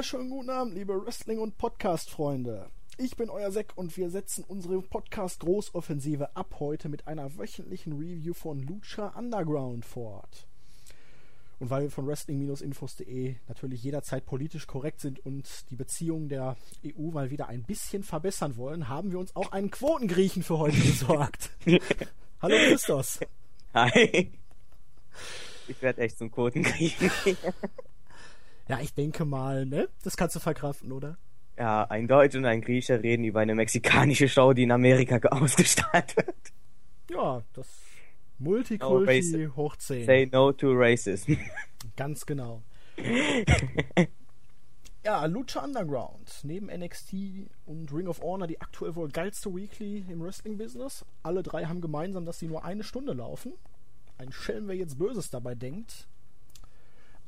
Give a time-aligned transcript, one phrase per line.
[0.00, 2.70] wunderschönen guten Abend, liebe Wrestling- und Podcast-Freunde.
[2.96, 8.32] Ich bin euer Seck und wir setzen unsere Podcast-Großoffensive ab heute mit einer wöchentlichen Review
[8.32, 10.46] von Lucha Underground fort.
[11.58, 17.10] Und weil wir von wrestling-infos.de natürlich jederzeit politisch korrekt sind und die Beziehungen der EU
[17.10, 21.50] mal wieder ein bisschen verbessern wollen, haben wir uns auch einen Quotengriechen für heute besorgt.
[22.40, 23.20] Hallo Christos.
[23.74, 24.32] Hi.
[25.68, 27.10] Ich werde echt zum Quotengriechen.
[28.70, 29.88] Ja, ich denke mal, ne?
[30.04, 31.18] Das kannst du verkraften, oder?
[31.58, 36.16] Ja, ein Deutsch und ein Grieche reden über eine mexikanische Show, die in Amerika ausgestrahlt
[36.16, 36.52] wird.
[37.10, 37.66] Ja, das
[38.38, 40.06] Multikulti no hoch 10.
[40.06, 41.32] Say no to racism.
[41.96, 42.62] Ganz genau.
[45.04, 46.30] ja, Lucha Underground.
[46.44, 47.12] Neben NXT
[47.66, 51.04] und Ring of Honor die aktuell wohl geilste Weekly im Wrestling-Business.
[51.24, 53.52] Alle drei haben gemeinsam, dass sie nur eine Stunde laufen.
[54.16, 56.06] Ein Schelm, wer jetzt Böses dabei denkt.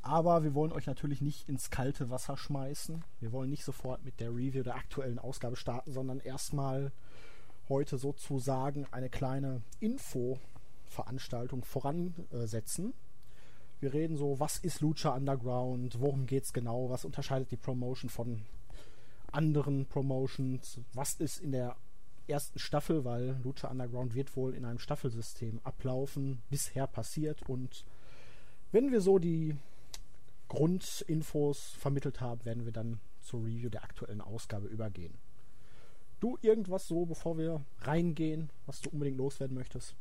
[0.03, 3.05] Aber wir wollen euch natürlich nicht ins kalte Wasser schmeißen.
[3.21, 6.91] Wir wollen nicht sofort mit der Review der aktuellen Ausgabe starten, sondern erstmal
[7.69, 12.93] heute sozusagen eine kleine Info-Veranstaltung voransetzen.
[13.79, 18.09] Wir reden so, was ist Lucha Underground, worum geht es genau, was unterscheidet die Promotion
[18.09, 18.41] von
[19.31, 21.77] anderen Promotions, was ist in der
[22.27, 27.41] ersten Staffel, weil Lucha Underground wird wohl in einem Staffelsystem ablaufen, bisher passiert.
[27.49, 27.85] Und
[28.73, 29.55] wenn wir so die
[30.53, 35.15] Grundinfos vermittelt haben, werden wir dann zur Review der aktuellen Ausgabe übergehen.
[36.19, 39.95] Du irgendwas so, bevor wir reingehen, was du unbedingt loswerden möchtest?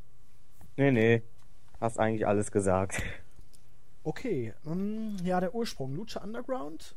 [0.76, 1.22] Nee, nee.
[1.80, 3.02] Hast eigentlich alles gesagt.
[4.04, 5.94] Okay, ähm, ja, der Ursprung.
[5.94, 6.96] Lucha Underground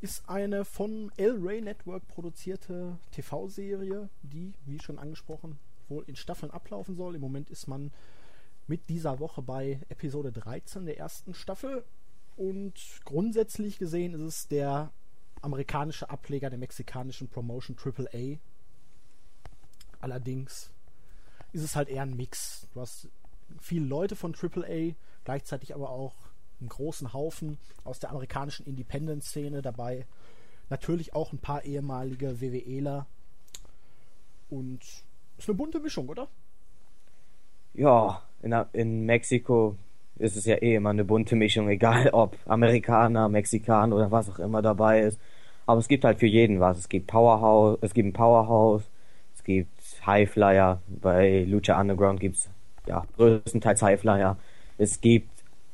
[0.00, 5.58] ist eine von El Rey Network produzierte TV-Serie, die, wie schon angesprochen,
[5.90, 7.14] wohl in Staffeln ablaufen soll.
[7.14, 7.92] Im Moment ist man
[8.66, 11.84] mit dieser Woche bei Episode 13 der ersten Staffel
[12.36, 12.74] und
[13.04, 14.90] grundsätzlich gesehen ist es der
[15.42, 18.38] amerikanische Ableger der mexikanischen Promotion AAA.
[20.00, 20.70] Allerdings
[21.52, 22.66] ist es halt eher ein Mix.
[22.74, 23.08] Du hast
[23.60, 24.94] viele Leute von AAA,
[25.24, 26.14] gleichzeitig aber auch
[26.60, 30.06] einen großen Haufen aus der amerikanischen Independent-Szene dabei.
[30.70, 33.06] Natürlich auch ein paar ehemalige WWEler.
[34.50, 34.82] Und
[35.38, 36.28] ist eine bunte Mischung, oder?
[37.74, 39.76] Ja, in, in Mexiko
[40.16, 44.38] ist es ja eh immer eine bunte Mischung, egal ob Amerikaner, Mexikaner oder was auch
[44.38, 45.18] immer dabei ist.
[45.66, 46.78] Aber es gibt halt für jeden was.
[46.78, 48.82] Es gibt Powerhouse, es gibt ein Powerhouse,
[49.34, 49.70] es gibt
[50.06, 50.80] Highflyer.
[50.88, 52.50] Bei Lucha Underground gibt es
[52.86, 54.36] ja größtenteils Highflyer.
[54.78, 55.30] Es gibt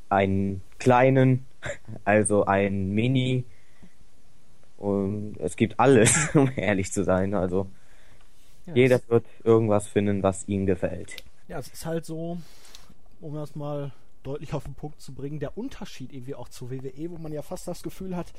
[0.09, 1.47] einen kleinen,
[2.05, 3.45] also einen Mini.
[4.79, 7.35] Und es gibt alles, um ehrlich zu sein.
[7.35, 7.67] Also
[8.67, 11.17] ja, jeder wird irgendwas finden, was ihm gefällt.
[11.49, 12.39] Ja, es ist halt so,
[13.21, 17.11] um das mal deutlich auf den Punkt zu bringen, der Unterschied irgendwie auch zu WWE,
[17.11, 18.33] wo man ja fast das Gefühl hat,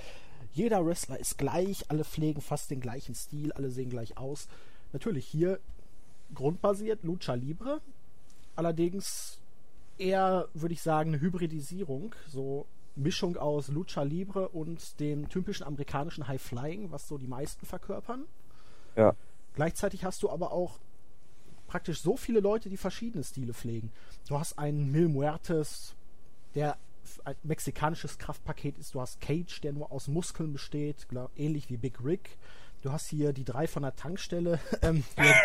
[0.53, 4.47] jeder Wrestler ist gleich, alle pflegen fast den gleichen Stil, alle sehen gleich aus.
[4.93, 5.59] Natürlich hier
[6.33, 7.81] grundbasiert Lucha Libre,
[8.55, 9.39] allerdings
[9.97, 12.65] eher, würde ich sagen, eine Hybridisierung, so
[12.95, 18.25] Mischung aus Lucha Libre und dem typischen amerikanischen High Flying, was so die meisten verkörpern.
[18.95, 19.15] Ja.
[19.55, 20.79] Gleichzeitig hast du aber auch
[21.71, 23.93] praktisch so viele Leute, die verschiedene Stile pflegen.
[24.27, 25.95] Du hast einen Mil Muertes,
[26.53, 26.77] der
[27.23, 28.93] ein mexikanisches Kraftpaket ist.
[28.93, 32.37] Du hast Cage, der nur aus Muskeln besteht, glaub, ähnlich wie Big Rick.
[32.81, 34.59] Du hast hier die drei von der Tankstelle.
[34.81, 35.35] Ähm, hier,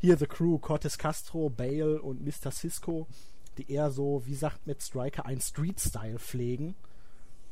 [0.00, 2.52] hier The Crew, Cortez Castro, Bale und Mr.
[2.52, 3.08] Cisco,
[3.56, 6.76] die eher so, wie sagt mit Striker, ein Street-Style pflegen.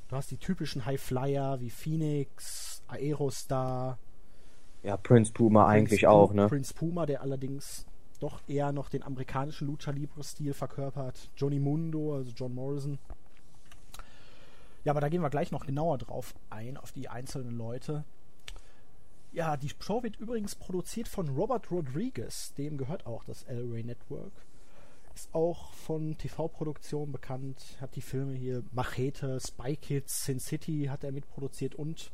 [0.09, 3.99] Du hast die typischen High Flyer wie Phoenix, Aerostar.
[4.85, 6.47] Ja, Prince Puma Prince eigentlich Puma, auch, ne?
[6.47, 7.85] Prince Puma, der allerdings
[8.19, 11.31] doch eher noch den amerikanischen Lucha Libre-Stil verkörpert.
[11.37, 12.99] Johnny Mundo, also John Morrison.
[14.85, 18.05] Ja, aber da gehen wir gleich noch genauer drauf ein, auf die einzelnen Leute.
[19.33, 23.83] Ja, die Show wird übrigens produziert von Robert Rodriguez, dem gehört auch das El Rey
[23.83, 24.33] Network.
[25.15, 31.05] Ist auch von TV-Produktionen bekannt, hat die Filme hier Machete, Spy Kids, Sin City hat
[31.05, 32.13] er mitproduziert und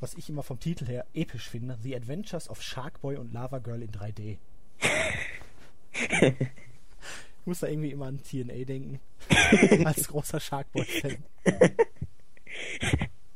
[0.00, 3.82] was ich immer vom Titel her episch finde, The Adventures of Sharkboy und Lava Girl
[3.82, 4.38] in 3D.
[6.10, 9.00] ich muss da irgendwie immer an TNA denken.
[9.84, 11.18] Als großer Sharkboy-Fan.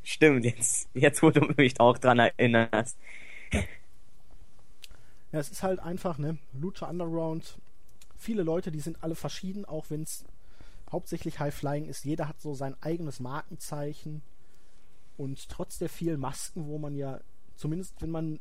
[0.02, 2.98] Stimmt, jetzt, jetzt wo du mich auch dran erinnerst.
[5.32, 7.58] Ja, es ist halt einfach, ne, Lucha Underground,
[8.16, 10.24] viele Leute, die sind alle verschieden, auch wenn es
[10.90, 12.04] hauptsächlich High Flying ist.
[12.04, 14.22] Jeder hat so sein eigenes Markenzeichen.
[15.20, 17.20] Und trotz der vielen Masken, wo man ja,
[17.56, 18.38] zumindest wenn man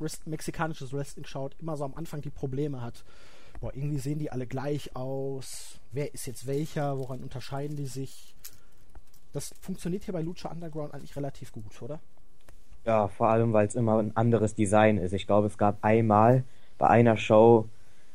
[0.00, 3.04] Rest mexikanisches Wrestling schaut, immer so am Anfang die Probleme hat.
[3.60, 5.78] Boah, irgendwie sehen die alle gleich aus.
[5.92, 6.98] Wer ist jetzt welcher?
[6.98, 8.34] Woran unterscheiden die sich?
[9.36, 12.00] das funktioniert hier bei Lucha Underground eigentlich relativ gut, oder?
[12.86, 15.12] Ja, vor allem, weil es immer ein anderes Design ist.
[15.12, 16.42] Ich glaube, es gab einmal
[16.78, 17.68] bei einer Show,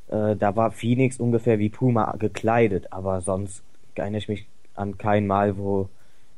[0.08, 5.28] äh, da war Phoenix ungefähr wie Puma gekleidet, aber sonst erinnere ich mich an kein
[5.28, 5.90] Mal, wo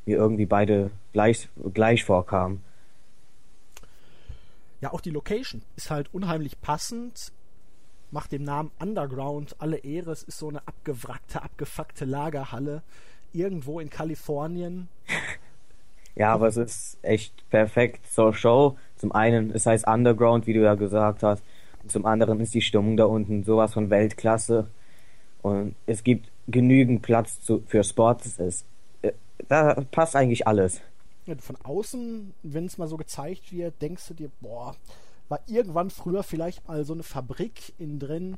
[0.06, 2.64] mir irgendwie beide gleich, gleich vorkamen.
[4.82, 7.32] Ja, auch die Location ist halt unheimlich passend,
[8.12, 10.12] macht dem Namen Underground alle Ehre.
[10.12, 12.84] Es ist so eine abgewrackte, abgefuckte Lagerhalle
[13.32, 14.90] irgendwo in Kalifornien.
[16.16, 18.78] Ja, aber es ist echt perfekt zur Show.
[18.98, 21.44] Zum einen, es heißt Underground, wie du ja gesagt hast.
[21.82, 24.68] Und zum anderen ist die Stimmung da unten sowas von Weltklasse.
[25.42, 28.38] Und es gibt genügend Platz zu, für Sports.
[28.38, 28.64] Es,
[29.02, 29.14] äh,
[29.48, 30.82] da passt eigentlich alles.
[31.40, 34.76] Von außen, wenn es mal so gezeigt wird, denkst du dir, boah,
[35.30, 38.38] war irgendwann früher vielleicht mal so eine Fabrik innen drin,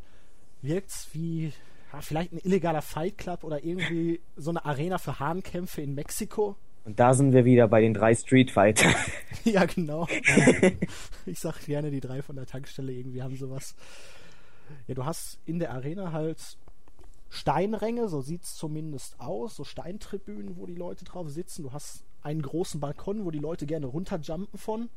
[0.62, 1.52] wirkt's wie
[1.92, 6.56] ja, vielleicht ein illegaler Fight Club oder irgendwie so eine Arena für Hahnkämpfe in Mexiko.
[6.84, 8.94] Und da sind wir wieder bei den drei Street Fightern.
[9.44, 10.08] ja, genau.
[11.26, 13.76] ich sag gerne, die drei von der Tankstelle irgendwie haben sowas.
[14.88, 16.58] Ja, du hast in der Arena halt
[17.30, 21.64] Steinränge, so sieht's zumindest aus, so Steintribünen, wo die Leute drauf sitzen.
[21.64, 24.90] Du hast einen großen Balkon, wo die Leute gerne runterjumpen von.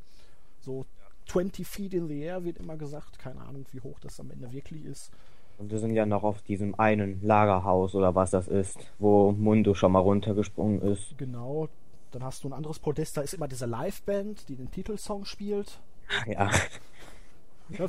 [0.60, 0.86] So
[1.26, 3.18] 20 feet in the air wird immer gesagt.
[3.18, 5.12] Keine Ahnung, wie hoch das am Ende wirklich ist.
[5.58, 9.74] Und wir sind ja noch auf diesem einen Lagerhaus oder was das ist, wo Mundo
[9.74, 11.18] schon mal runtergesprungen ist.
[11.18, 11.68] Genau.
[12.12, 15.80] Dann hast du ein anderes Podest, da ist immer diese Liveband, die den Titelsong spielt.
[16.26, 16.50] Ja.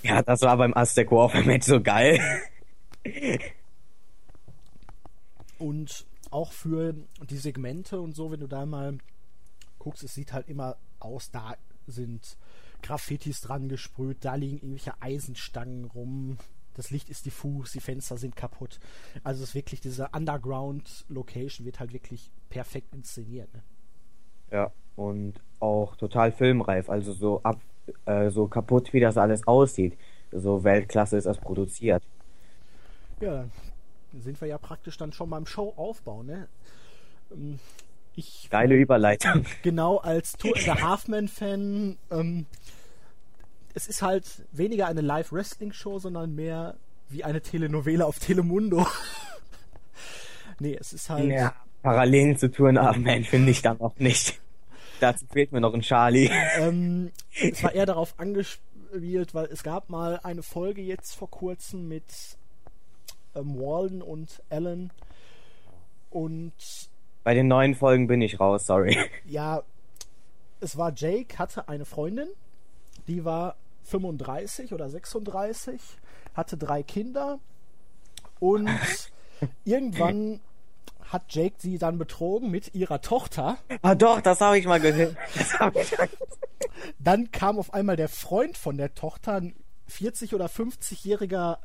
[0.04, 2.20] Ja, das war beim Aztec Warfare Match so geil.
[5.58, 6.94] Und auch für
[7.30, 8.98] die Segmente und so, wenn du da mal
[9.80, 11.56] guckst, es sieht halt immer aus, da
[11.88, 12.38] sind
[12.82, 16.38] Graffitis dran gesprüht, da liegen irgendwelche Eisenstangen rum,
[16.76, 18.80] das Licht ist diffus, die Fenster sind kaputt.
[19.24, 23.54] Also es ist wirklich, diese Underground-Location wird halt wirklich perfekt inszeniert.
[23.54, 23.64] Ne?
[24.52, 27.60] Ja, und auch total filmreif, also so ab,
[28.06, 29.98] äh, so kaputt, wie das alles aussieht.
[30.32, 32.04] So Weltklasse ist das produziert.
[33.20, 33.46] Ja,
[34.12, 36.48] dann sind wir ja praktisch dann schon beim Showaufbau, ne?
[38.16, 39.46] Ich, Geile Überleitung.
[39.62, 42.46] Genau, als Tour in der Halfman-Fan ähm,
[43.74, 46.76] es ist halt weniger eine Live-Wrestling-Show, sondern mehr
[47.10, 48.86] wie eine Telenovela auf Telemundo.
[50.60, 51.30] nee, es ist halt.
[51.30, 54.40] Ja, Parallelen zu Touren Man finde ich dann auch nicht.
[55.00, 56.30] Dazu fehlt mir noch ein Charlie.
[56.58, 61.88] Ähm, es war eher darauf angespielt, weil es gab mal eine Folge jetzt vor kurzem
[61.88, 62.04] mit
[63.34, 64.92] ähm, Walden und Alan
[66.10, 66.89] und
[67.24, 68.98] bei den neuen Folgen bin ich raus, sorry.
[69.26, 69.64] Ja,
[70.60, 72.30] es war Jake, hatte eine Freundin,
[73.08, 75.80] die war 35 oder 36,
[76.34, 77.40] hatte drei Kinder
[78.40, 78.70] und
[79.66, 80.42] irgendwann
[81.12, 83.58] hat Jake sie dann betrogen mit ihrer Tochter.
[83.82, 85.16] Ah doch, das habe ich mal gehört.
[87.00, 89.56] dann kam auf einmal der Freund von der Tochter, ein
[89.88, 91.58] 40 oder 50-jähriger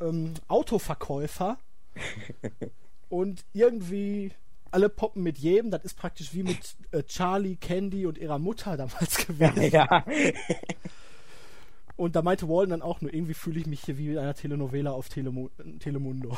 [0.00, 1.58] ähm, Autoverkäufer.
[3.08, 4.32] und irgendwie
[4.76, 5.70] alle poppen mit jedem.
[5.70, 9.70] Das ist praktisch wie mit äh, Charlie, Candy und ihrer Mutter damals gewesen.
[9.70, 10.04] Ja.
[11.96, 14.34] Und da meinte Walden dann auch nur, irgendwie fühle ich mich hier wie in einer
[14.34, 15.48] Telenovela auf Telemu
[15.80, 16.36] Telemundo.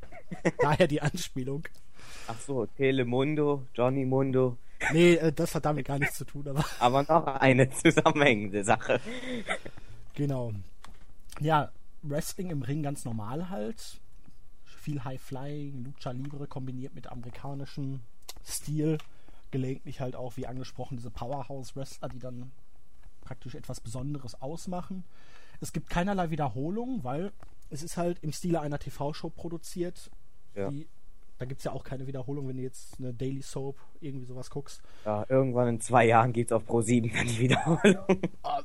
[0.58, 1.68] Daher die Anspielung.
[2.26, 4.56] Ach so, Telemundo, Johnny Mundo.
[4.94, 6.64] Nee, äh, das hat damit gar nichts zu tun, aber.
[6.78, 8.98] aber noch eine zusammenhängende Sache.
[10.14, 10.52] Genau.
[11.40, 14.00] Ja, Wrestling im Ring ganz normal halt.
[14.88, 18.00] Viel High Flying, Lucha Libre kombiniert mit amerikanischem
[18.42, 18.96] Stil.
[19.50, 22.50] Gelegentlich halt auch, wie angesprochen, diese Powerhouse-Wrestler, die dann
[23.20, 25.04] praktisch etwas Besonderes ausmachen.
[25.60, 27.32] Es gibt keinerlei Wiederholung, weil
[27.68, 30.10] es ist halt im Stile einer TV-Show produziert.
[30.54, 30.70] Ja.
[30.70, 30.88] Die,
[31.36, 34.48] da gibt es ja auch keine Wiederholung, wenn du jetzt eine Daily Soap irgendwie sowas
[34.48, 34.80] guckst.
[35.04, 38.06] Ja, irgendwann in zwei Jahren geht es auf Pro 7 die Wiederholung.
[38.42, 38.62] Ah,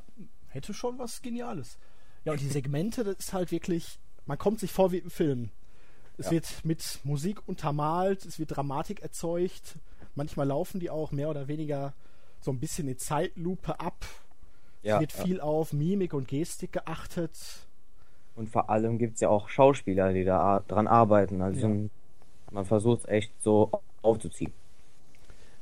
[0.48, 1.76] hätte schon was Geniales.
[2.24, 5.50] Ja, und die Segmente, das ist halt wirklich, man kommt sich vor wie im Film.
[6.16, 6.32] Es ja.
[6.32, 9.76] wird mit Musik untermalt, es wird Dramatik erzeugt.
[10.14, 11.92] Manchmal laufen die auch mehr oder weniger
[12.40, 14.04] so ein bisschen in Zeitlupe ab.
[14.82, 17.32] Ja, wird viel auf Mimik und Gestik geachtet.
[18.36, 21.40] Und vor allem gibt es ja auch Schauspieler, die da dran arbeiten.
[21.40, 21.88] Also
[22.50, 23.70] man versucht es echt so
[24.02, 24.52] aufzuziehen.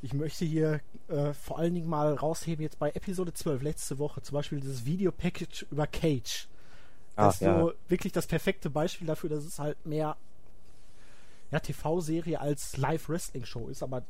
[0.01, 4.21] Ich möchte hier äh, vor allen Dingen mal rausheben, jetzt bei Episode 12, letzte Woche,
[4.21, 6.49] zum Beispiel dieses Video-Package über Cage.
[7.15, 7.73] Das Ach, ist so ja.
[7.87, 10.17] wirklich das perfekte Beispiel dafür, dass es halt mehr
[11.53, 14.01] ja, TV-Serie als Live-Wrestling-Show ist, aber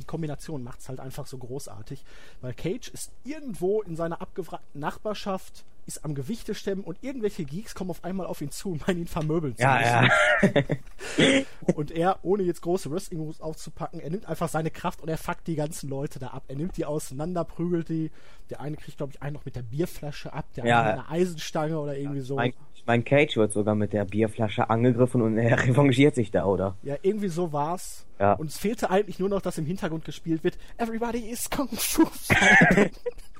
[0.00, 2.02] die Kombination macht es halt einfach so großartig,
[2.40, 7.74] weil Cage ist irgendwo in seiner abgewrackten Nachbarschaft ist am Gewichte stemmen und irgendwelche Geeks
[7.74, 10.02] kommen auf einmal auf ihn zu und meinen ihn vermöbeln zu Ja,
[10.42, 10.54] müssen.
[10.54, 10.62] ja.
[11.74, 15.46] Und er, ohne jetzt große Wrestling-Moves aufzupacken, er nimmt einfach seine Kraft und er fuckt
[15.46, 16.44] die ganzen Leute da ab.
[16.48, 18.10] Er nimmt die auseinander, prügelt die.
[18.50, 20.78] Der eine kriegt, glaube ich, einen noch mit der Bierflasche ab, der Ja.
[20.80, 22.36] andere mit einer Eisenstange oder irgendwie so.
[22.36, 22.52] Mein,
[22.86, 26.76] mein Cage wird sogar mit der Bierflasche angegriffen und er revanchiert sich da, oder?
[26.82, 28.06] Ja, irgendwie so war's.
[28.18, 28.32] Ja.
[28.34, 32.04] Und es fehlte eigentlich nur noch, dass im Hintergrund gespielt wird, Everybody is Kung Fu.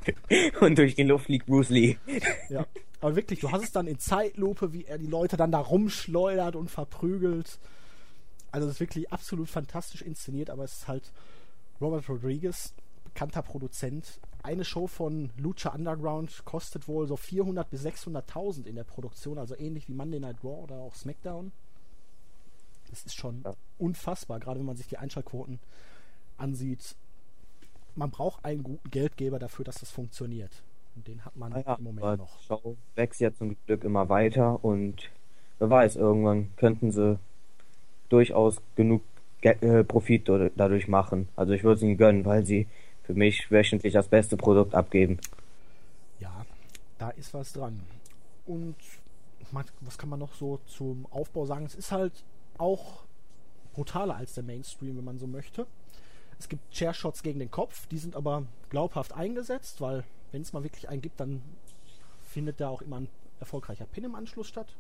[0.60, 1.96] Und durch die Luft fliegt Bruce Lee.
[2.48, 2.66] ja.
[3.00, 6.54] Aber wirklich, du hast es dann in Zeitlupe, wie er die Leute dann da rumschleudert
[6.54, 7.58] und verprügelt.
[8.52, 11.10] Also es ist wirklich absolut fantastisch inszeniert, aber es ist halt
[11.80, 14.20] Robert Rodriguez, bekannter Produzent.
[14.42, 19.56] Eine Show von Lucha Underground kostet wohl so 400 bis 600.000 in der Produktion, also
[19.56, 21.52] ähnlich wie Monday Night Raw oder auch SmackDown.
[22.90, 23.54] Das ist schon Ja.
[23.78, 25.58] unfassbar, gerade wenn man sich die Einschaltquoten
[26.36, 26.96] ansieht.
[27.94, 30.62] Man braucht einen guten Geldgeber dafür, dass das funktioniert.
[30.96, 32.38] Und den hat man ja, im Moment noch.
[32.38, 35.10] die Show wächst ja zum Glück immer weiter und
[35.58, 37.18] wer weiß, irgendwann könnten sie
[38.08, 39.02] durchaus genug
[39.40, 41.28] Ge äh, Profit dadurch machen.
[41.34, 42.66] Also ich würde es ihnen gönnen, weil sie
[43.04, 45.18] für mich wöchentlich das beste Produkt abgeben.
[46.18, 46.44] Ja,
[46.98, 47.80] da ist was dran.
[48.44, 48.76] Und
[49.80, 51.64] was kann man noch so zum Aufbau sagen?
[51.64, 52.12] Es ist halt
[52.58, 53.04] auch
[53.72, 55.66] brutaler als der Mainstream, wenn man so möchte.
[56.40, 60.64] Es gibt Chairshots gegen den Kopf, die sind aber glaubhaft eingesetzt, weil wenn es mal
[60.64, 61.42] wirklich einen gibt, dann
[62.30, 63.08] findet da auch immer ein
[63.40, 64.74] erfolgreicher Pin im Anschluss statt.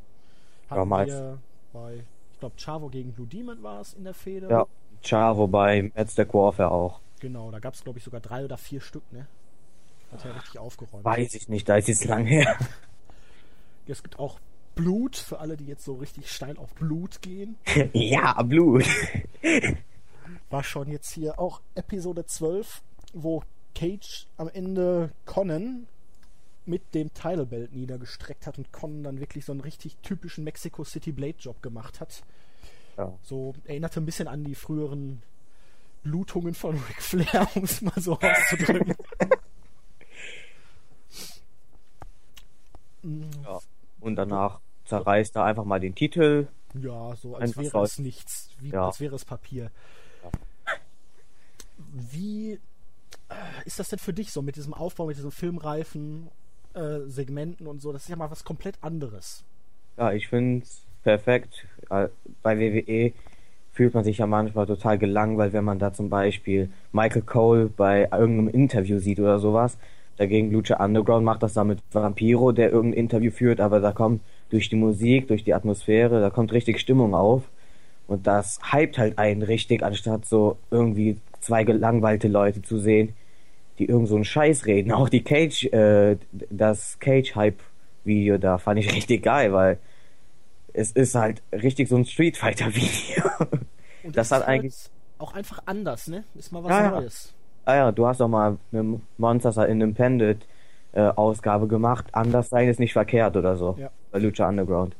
[0.70, 1.12] Hatten meist.
[1.12, 1.38] wir
[1.74, 2.02] bei,
[2.32, 4.48] ich glaube, Chavo gegen Blue Demon war es in der Fehde.
[4.48, 4.66] Ja,
[5.02, 7.00] Chavo bei Aztec Warfare auch.
[7.20, 9.26] Genau, da gab es, glaube ich, sogar drei oder vier Stück, ne?
[10.10, 11.04] Hat er richtig aufgeräumt.
[11.04, 12.56] Weiß ich nicht, da ist jetzt lang her.
[13.86, 14.38] Es gibt auch
[14.76, 17.56] Blut, für alle, die jetzt so richtig steil auf Blut gehen.
[17.92, 18.84] ja, Blut.
[20.50, 22.82] War schon jetzt hier auch Episode 12,
[23.14, 23.42] wo
[23.74, 25.86] Cage am Ende Conan
[26.66, 30.84] mit dem Title Belt niedergestreckt hat und Conan dann wirklich so einen richtig typischen Mexico
[30.84, 32.22] City Blade Job gemacht hat.
[32.96, 33.12] Ja.
[33.22, 35.22] So erinnerte ein bisschen an die früheren
[36.02, 38.94] Blutungen von Ric Flair, um es mal so auszudrücken.
[43.02, 43.60] Ja.
[44.00, 46.48] Und danach zerreißt er einfach mal den Titel.
[46.74, 48.86] Ja, so als Einfach wäre es nichts, wie, Ja.
[48.86, 49.70] als wäre es Papier.
[51.92, 52.52] Wie
[53.28, 56.28] äh, ist das denn für dich so mit diesem Aufbau, mit diesen filmreifen
[56.74, 57.92] äh, Segmenten und so?
[57.92, 59.44] Das ist ja mal was komplett anderes.
[59.96, 61.66] Ja, ich finde es perfekt.
[61.90, 62.08] Äh,
[62.42, 63.12] Bei WWE
[63.72, 68.08] fühlt man sich ja manchmal total gelangweilt, wenn man da zum Beispiel Michael Cole bei
[68.10, 69.78] irgendeinem Interview sieht oder sowas.
[70.16, 74.20] Dagegen Lucha Underground macht das dann mit Vampiro, der irgendein Interview führt, aber da kommt
[74.50, 77.44] durch die Musik, durch die Atmosphäre, da kommt richtig Stimmung auf.
[78.06, 83.14] Und das hypt halt einen richtig, anstatt so irgendwie zwei gelangweilte Leute zu sehen,
[83.78, 84.92] die irgend so einen Scheiß reden.
[84.98, 86.16] Auch die Cage, äh,
[86.50, 89.78] das Cage-Hype-Video da fand ich richtig geil, weil
[90.72, 93.24] es ist halt richtig so ein Street Fighter-Video.
[94.04, 94.76] Und Das ist hat halt eigentlich-
[95.18, 96.24] auch einfach anders, ne?
[96.34, 96.90] Ist mal was Ja, ja.
[96.92, 97.34] Neues.
[97.66, 100.46] ah ja, du hast doch mal eine Monsters Independent
[100.92, 102.06] äh, Ausgabe gemacht.
[102.12, 103.76] Anders sein ist nicht verkehrt oder so.
[103.78, 103.90] Ja.
[104.12, 104.96] Bei Lucha Underground.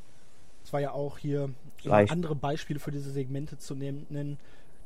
[0.63, 1.49] Es war ja auch hier
[1.85, 4.07] um andere Beispiele für diese Segmente zu nehmen.
[4.11, 4.37] nennen.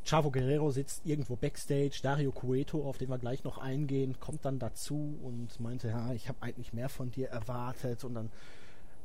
[0.04, 4.58] Chavo Guerrero sitzt irgendwo backstage, Dario Cueto, auf den wir gleich noch eingehen, kommt dann
[4.58, 8.30] dazu und meinte, ja, ich habe eigentlich mehr von dir erwartet und dann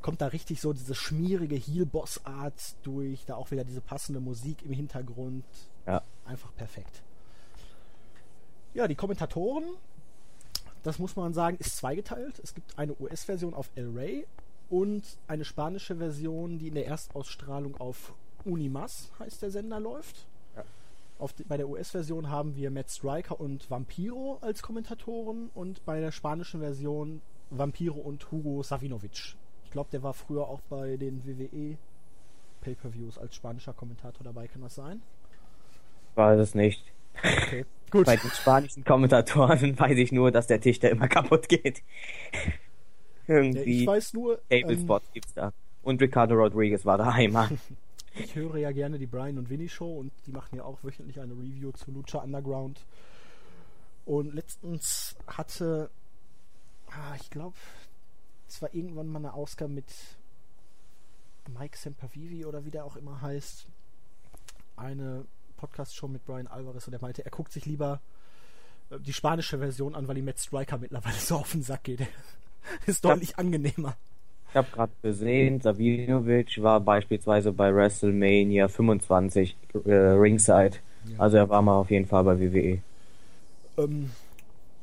[0.01, 4.71] kommt da richtig so diese schmierige Heel-Boss-Art durch, da auch wieder diese passende Musik im
[4.71, 5.45] Hintergrund.
[5.85, 6.01] Ja.
[6.25, 7.01] Einfach perfekt.
[8.73, 9.65] Ja, die Kommentatoren,
[10.83, 12.39] das muss man sagen, ist zweigeteilt.
[12.43, 14.27] Es gibt eine US-Version auf El Rey
[14.69, 18.13] und eine spanische Version, die in der Erstausstrahlung auf
[18.45, 20.27] Unimas, heißt der Sender, läuft.
[21.19, 26.13] Auf bei der US-Version haben wir Matt Striker und Vampiro als Kommentatoren und bei der
[26.13, 29.35] spanischen Version Vampiro und Hugo Savinovic.
[29.65, 31.77] Ich glaube, der war früher auch bei den WWE
[32.61, 35.01] Pay-Per-Views als spanischer Kommentator dabei, kann das sein?
[36.15, 36.83] War das nicht.
[37.17, 38.05] Okay, gut.
[38.05, 41.83] Bei den spanischen Kommentatoren weiß ich nur, dass der Tisch da immer kaputt geht.
[43.27, 45.51] Ja, Irgendwie ich weiß nur, ähm, Table Spots gibt's da.
[45.83, 47.33] Und Ricardo Rodriguez war daheim.
[47.33, 47.59] Mann.
[48.15, 51.19] Ich höre ja gerne die Brian und Winnie Show und die machen ja auch wöchentlich
[51.19, 52.85] eine Review zu Lucha Underground.
[54.05, 55.89] Und letztens hatte,
[56.87, 57.57] ah, ich glaube,
[58.47, 59.87] es war irgendwann mal eine Ausgabe mit
[61.47, 63.67] Mike Sempervivi oder wie der auch immer heißt.
[64.75, 65.25] Eine
[65.57, 68.01] Podcast-Show mit Brian Alvarez und der meinte, er guckt sich lieber
[68.89, 72.07] äh, die spanische Version an, weil ihm Matt Striker mittlerweile so auf den Sack geht.
[72.85, 73.97] Ist deutlich angenehmer.
[74.49, 80.77] Ich habe gerade gesehen, Savinovic war beispielsweise bei WrestleMania 25 äh, Ringside.
[81.05, 81.19] Ja.
[81.19, 82.79] Also er war mal auf jeden Fall bei WWE.
[83.77, 84.11] Ähm,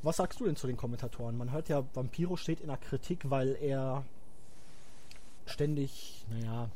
[0.02, 1.36] Was sagst du denn zu den Kommentatoren?
[1.36, 4.04] Man hört ja, Vampiro steht in der Kritik, weil er
[5.46, 6.68] ständig, naja.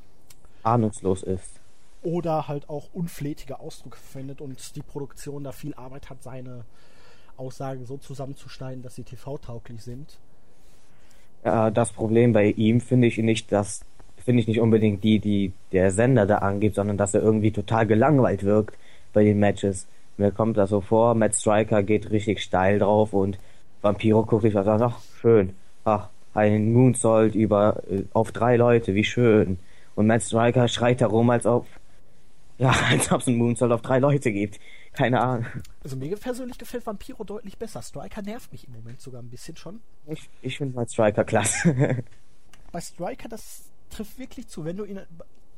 [0.65, 1.61] Ahnungslos ist.
[2.03, 6.65] Oder halt auch unflätige Ausdrücke verwendet und die Produktion da viel Arbeit hat, seine
[7.37, 10.19] Aussagen so zusammenzuschneiden, dass sie TV-tauglich sind.
[11.45, 13.81] Ja, das Problem bei ihm finde ich nicht, dass
[14.25, 17.87] finde ich nicht unbedingt die, die der Sender da angibt, sondern dass er irgendwie total
[17.87, 18.77] gelangweilt wirkt
[19.13, 19.87] bei den Matches.
[20.19, 23.39] Mir kommt das so vor, Matt Striker geht richtig steil drauf und
[23.83, 25.55] Vampiro guckt sich was an, ach, schön.
[25.85, 29.59] Ach, ein Moonsault über äh, auf drei Leute, wie schön.
[29.95, 31.67] Und Matt Striker schreit herum, als ob
[32.59, 34.61] ja, als ob es einen Moonsault auf drei Leute gibt.
[34.93, 35.47] Keine Ahnung.
[35.83, 37.81] Also mir persönlich gefällt Vampiro deutlich besser.
[37.81, 39.81] Striker nervt mich im Moment sogar ein bisschen schon.
[40.07, 42.03] Ich, ich finde mal Striker klasse.
[42.73, 44.65] bei Striker, das trifft wirklich zu.
[44.65, 45.01] Wenn du ihn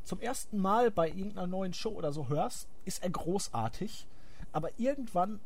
[0.05, 4.07] zum ersten Mal bei irgendeiner neuen Show oder so hörst, ist er großartig.
[4.53, 5.41] Aber irgendwann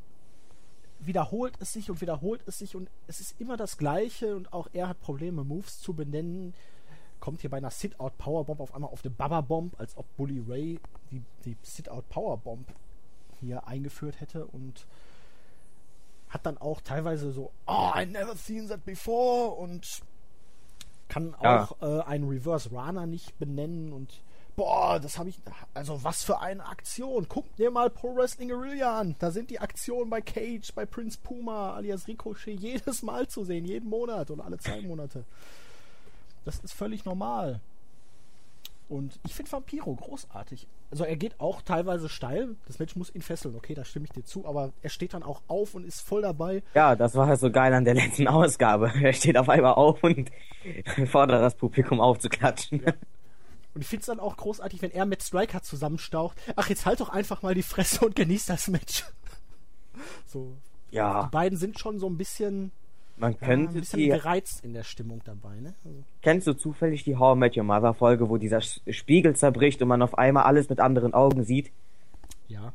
[0.99, 4.69] wiederholt es sich und wiederholt es sich und es ist immer das Gleiche und auch
[4.73, 6.55] er hat Probleme, Moves zu benennen.
[7.21, 10.43] Kommt hier bei einer Sit-Out Powerbomb auf einmal auf eine Baba Bomb, als ob Bully
[10.47, 12.67] Ray die, die Sit-Out Powerbomb
[13.41, 14.87] hier eingeführt hätte und
[16.29, 20.03] hat dann auch teilweise so, oh, I never seen that before und
[21.09, 22.01] kann auch ja.
[22.01, 24.21] äh, einen Reverse Rana nicht benennen und
[24.57, 25.39] boah, das habe ich,
[25.75, 27.27] also was für eine Aktion.
[27.29, 29.15] Guck dir mal Pro Wrestling Guerrilla an.
[29.19, 33.65] Da sind die Aktionen bei Cage, bei Prince Puma, alias Ricochet jedes Mal zu sehen,
[33.65, 35.25] jeden Monat oder alle zwei Monate.
[36.45, 37.61] Das ist völlig normal.
[38.89, 40.69] Und ich finde Vampiro großartig.
[40.93, 42.55] Also er geht auch teilweise steil.
[42.67, 43.57] Das Match muss ihn fesseln.
[43.57, 44.47] Okay, da stimme ich dir zu.
[44.47, 46.63] Aber er steht dann auch auf und ist voll dabei.
[46.75, 48.93] Ja, das war halt so geil an der letzten Ausgabe.
[49.03, 50.31] Er steht auf einmal auf und
[51.07, 52.83] fordert das Publikum aufzuklatschen.
[52.85, 52.93] Ja.
[53.75, 56.41] Und ich finde es dann auch großartig, wenn er mit Striker zusammenstaucht.
[56.55, 59.05] Ach, jetzt halt doch einfach mal die Fresse und genieß das Match.
[60.27, 60.57] so.
[60.91, 61.25] Ja.
[61.25, 62.73] Die beiden sind schon so ein bisschen
[63.19, 65.75] man könnte ja, ein bisschen die, gereizt in der Stimmung dabei, ne?
[65.85, 66.05] Also.
[66.21, 69.89] Kennst du zufällig die How I Met Your Mother Folge, wo dieser Spiegel zerbricht und
[69.89, 71.73] man auf einmal alles mit anderen Augen sieht?
[72.49, 72.75] Ja.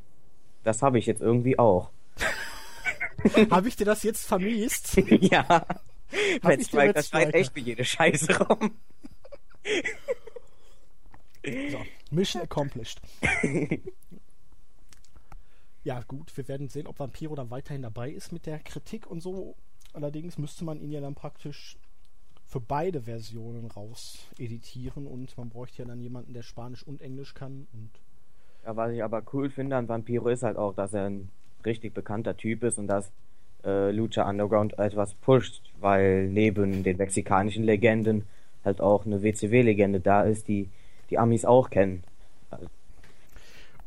[0.63, 1.91] Das habe ich jetzt irgendwie auch.
[3.51, 4.97] habe ich dir das jetzt vermiest?
[5.21, 5.65] ja.
[6.41, 8.71] Matt Striker schreit echt wie jede Scheiße rum.
[11.45, 12.99] so, Mission accomplished.
[15.83, 19.21] ja, gut, wir werden sehen, ob Vampiro dann weiterhin dabei ist mit der Kritik und
[19.21, 19.55] so
[19.93, 21.77] Allerdings müsste man ihn ja dann praktisch
[22.47, 27.33] für beide Versionen raus editieren und man bräuchte ja dann jemanden, der Spanisch und Englisch
[27.33, 27.89] kann und
[28.65, 31.29] ja, was ich aber cool finde an Vampiro ist halt auch, dass er ein
[31.65, 33.11] richtig bekannter Typ ist und dass
[33.63, 38.25] äh, Lucha Underground etwas pusht, weil neben den mexikanischen Legenden
[38.63, 40.69] halt auch eine WCW-Legende da ist, die
[41.09, 42.03] die Amis auch kennen.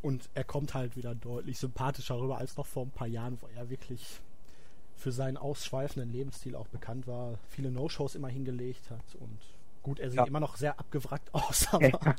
[0.01, 3.47] Und er kommt halt wieder deutlich sympathischer rüber als noch vor ein paar Jahren, wo
[3.55, 4.19] er wirklich
[4.95, 9.39] für seinen ausschweifenden Lebensstil auch bekannt war, viele No-Shows immer hingelegt hat und
[9.83, 10.25] gut, er sieht ja.
[10.25, 12.15] immer noch sehr abgewrackt aus, aber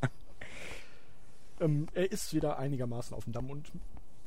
[1.61, 3.71] ähm, er ist wieder einigermaßen auf dem Damm und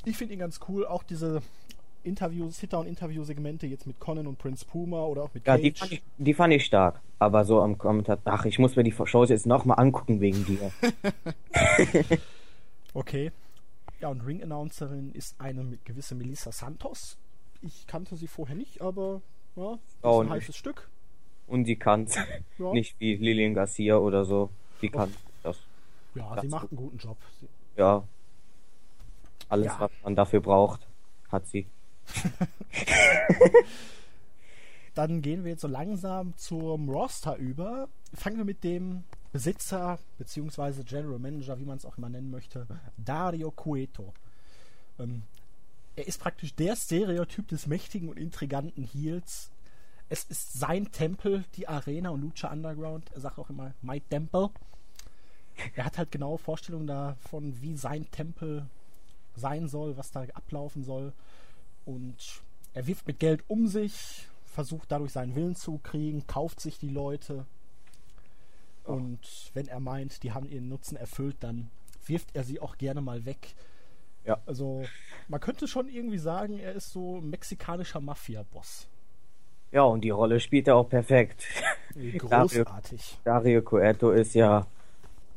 [0.06, 1.42] ich finde ihn ganz cool, auch diese
[2.04, 5.58] Interviews, Sit-Down-Interview-Segmente jetzt mit Conan und Prince Puma oder auch mit Cage.
[5.58, 8.76] Ja, die fand, ich, die fand ich stark, aber so am Kommentar, ach, ich muss
[8.76, 10.72] mir die Shows jetzt nochmal angucken wegen dir.
[12.94, 13.32] okay.
[14.00, 17.18] Ja, und Ring-Announcerin ist eine gewisse Melissa Santos,
[17.62, 19.22] ich kannte sie vorher nicht, aber
[19.56, 20.90] ja, ist oh, ein heißes Stück.
[21.48, 22.08] Und sie kann
[22.58, 22.74] ja.
[22.74, 24.50] nicht wie Lilian Garcia oder so.
[24.82, 25.58] Die kann das.
[26.16, 27.18] Ja, sie macht einen guten Job.
[27.76, 28.04] Ja.
[29.50, 29.80] Alles, ja.
[29.80, 30.88] was man dafür braucht,
[31.30, 31.66] hat sie.
[34.94, 37.88] Dann gehen wir jetzt so langsam zum Roster über.
[38.14, 40.84] Fangen wir mit dem Besitzer bzw.
[40.84, 42.68] General Manager, wie man es auch immer nennen möchte,
[42.98, 44.14] Dario Cueto.
[45.00, 45.24] Ähm,
[46.00, 49.52] er ist praktisch der Stereotyp des mächtigen und intriganten Heels.
[50.08, 53.12] Es ist sein Tempel, die Arena und Lucha Underground.
[53.14, 54.50] Er sagt auch immer, my temple.
[55.76, 58.66] Er hat halt genaue Vorstellungen davon, wie sein Tempel
[59.36, 61.12] sein soll, was da ablaufen soll.
[61.86, 62.42] Und
[62.74, 66.90] er wirft mit Geld um sich, versucht dadurch seinen Willen zu kriegen, kauft sich die
[66.90, 67.46] Leute.
[68.86, 71.70] Und wenn er meint, die haben ihren Nutzen erfüllt, dann
[72.06, 73.54] wirft er sie auch gerne mal weg.
[74.30, 74.38] Ja.
[74.46, 74.84] Also,
[75.28, 78.88] man könnte schon irgendwie sagen, er ist so ein mexikanischer Mafia-Boss.
[79.72, 81.46] Ja, und die Rolle spielt er auch perfekt.
[82.18, 83.20] Großartig.
[83.24, 84.66] Dario, Dario Cueto ist ja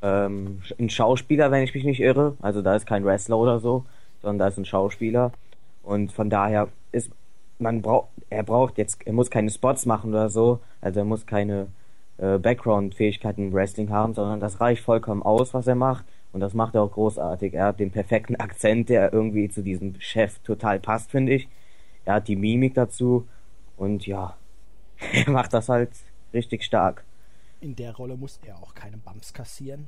[0.03, 2.37] ähm, ein Schauspieler, wenn ich mich nicht irre.
[2.41, 3.85] Also da ist kein Wrestler oder so,
[4.21, 5.33] sondern da ist ein Schauspieler.
[5.83, 7.11] Und von daher ist
[7.59, 10.61] man braucht, er braucht jetzt, er muss keine Spots machen oder so.
[10.81, 11.69] Also er muss keine
[12.19, 16.05] äh, Background-Fähigkeiten im Wrestling haben, sondern das reicht vollkommen aus, was er macht.
[16.33, 17.55] Und das macht er auch großartig.
[17.55, 21.49] Er hat den perfekten Akzent, der irgendwie zu diesem Chef total passt, finde ich.
[22.05, 23.27] Er hat die Mimik dazu
[23.77, 24.37] Und ja,
[25.13, 25.91] er macht das halt
[26.33, 27.05] richtig stark.
[27.61, 29.87] In der Rolle muss er auch keine Bumps kassieren.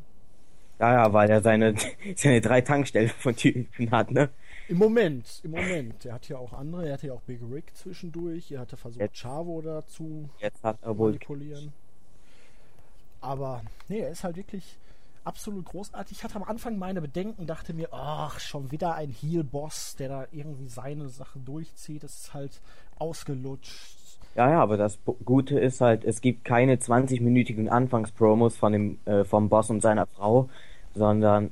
[0.78, 1.74] Ja, ja, weil er seine,
[2.16, 4.28] seine drei Tankstellen von Typen hat, ne?
[4.68, 6.04] Im Moment, im Moment.
[6.04, 9.00] Er hat ja auch andere, er hatte ja auch Big Rick zwischendurch, er hatte versucht,
[9.00, 11.72] Jetzt- Chavo dazu Jetzt hat er wohl manipulieren.
[13.20, 14.78] Aber nee, er ist halt wirklich
[15.24, 16.18] absolut großartig.
[16.18, 20.26] Ich hatte am Anfang meine Bedenken, dachte mir, ach, schon wieder ein Heel-Boss, der da
[20.32, 22.02] irgendwie seine Sache durchzieht.
[22.02, 22.60] Das ist halt
[22.98, 23.96] ausgelutscht.
[24.34, 29.24] Ja, ja, aber das Gute ist halt, es gibt keine 20-minütigen Anfangspromos von dem äh,
[29.24, 30.48] vom Boss und seiner Frau,
[30.94, 31.50] sondern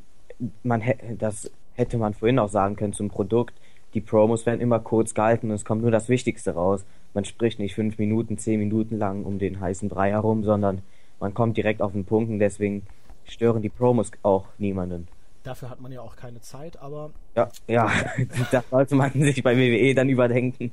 [0.65, 0.83] man
[1.19, 3.55] das hätte man vorhin auch sagen können zum Produkt.
[3.95, 6.85] Die Promos werden immer kurz gehalten und es kommt nur das Wichtigste raus.
[7.15, 10.83] Man spricht nicht fünf Minuten, zehn Minuten lang um den heißen Brei herum, sondern
[11.21, 12.83] man kommt direkt auf den Punkt und deswegen
[13.25, 15.09] stören die Promos auch niemanden.
[15.43, 17.91] Dafür hat man ja auch keine Zeit, aber Ja, ja,
[18.51, 20.73] das sollte man sich bei WWE dann überdenken.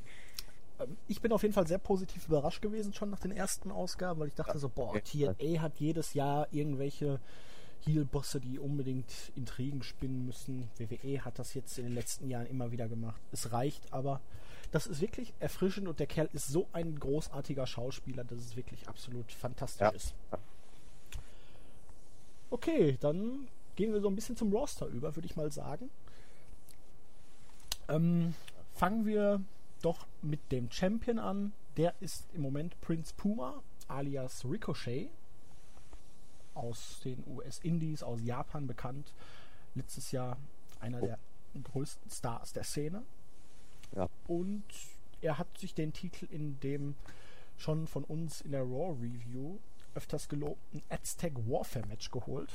[0.79, 4.19] ähm, ich bin auf jeden Fall sehr positiv überrascht gewesen schon nach den ersten Ausgaben,
[4.19, 4.93] weil ich dachte so, boah.
[5.03, 7.19] TNA hat jedes Jahr irgendwelche
[7.85, 10.69] Heel-Bosse, die unbedingt Intrigen spinnen müssen.
[10.77, 13.19] WWE hat das jetzt in den letzten Jahren immer wieder gemacht.
[13.31, 14.19] Es reicht aber.
[14.71, 18.87] Das ist wirklich erfrischend und der Kerl ist so ein großartiger Schauspieler, dass es wirklich
[18.87, 19.89] absolut fantastisch Ja.
[19.89, 20.13] ist.
[22.49, 25.89] Okay, dann gehen wir so ein bisschen zum Roster über, würde ich mal sagen.
[27.87, 28.33] Ähm,
[28.73, 29.41] fangen wir
[29.81, 31.53] doch mit dem Champion an.
[31.77, 35.09] Der ist im Moment Prince Puma, alias Ricochet.
[36.55, 39.13] Aus den US-Indies, aus Japan bekannt.
[39.75, 40.37] Letztes Jahr
[40.79, 41.19] einer der
[41.63, 43.03] größten Stars der Szene.
[43.95, 44.09] Ja.
[44.27, 44.63] Und
[45.21, 46.95] er hat sich den Titel in dem
[47.57, 49.57] schon von uns in der Raw Review
[49.99, 52.49] öfters gelobten Aztec Warfare Match geholt,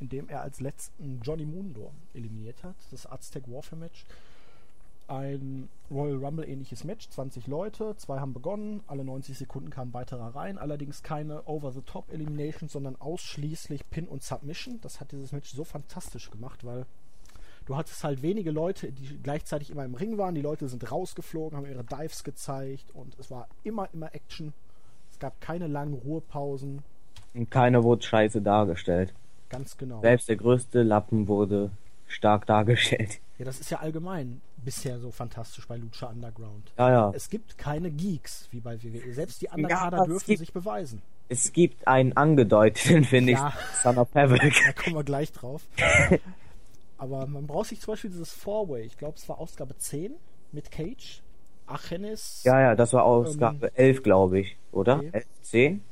[0.00, 2.76] in dem er als letzten Johnny Mundo eliminiert hat.
[2.90, 4.04] Das Aztec Warfare Match.
[5.08, 10.34] Ein Royal Rumble ähnliches Match, 20 Leute, zwei haben begonnen, alle 90 Sekunden kamen weiterer
[10.34, 14.78] rein, allerdings keine Over-the-Top Elimination, sondern ausschließlich Pin und Submission.
[14.82, 16.84] Das hat dieses Match so fantastisch gemacht, weil
[17.64, 20.34] du hattest halt wenige Leute, die gleichzeitig immer im Ring waren.
[20.34, 24.52] Die Leute sind rausgeflogen, haben ihre Dives gezeigt und es war immer, immer Action.
[25.14, 26.82] Es gab keine langen Ruhepausen.
[27.34, 29.14] Und keiner wurde scheiße dargestellt.
[29.48, 30.00] Ganz genau.
[30.00, 31.70] Selbst der größte Lappen wurde
[32.08, 33.20] stark dargestellt.
[33.38, 36.72] Ja, das ist ja allgemein bisher so fantastisch bei Lucha Underground.
[36.76, 37.12] Ja, ja.
[37.14, 39.12] Es gibt keine Geeks wie bei WWE.
[39.14, 41.00] Selbst die Ja, Undercarder es dürfen gibt- sich beweisen.
[41.28, 43.48] Es gibt einen angedeuteten, finde Ja.
[43.56, 44.40] ich, Son of Havoc.
[44.40, 45.62] Da kommen wir gleich drauf.
[46.98, 48.82] Aber man braucht sich zum Beispiel dieses Four-Way.
[48.84, 50.12] Ich glaube, es war Ausgabe 10
[50.50, 51.22] mit Cage,
[51.66, 52.42] Achenis.
[52.44, 54.98] Ja, ja, das war Ausgabe 11, glaube ich, oder?
[54.98, 55.10] Okay.
[55.12, 55.84] 11, 10?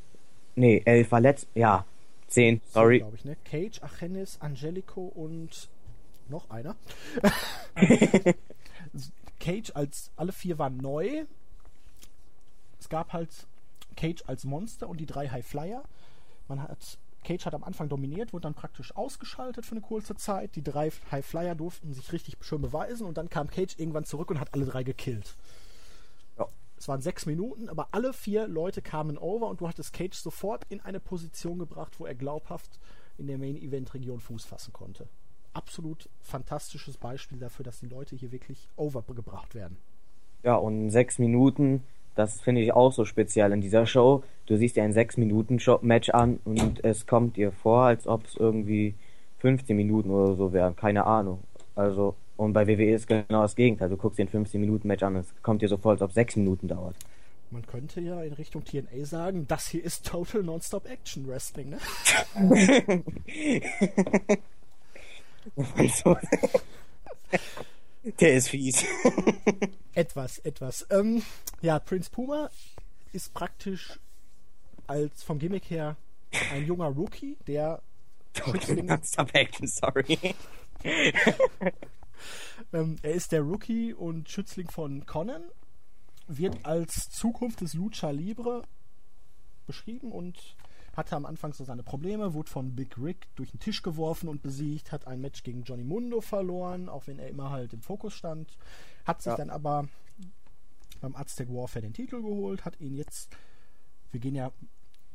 [0.55, 1.49] Nee, 11 war letzt.
[1.55, 1.85] Ja,
[2.29, 2.99] 10, sorry.
[2.99, 3.37] glaube ich, ne?
[3.45, 5.69] Cage, Achenis, Angelico und
[6.29, 6.77] noch einer.
[9.41, 11.25] Cage als alle vier waren neu.
[12.79, 13.47] Es gab halt
[13.97, 15.83] Cage als Monster und die drei High Flyer.
[16.49, 20.57] Man hat Cage hat am Anfang dominiert, wurde dann praktisch ausgeschaltet für eine kurze Zeit.
[20.57, 24.31] Die drei High Flyer durften sich richtig schön beweisen und dann kam Cage irgendwann zurück
[24.31, 25.37] und hat alle drei gekillt.
[26.83, 30.65] Es waren sechs Minuten, aber alle vier Leute kamen over und du hattest Cage sofort
[30.69, 32.81] in eine Position gebracht, wo er glaubhaft
[33.19, 35.07] in der Main-Event-Region Fuß fassen konnte.
[35.53, 39.77] Absolut fantastisches Beispiel dafür, dass die Leute hier wirklich overgebracht werden.
[40.43, 41.85] Ja, und sechs Minuten,
[42.17, 44.25] das finde ich auch so speziell in dieser Show.
[44.47, 48.97] Du siehst dir ein 6-Minuten-Match an und es kommt dir vor, als ob es irgendwie
[49.39, 50.75] 15 Minuten oder so wären.
[50.75, 51.45] Keine Ahnung.
[51.77, 53.89] Also, und bei WWE ist genau das Gegenteil.
[53.89, 56.69] Du guckst dir ein 15-Minuten-Match an, es kommt dir so vor, als ob 6 Minuten
[56.69, 56.97] dauert.
[57.51, 61.79] Man könnte ja in Richtung TNA sagen, das hier ist Total Non-Stop Action Wrestling, ne?
[68.21, 68.85] Der ist fies.
[69.95, 70.87] Etwas, etwas.
[70.91, 71.23] Ähm,
[71.61, 72.51] ja, Prince Puma
[73.13, 73.99] ist praktisch
[74.87, 75.97] als vom Gimmick her
[76.53, 77.83] ein junger Rookie, der
[78.35, 80.19] Schützlinge, Stop Action, sorry.
[82.73, 85.43] ähm, er ist der Rookie und Schützling von Conan,
[86.29, 88.63] wird als Zukunft des Lucha Libre
[89.67, 90.57] beschrieben und
[90.97, 94.43] hatte am Anfang so seine Probleme, wurde von Big Rick durch den Tisch geworfen und
[94.43, 98.13] besiegt, hat ein Match gegen Johnny Mundo verloren, auch wenn er immer halt im Fokus
[98.15, 98.57] stand,
[99.05, 99.37] hat sich Ja.
[99.37, 99.89] dann aber
[101.01, 103.35] beim Aztec Warfare den Titel geholt, hat ihn jetzt,
[104.11, 104.53] wir gehen ja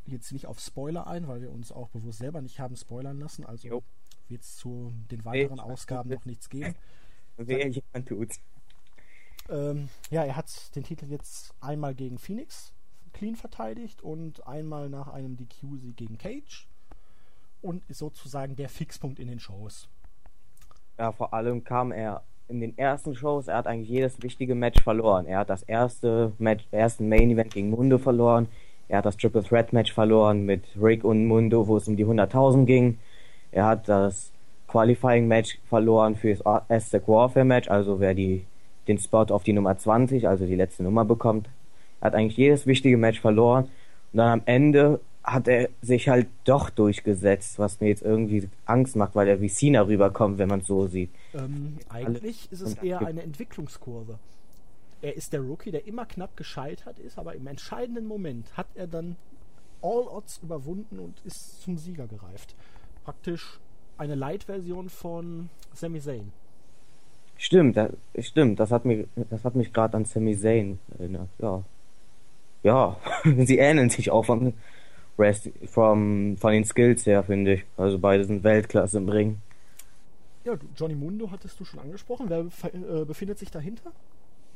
[0.06, 3.46] jetzt nicht auf Spoiler ein, weil wir uns auch bewusst selber nicht haben spoilern lassen,
[3.46, 3.84] also Jo.
[4.30, 6.76] Wird es zu den weiteren Ausgaben noch nichts geben.
[7.38, 8.40] Wer jemand tut's.
[9.50, 12.74] Ähm, ja, er hat den Titel jetzt einmal gegen Phoenix
[13.14, 16.68] clean verteidigt und einmal nach einem DQ-Sieg gegen Cage
[17.62, 19.90] und ist sozusagen der Fixpunkt in den Shows.
[20.98, 24.82] Ja, vor allem kam er in den ersten Shows, er hat eigentlich jedes wichtige Match
[24.82, 25.26] verloren.
[25.26, 28.48] Er hat das erste Match, ersten Main Event gegen Mundo verloren.
[28.88, 32.06] Er hat das Triple Threat Match verloren mit Rick und Mundo, wo es um die
[32.06, 33.00] 100.000 ging.
[33.58, 34.32] Er hat das
[34.68, 38.46] Qualifying Match verloren für das Aztec Warfare Match, also wer die,
[38.88, 41.50] den Spot auf die Nummer 20, also die letzte Nummer bekommt.
[42.00, 43.64] Hat eigentlich jedes wichtige Match verloren.
[44.14, 48.96] Und dann am Ende hat er sich halt doch durchgesetzt, was mir jetzt irgendwie Angst
[48.96, 51.10] macht, weil er wie Cena rüberkommt, wenn man es so sieht.
[51.34, 54.20] Ähm, eigentlich ist es eher eine Entwicklungskurve.
[55.02, 58.86] Er ist der Rookie, der immer knapp gescheitert ist, aber im entscheidenden Moment hat er
[58.86, 59.16] dann
[59.82, 62.54] All Odds überwunden und ist zum Sieger gereift.
[63.08, 63.58] Praktisch
[63.98, 66.34] eine Light-Version von Sami Zayn.
[67.38, 71.64] Stimmt, das, stimmt, das hat mich, das hat mich gerade an Sami Zayn erinnert, ja.
[72.64, 72.98] Ja,
[73.46, 74.54] sie ähneln sich auch von,
[75.18, 77.64] Rest from, von den Skills her, finde ich.
[77.78, 79.38] Also beide sind Weltklasse im Ring.
[80.44, 82.26] Ja, Johnny Mundo hattest du schon angesprochen.
[82.28, 83.94] Wer äh, befindet sich dahinter?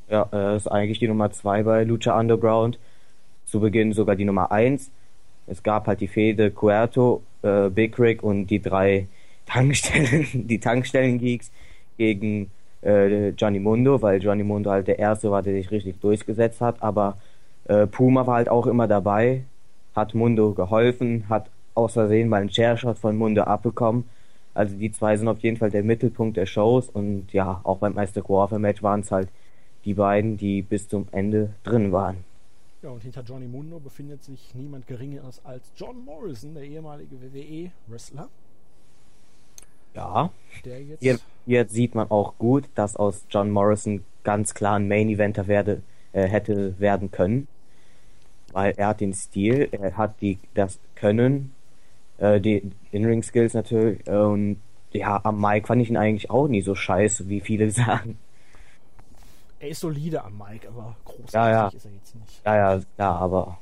[0.10, 2.80] Ja, er ist eigentlich die Nummer 2 bei Lucha Underground.
[3.46, 4.92] Zu Beginn sogar die Nummer 1.
[5.48, 9.08] Es gab halt die Fehde Cuerto, äh, Big Rick und die drei
[9.46, 11.52] Tankstellen, die Tankstellen-Geeks
[11.98, 12.52] gegen
[12.84, 16.82] äh, Johnny Mundo, weil Johnny Mundo halt der Erste war, der sich richtig durchgesetzt hat.
[16.82, 17.18] Aber
[17.66, 19.44] äh, Puma war halt auch immer dabei
[19.96, 24.06] hat Mundo geholfen, hat aus Versehen mal einen Chairshot von Mundo abbekommen.
[24.54, 27.94] Also die zwei sind auf jeden Fall der Mittelpunkt der Shows und ja, auch beim
[27.94, 29.30] Meister Warfare Match waren es halt
[29.86, 32.18] die beiden, die bis zum Ende drin waren.
[32.82, 38.28] Ja, und hinter Johnny Mundo befindet sich niemand geringeres als John Morrison, der ehemalige WWE-Wrestler.
[39.94, 40.32] Ja,
[40.64, 45.48] jetzt, jetzt, jetzt, sieht man auch gut, dass aus John Morrison ganz klar ein Main-Eventer
[45.48, 45.82] werde,
[46.14, 47.48] äh, hätte werden können
[48.54, 51.54] weil er hat den Stil, er hat die das Können,
[52.18, 54.58] äh, die In-Ring-Skills natürlich und
[54.94, 58.18] ja, am Mike fand ich ihn eigentlich auch nie so scheiße, wie viele sagen.
[59.62, 61.68] Er ist solide am Mike, aber großartig ja, ja.
[61.68, 62.46] ist er jetzt nicht.
[62.46, 63.60] Ja, ja, klar, aber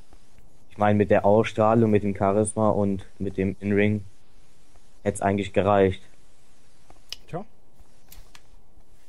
[0.70, 4.06] ich meine, mit der Ausstrahlung, mit dem Charisma und mit dem In-Ring
[5.04, 6.02] hätte es eigentlich gereicht.
[7.28, 7.44] Tja.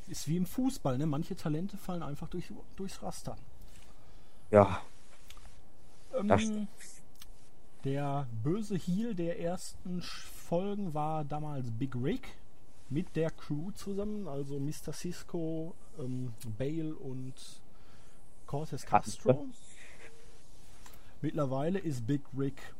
[0.08, 1.06] Ist wie im Fußball, ne?
[1.06, 3.36] Manche Talente fallen einfach durch, durchs Raster.
[4.50, 4.80] Ja,
[6.18, 6.66] ähm,
[7.84, 12.28] der böse Heel der ersten Folgen war damals Big Rick
[12.88, 14.92] mit der Crew zusammen, also Mr.
[14.92, 17.34] Cisco, ähm, Bale und
[18.46, 19.46] Cortez Castro.
[21.22, 22.74] Mittlerweile ist Big Rick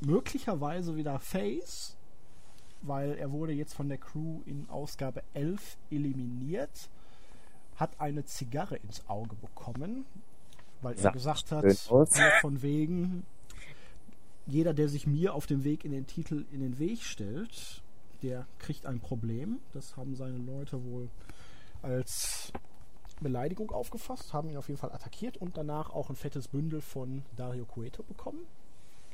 [0.00, 1.96] möglicherweise wieder Face,
[2.82, 6.88] weil er wurde jetzt von der Crew in Ausgabe 11 eliminiert,
[7.76, 10.04] hat eine Zigarre ins Auge bekommen,
[10.82, 11.64] weil er gesagt hat,
[12.40, 13.24] von wegen,
[14.46, 17.82] jeder, der sich mir auf dem Weg in den Titel in den Weg stellt,
[18.22, 19.58] der kriegt ein Problem.
[19.72, 21.08] Das haben seine Leute wohl
[21.82, 22.52] als
[23.20, 27.22] Beleidigung aufgefasst, haben ihn auf jeden Fall attackiert und danach auch ein fettes Bündel von
[27.36, 28.40] Dario Cueto bekommen.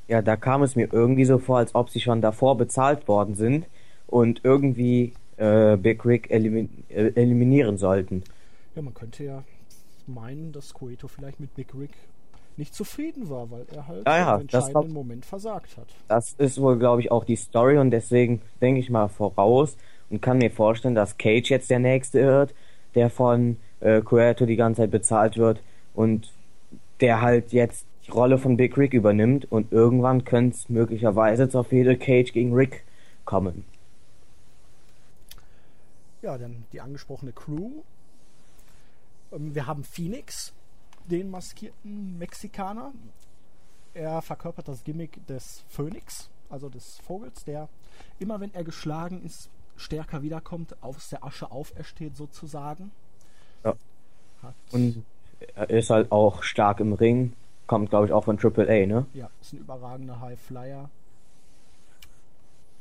[0.07, 3.35] Ja, da kam es mir irgendwie so vor, als ob sie schon davor bezahlt worden
[3.35, 3.65] sind
[4.05, 8.23] und irgendwie äh, Big Rick elimin äh, eliminieren sollten.
[8.75, 9.43] Ja, man könnte ja
[10.05, 11.91] meinen, dass Coeto vielleicht mit Big Rick
[12.57, 15.87] nicht zufrieden war, weil er halt ja, ja, im entscheidenden Moment versagt hat.
[16.07, 19.75] Das ist wohl, glaube ich, auch die Story und deswegen denke ich mal voraus
[20.09, 22.53] und kann mir vorstellen, dass Cage jetzt der nächste wird,
[22.95, 25.61] der von äh, Coeto die ganze Zeit bezahlt wird
[25.93, 26.31] und
[27.01, 31.63] der halt jetzt die Rolle von Big Rick übernimmt und irgendwann könnte es möglicherweise zur
[31.63, 32.83] Fehde Cage gegen Rick
[33.25, 33.65] kommen.
[36.21, 37.71] Ja, dann die angesprochene Crew
[39.35, 40.53] ähm, wir haben Phoenix,
[41.05, 42.93] den maskierten Mexikaner.
[43.93, 47.69] Er verkörpert das Gimmick des Phönix, also des Vogels, der
[48.19, 52.91] immer wenn er geschlagen ist, stärker wiederkommt, aus der Asche aufersteht sozusagen.
[53.63, 53.75] Ja.
[54.41, 55.03] Hat Und
[55.55, 57.33] er ist halt auch stark im Ring,
[57.67, 59.05] kommt glaube ich auch von Triple A, ne?
[59.13, 60.89] Ja, ist ein überragender High Flyer.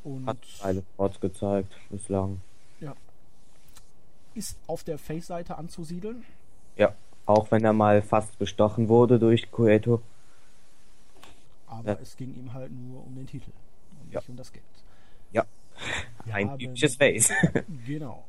[0.05, 2.41] Und hat alle Spots gezeigt bislang.
[2.81, 2.95] Ja.
[4.35, 6.25] Ist auf der Face-Seite anzusiedeln.
[6.77, 6.95] Ja,
[7.27, 10.03] auch wenn er mal fast bestochen wurde durch Cueto.
[11.67, 11.99] Aber ja.
[12.03, 13.51] es ging ihm halt nur um den Titel
[14.03, 14.21] und ja.
[14.21, 14.65] nicht um das Geld.
[15.33, 15.45] Ja,
[16.25, 17.33] Wir ein typisches Face.
[17.87, 18.25] genau.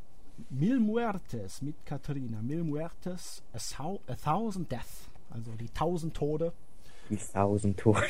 [0.50, 2.42] Mil Muertes mit Katrina.
[2.42, 5.10] Mil Muertes, a, a Thousand Death.
[5.32, 6.52] Also die tausend Tode.
[7.10, 8.04] Die tausend Tode.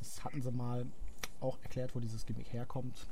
[0.00, 0.86] Das hatten sie mal
[1.40, 3.06] auch erklärt, wo dieses Gimmick herkommt.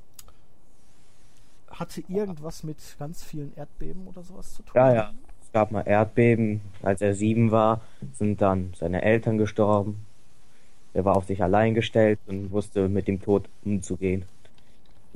[1.70, 4.72] Hatte irgendwas mit ganz vielen Erdbeben oder sowas zu tun?
[4.74, 5.14] Ja, ja
[5.56, 6.60] gab mal Erdbeben.
[6.82, 7.80] Als er sieben war,
[8.12, 10.04] sind dann seine Eltern gestorben.
[10.92, 14.26] Er war auf sich allein gestellt und wusste mit dem Tod umzugehen.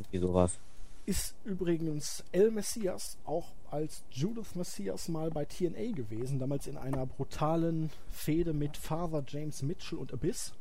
[0.01, 0.59] Irgendwie sowas.
[1.07, 7.07] ist übrigens El Messias auch als Judith Messias mal bei TNA gewesen, damals in einer
[7.07, 10.53] brutalen Fehde mit Father James Mitchell und Abyss.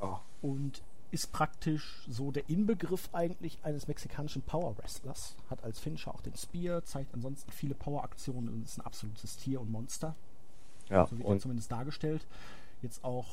[0.00, 0.18] Oh.
[0.42, 5.36] Und ist praktisch so der Inbegriff eigentlich eines mexikanischen Power Wrestlers.
[5.48, 9.60] Hat als Finisher auch den Spear, zeigt ansonsten viele Power-Aktionen und ist ein absolutes Tier
[9.60, 10.14] und Monster.
[10.90, 12.26] Ja, So wird er zumindest dargestellt.
[12.82, 13.26] Jetzt auch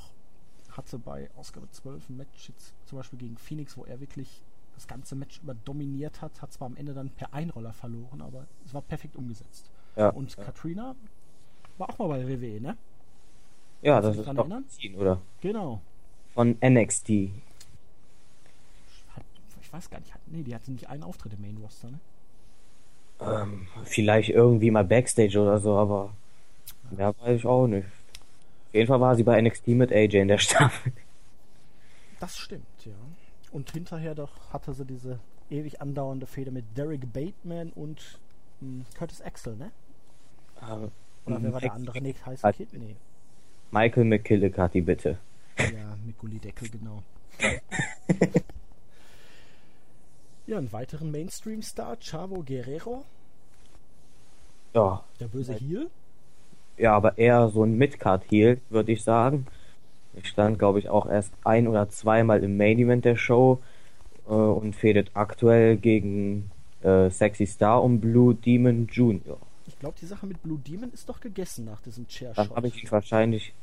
[0.77, 4.43] hatte bei Ausgabe 12 ein Match jetzt zum Beispiel gegen Phoenix, wo er wirklich
[4.75, 8.45] das ganze Match über dominiert hat, hat zwar am Ende dann per Einroller verloren, aber
[8.65, 9.69] es war perfekt umgesetzt.
[9.95, 10.43] ja, Und ja.
[10.43, 10.95] Katrina
[11.77, 12.77] war auch mal bei WWE, ne?
[13.81, 15.21] ja, Kannst das ist doch Ziel, oder?
[15.41, 15.81] Genau.
[16.33, 17.09] Von NXT.
[19.15, 19.23] Hat,
[19.61, 21.99] ich weiß gar nicht, hat, nee, die hatte nicht einen Auftritt im Main Roster, ne?
[23.21, 26.13] Ähm, vielleicht irgendwie mal Backstage oder so, aber
[26.91, 27.87] mehr weiß ich auch nicht.
[28.75, 30.91] Auf jeden Fall war sie bei NXT mit AJ in der Staffel.
[32.19, 32.91] Das stimmt, ja.
[33.53, 38.19] Und hinterher doch hatte sie diese ewig andauernde Fehde mit Derek Bateman und
[38.59, 39.71] mh, Curtis Axel, ne?
[40.61, 40.91] Ähm,
[41.25, 42.01] Oder wer war der andere?
[42.01, 42.43] Nee, heißt.
[42.51, 42.73] Kid?
[42.73, 42.97] Nee.
[43.71, 45.19] Michael McKillicuddy, bitte.
[45.57, 47.01] Ja, mit Gullideckel, genau.
[50.47, 53.05] ja, einen weiteren Mainstream-Star, Chavo Guerrero,
[54.73, 55.89] Ja, der böse Heel.
[56.77, 59.47] Ja, aber eher so ein Midcard-Heel, würde ich sagen.
[60.13, 63.61] Ich stand, glaube ich, auch erst ein oder zweimal im Main Event der Show
[64.27, 69.37] äh, und fädet aktuell gegen äh, Sexy Star und Blue Demon Jr.
[69.67, 72.55] Ich glaube, die Sache mit Blue Demon ist doch gegessen nach diesem Dann Chairshot.
[72.55, 73.53] habe ich ihn wahrscheinlich,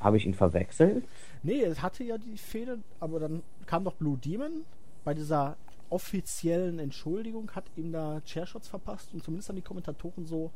[0.00, 1.04] habe ich ihn verwechselt?
[1.42, 4.64] Nee, es hatte ja die Fehde, aber dann kam doch Blue Demon
[5.04, 5.56] bei dieser
[5.88, 10.50] offiziellen Entschuldigung, hat ihm da Chairshots verpasst und zumindest haben die Kommentatoren so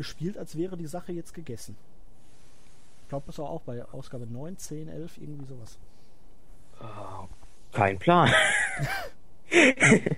[0.00, 1.76] gespielt, als wäre die Sache jetzt gegessen.
[3.02, 5.78] Ich glaube, das war auch bei Ausgabe 9, 10, 11, irgendwie sowas.
[7.70, 8.30] Kein Plan.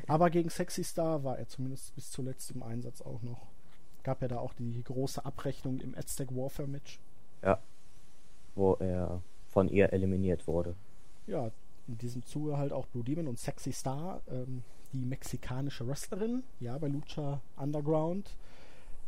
[0.07, 3.49] Aber gegen Sexy Star war er zumindest bis zuletzt im Einsatz auch noch.
[4.05, 7.01] Gab ja da auch die große Abrechnung im Aztec Warfare Match.
[7.43, 7.61] Ja.
[8.55, 10.77] Wo er von ihr eliminiert wurde.
[11.27, 11.51] Ja,
[11.89, 16.45] in diesem Zuge halt auch Blue Demon und Sexy Star, ähm, die mexikanische Wrestlerin.
[16.61, 18.37] Ja, bei Lucha Underground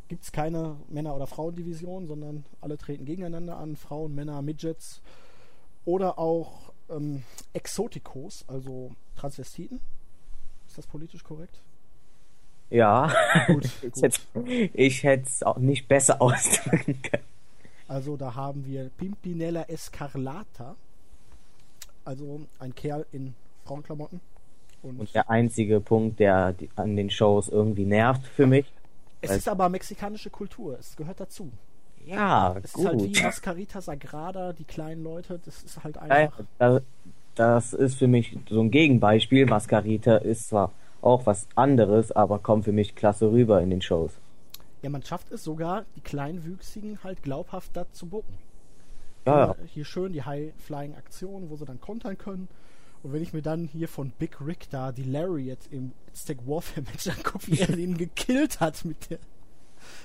[0.09, 3.77] gibt es keine Männer- oder Frauendivision, sondern alle treten gegeneinander an.
[3.77, 5.01] Frauen, Männer, Midgets
[5.85, 9.81] oder auch ähm, Exotikos, also Transvestiten.
[10.67, 11.61] Ist das politisch korrekt?
[12.71, 13.13] Ja.
[13.47, 14.03] Gut, ich gut.
[14.03, 14.21] hätte-
[14.75, 17.25] ich hätte es auch nicht besser ausdrücken können.
[17.87, 20.75] Also da haben wir Pimpinella Escarlata,
[22.05, 24.21] also ein Kerl in Frauenklamotten.
[24.83, 28.71] Und, Und der einzige Punkt, der an den Shows irgendwie nervt für mich.
[29.31, 31.51] Es ist aber mexikanische Kultur, es gehört dazu.
[32.07, 32.83] Ja, Es gut.
[32.85, 36.41] ist halt wie Mascarita Sagrada, die kleinen Leute, das ist halt einfach.
[36.59, 36.81] da-
[37.35, 39.47] das ist für mich so ein Gegenbeispiel.
[39.47, 40.71] Mascarita ist zwar
[41.03, 44.13] auch was anderes, aber kommt für mich klasse rüber in den Shows.
[44.83, 48.39] Ja, man schafft es sogar, die Kleinwüchsigen halt glaubhaft da zu bucken.
[49.27, 49.57] Ja, ja.
[49.67, 52.49] Hier schön die High-Flying-Aktionen, wo sie dann kontern können.
[53.05, 56.81] Und wenn ich mir dann hier von Big Rick da die Lariat im Aztec Warfare
[56.81, 59.19] Match angucke, wie er den gekillt hat mit der.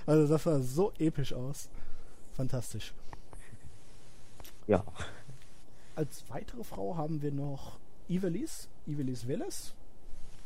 [0.05, 1.69] Also das sah so episch aus.
[2.35, 2.93] Fantastisch.
[4.67, 4.83] ja.
[5.95, 7.77] Als weitere Frau haben wir noch
[8.09, 9.73] Ivelis, Ivelis Velez,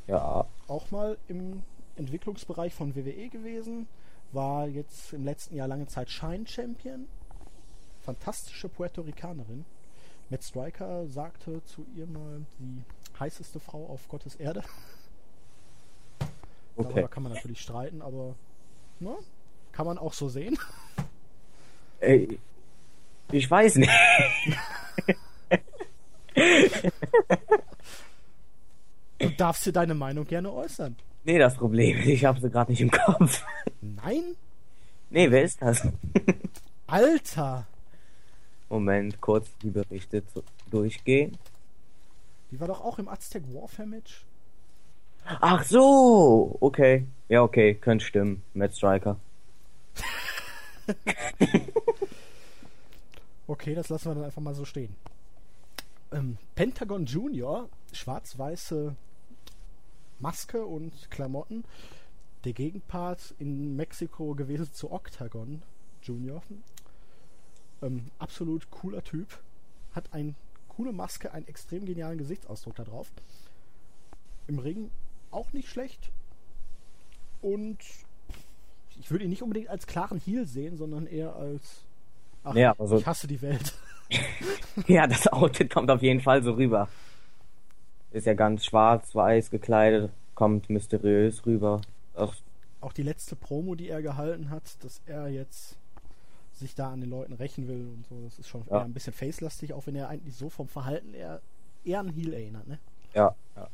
[0.07, 1.63] Ja, auch mal im
[1.95, 3.87] Entwicklungsbereich von WWE gewesen,
[4.31, 7.07] war jetzt im letzten Jahr lange Zeit Shine Champion.
[8.01, 9.65] Fantastische Puerto Ricanerin.
[10.29, 12.83] Matt Striker sagte zu ihr mal die
[13.19, 14.63] heißeste Frau auf Gottes Erde.
[16.75, 16.89] okay.
[16.89, 18.35] Darüber kann man natürlich streiten, aber
[18.99, 19.15] ne,
[19.71, 20.57] kann man auch so sehen.
[21.99, 22.39] Ey,
[23.31, 23.91] ich weiß nicht.
[29.19, 30.97] Du darfst dir deine Meinung gerne äußern.
[31.23, 33.45] Nee, das Problem ich habe sie gerade nicht im Kopf.
[33.81, 34.35] Nein?
[35.09, 35.87] Nee, wer ist das?
[36.87, 37.67] Alter!
[38.73, 41.37] Moment, kurz die Berichte zu, durchgehen.
[42.51, 44.25] Die war doch auch im Aztec Warfare Match.
[45.25, 47.05] Ach so, okay.
[47.29, 48.43] Ja, okay, könnte stimmen.
[48.53, 49.17] Matt Striker.
[53.45, 54.95] Okay, das lassen wir dann einfach mal so stehen.
[56.13, 58.95] Ähm, Pentagon Junior, schwarz-weiße
[60.19, 61.65] Maske und Klamotten.
[62.45, 65.61] Der Gegenpart in Mexiko gewesen zu Octagon
[66.01, 66.41] Junior.
[67.83, 69.27] Ähm, absolut cooler Typ.
[69.93, 70.33] Hat eine
[70.69, 73.11] coole Maske, einen extrem genialen Gesichtsausdruck da drauf.
[74.47, 74.89] Im Ring
[75.31, 76.09] auch nicht schlecht.
[77.41, 77.77] Und
[78.99, 81.83] ich würde ihn nicht unbedingt als klaren Heel sehen, sondern eher als
[82.43, 83.73] Ach, Ja, aber so- ich hasse die Welt.
[84.87, 86.87] Ja, das Outfit kommt auf jeden Fall so rüber.
[88.11, 91.81] ist ja ganz schwarz-weiß gekleidet, kommt mysteriös rüber.
[92.15, 92.33] Auch,
[92.81, 95.77] Auch die letzte Promo, die er gehalten hat, dass er jetzt
[96.59, 98.77] sich da an den Leuten rächen will und so, das ist schon Ja.
[98.79, 101.41] eher ein bisschen facelastig, auch wenn er eigentlich so vom Verhalten eher,
[101.83, 102.79] eher an Heel erinnert, ne?
[103.13, 103.69] ja, ja.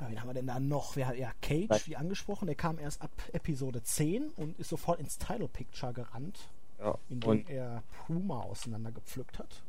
[0.00, 0.94] Ja, wen haben wir denn da noch?
[0.94, 1.80] Wer hat ja Cage, Nein.
[1.86, 6.38] wie angesprochen, der kam erst ab Episode 10 und ist sofort ins Title Picture gerannt,
[6.78, 6.96] ja.
[7.08, 9.62] indem Und, er Puma auseinandergepflückt hat.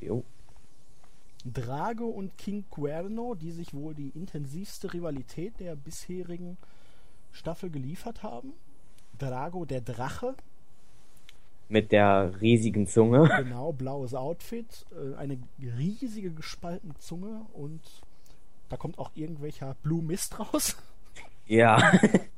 [0.00, 0.24] jo,
[1.44, 6.56] Drago und King Cuerno, die sich wohl die intensivste Rivalität der bisherigen
[7.30, 8.52] Staffel geliefert haben.
[9.18, 10.34] Drago, der Drache,
[11.68, 13.28] mit der riesigen Zunge.
[13.36, 17.80] genau, blaues Outfit, äh, eine riesige gespaltene Zunge und
[18.68, 20.76] da kommt auch irgendwelcher Blue Mist raus.
[21.46, 21.92] Ja,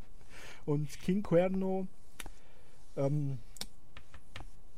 [0.68, 1.86] Und King Cuerno,
[2.94, 3.38] ähm,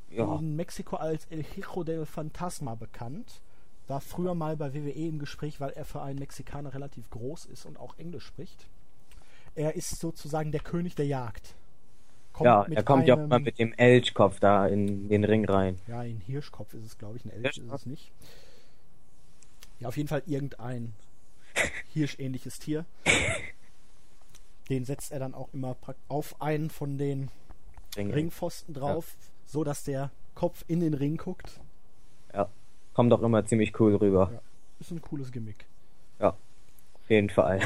[0.08, 3.40] ja, in Mexiko als El Hijo del Fantasma bekannt,
[3.88, 7.66] war früher mal bei WWE im Gespräch, weil er für einen Mexikaner relativ groß ist
[7.66, 8.68] und auch Englisch spricht.
[9.56, 11.56] Er ist sozusagen der König der Jagd.
[12.32, 15.44] Kommt ja, mit er kommt ja auch mal mit dem Elchkopf da in den Ring
[15.44, 15.78] rein.
[15.86, 17.24] Ja, ein Hirschkopf ist es, glaube ich.
[17.24, 17.80] Ein Elch ist Hirschkopf?
[17.80, 18.12] es nicht.
[19.80, 20.94] Ja, auf jeden Fall irgendein
[21.92, 22.84] hirschähnliches Tier.
[24.68, 25.76] Den setzt er dann auch immer
[26.08, 27.30] auf einen von den
[27.96, 28.12] Ring.
[28.12, 29.16] Ringpfosten drauf,
[29.46, 31.60] so dass der Kopf in den Ring guckt.
[32.32, 32.48] Ja,
[32.94, 34.30] kommt auch immer ziemlich cool rüber.
[34.32, 34.40] Ja.
[34.78, 35.66] Ist ein cooles Gimmick.
[37.10, 37.60] Auf jeden Fall.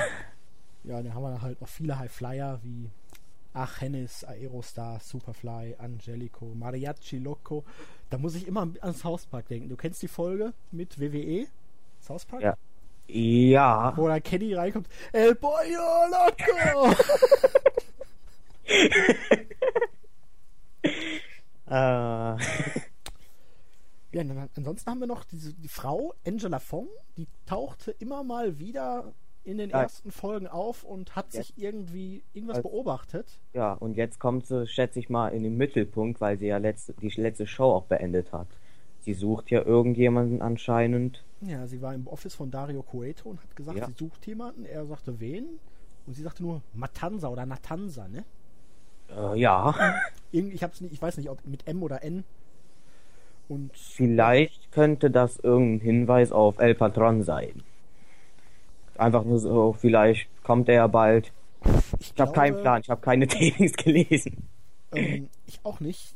[0.84, 2.88] Ja, dann haben wir halt noch viele High Flyer wie
[3.56, 7.64] Ach Hennis, Aerostar, Superfly, Angelico, Mariachi Loco.
[8.10, 9.68] Da muss ich immer an South Park denken.
[9.68, 11.46] Du kennst die Folge mit WWE?
[12.00, 12.42] South Park?
[12.42, 12.56] Ja.
[13.06, 14.88] Ja, Wo da Kenny reinkommt.
[15.12, 15.54] El Pollo
[16.10, 16.90] Loco!
[21.66, 21.70] äh,
[24.12, 29.12] ja, ansonsten haben wir noch diese, die Frau, Angela Fong, die tauchte immer mal wieder
[29.44, 29.82] in den Ja.
[29.82, 31.42] ersten Folgen auf und hat Ja.
[31.42, 33.38] sich irgendwie irgendwas Also- beobachtet.
[33.52, 36.94] ja, und jetzt kommt sie, schätze ich mal, in den Mittelpunkt, weil sie ja letzte,
[36.94, 38.48] die letzte Show auch beendet hat.
[39.00, 41.22] Sie sucht ja irgendjemanden anscheinend.
[41.42, 43.86] Ja, sie war im Office von Dario Cueto und hat gesagt, Ja.
[43.86, 44.64] sie sucht jemanden.
[44.64, 45.44] Er sagte, wen?
[46.06, 48.24] Und sie sagte nur Matanza oder Natanza, ne?
[49.10, 49.74] Äh, ja,
[50.32, 52.24] Irgend, ich, hab's nicht, ich weiß nicht, ob mit M oder N.
[53.48, 57.62] Und vielleicht könnte das irgendein Hinweis auf El Patron sein.
[58.96, 61.32] Einfach nur so, vielleicht kommt er ja bald.
[61.98, 64.48] ich, Ich habe keinen Plan, ich habe keine Tapings gelesen.
[64.92, 66.14] Ähm, ich auch nicht.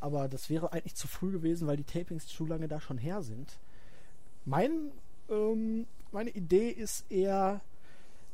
[0.00, 3.22] Aber das wäre eigentlich zu früh gewesen, weil die Tapings zu lange da schon her
[3.22, 3.58] sind.
[4.44, 4.92] Mein,
[5.30, 7.60] ähm, meine Idee ist eher,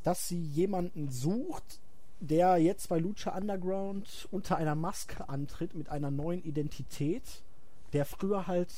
[0.02, 1.78] dass sie jemanden sucht,
[2.20, 7.22] der jetzt bei Lucha Underground unter einer Maske antritt mit einer neuen Identität,
[7.92, 8.72] der früher halt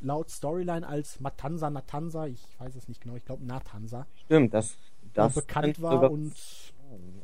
[0.00, 4.76] laut Storyline als Matanza Natanza, ich weiß es nicht genau, ich glaube Natanza, Stimmt, das,
[5.14, 6.34] das bekannt war und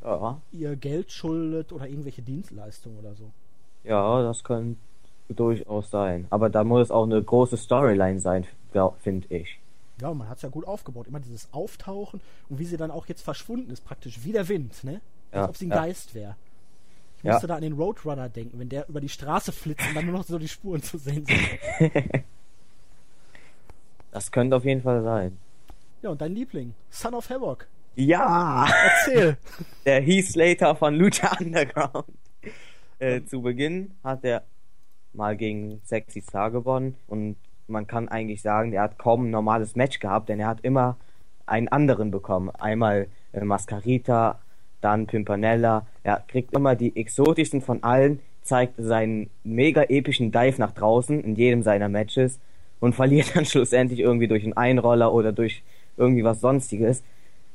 [0.03, 3.31] ja, ihr Geld schuldet oder irgendwelche Dienstleistungen oder so.
[3.83, 4.77] ja, das könnte
[5.29, 6.27] durchaus sein.
[6.29, 8.45] Aber da muss es auch eine große Storyline sein,
[8.99, 9.57] finde ich.
[10.01, 11.07] Ja, man hat es ja gut aufgebaut.
[11.07, 12.19] Immer dieses Auftauchen
[12.49, 14.99] und wie sie dann auch jetzt verschwunden ist, praktisch wie der Wind, ne?
[15.31, 15.75] Als Ja, ob sie ein ja.
[15.77, 16.35] Geist wäre.
[17.17, 20.05] Ich musste da an den Roadrunner denken, wenn der über die Straße flitzt und dann
[20.05, 21.39] nur noch so die Spuren zu sehen sind.
[24.13, 25.39] Das könnte auf jeden Fall sein.
[26.03, 27.65] Ja, und dein Liebling, Son of Havoc.
[27.95, 28.67] Ja!
[28.85, 29.37] Erzähl!
[29.87, 32.05] Der Heath Slater von Lucha Underground.
[32.99, 34.43] Äh, zu Beginn hat er
[35.13, 37.37] mal gegen Sexy Star gewonnen und
[37.67, 40.97] man kann eigentlich sagen, er hat kaum ein normales Match gehabt, denn er hat immer
[41.47, 42.51] einen anderen bekommen.
[42.51, 44.39] Einmal äh, Mascarita,
[44.79, 45.87] dann Pimpernella.
[46.03, 51.35] Er kriegt immer die exotischsten von allen, zeigt seinen mega epischen Dive nach draußen in
[51.35, 52.39] jedem seiner Matches
[52.83, 55.63] und verliert dann schlussendlich irgendwie durch einen Einroller oder durch
[55.95, 57.01] irgendwie was sonstiges.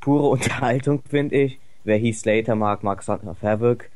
[0.01, 1.59] Pure Unterhaltung, finde ich.
[1.85, 3.91] Wer Heath Slater mag, mag of Havoc.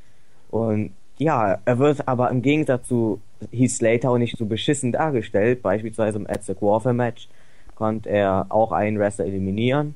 [0.50, 3.18] Und ja, er wird aber im Gegensatz zu
[3.50, 5.62] Heath Slater auch nicht so beschissen dargestellt.
[5.62, 7.28] Beispielsweise im Aztec Warfare Match
[7.76, 9.94] konnte er auch einen Wrestler eliminieren.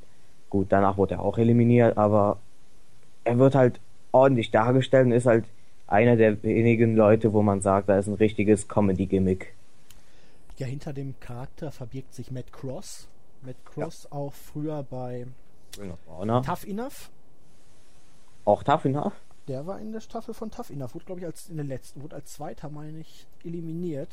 [0.49, 2.39] Gut, danach wurde er auch eliminiert, aber
[3.24, 3.78] er wird halt
[4.11, 5.45] ordentlich dargestellt und ist halt
[5.87, 9.53] einer der wenigen Leute, wo man sagt, da ist ein richtiges Comedy-Gimmick.
[10.59, 13.09] Ja, hinter dem Charakter verbirgt sich Matt Cross.
[13.42, 15.26] Matt Cross auch früher bei
[16.09, 16.42] Honor.
[16.42, 17.11] Tough Enough.
[18.44, 19.12] Auch Tough Enough?
[19.48, 20.94] Der war in der Staffel von Tough Enough.
[20.94, 24.11] Wurde, glaube ich, als in der letzten, wurde als Zweiter, meine ich, eliminiert.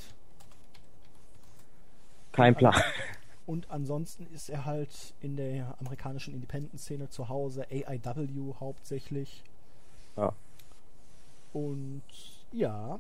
[2.32, 2.76] Kein Plan.
[3.46, 9.44] Und ansonsten ist er halt in der amerikanischen Independent-Szene zu Hause, AIW hauptsächlich.
[10.16, 10.34] Ja.
[11.52, 12.04] Und
[12.52, 13.00] ja,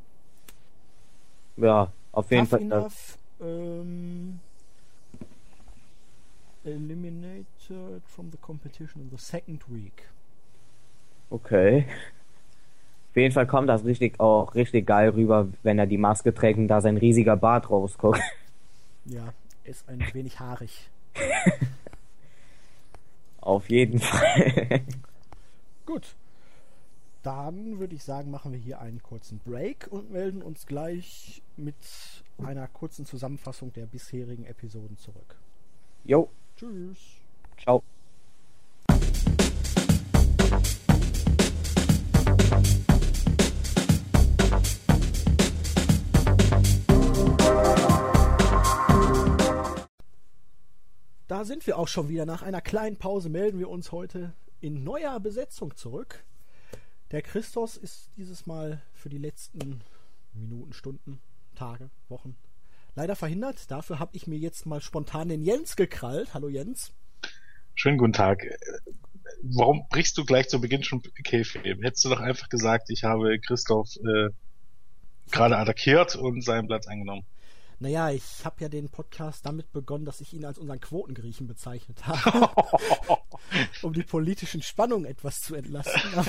[1.55, 2.61] Ja, auf jeden Tough Fall.
[2.61, 4.39] Enough, ähm,
[6.63, 10.07] eliminated from the competition in the second week.
[11.29, 11.85] Okay.
[13.11, 16.57] Auf jeden Fall kommt das richtig auch richtig geil rüber, wenn er die Maske trägt
[16.57, 18.21] und da sein riesiger Bart rausguckt.
[19.05, 19.33] Ja,
[19.63, 20.89] ist ein wenig haarig.
[23.41, 24.81] Auf jeden Fall.
[25.85, 26.15] Gut.
[27.23, 31.75] Dann würde ich sagen, machen wir hier einen kurzen Break und melden uns gleich mit
[32.37, 35.37] einer kurzen Zusammenfassung der bisherigen Episoden zurück.
[36.03, 36.97] Jo, Tschüss.
[37.57, 37.81] ciao.
[51.29, 52.25] Da sind wir auch schon wieder.
[52.25, 56.25] Nach einer kleinen Pause melden wir uns heute in neuer Besetzung zurück.
[57.13, 59.81] Der Christos ist dieses Mal für die letzten
[60.33, 61.19] Minuten, Stunden,
[61.53, 62.35] Tage, Wochen
[62.95, 63.69] leider verhindert.
[63.69, 66.33] Dafür habe ich mir jetzt mal spontan den Jens gekrallt.
[66.33, 66.91] Hallo Jens.
[67.75, 68.43] Schönen guten Tag.
[69.43, 71.61] Warum brichst du gleich zu Beginn schon Käfig?
[71.83, 74.29] Hättest du doch einfach gesagt, ich habe Christoph äh,
[75.29, 77.27] gerade attackiert und seinen Platz eingenommen.
[77.79, 82.07] Naja, ich habe ja den Podcast damit begonnen, dass ich ihn als unseren Quotengriechen bezeichnet
[82.07, 82.49] habe,
[83.83, 86.01] um die politischen Spannungen etwas zu entlasten.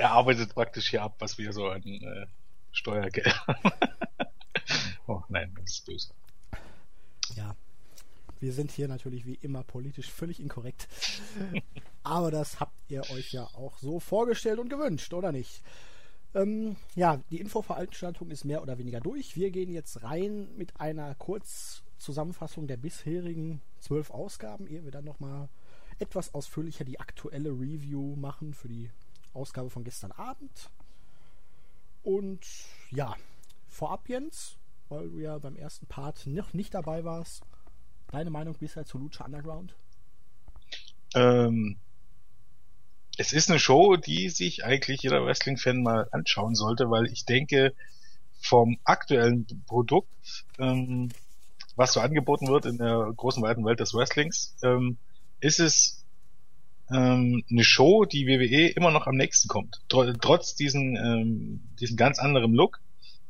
[0.00, 2.26] er arbeitet praktisch hier ab, was wir so an äh,
[2.72, 3.38] Steuergeld.
[5.06, 6.14] oh nein, das ist böse.
[7.36, 7.54] Ja,
[8.40, 10.88] wir sind hier natürlich wie immer politisch völlig inkorrekt.
[12.02, 15.62] Aber das habt ihr euch ja auch so vorgestellt und gewünscht, oder nicht?
[16.34, 19.36] Ähm, ja, die Infoveranstaltung ist mehr oder weniger durch.
[19.36, 25.50] Wir gehen jetzt rein mit einer Kurzzusammenfassung der bisherigen zwölf Ausgaben, ehe wir dann nochmal
[25.98, 28.90] etwas ausführlicher die aktuelle Review machen für die
[29.32, 30.70] Ausgabe von gestern Abend.
[32.02, 32.40] Und
[32.90, 33.14] ja,
[33.68, 34.56] vorab Jens,
[34.88, 37.42] weil du ja beim ersten Part noch nicht dabei warst,
[38.10, 39.74] deine Meinung bisher zu Lucha Underground?
[41.14, 41.76] Ähm,
[43.16, 47.74] es ist eine Show, die sich eigentlich jeder Wrestling-Fan mal anschauen sollte, weil ich denke,
[48.40, 51.10] vom aktuellen Produkt, ähm,
[51.76, 54.96] was so angeboten wird in der großen weiten Welt des Wrestlings, ähm,
[55.40, 55.99] ist es
[56.92, 59.80] ähm, eine Show, die WWE immer noch am nächsten kommt.
[59.88, 62.80] Tr trotz diesen, ähm, diesen ganz anderen Look,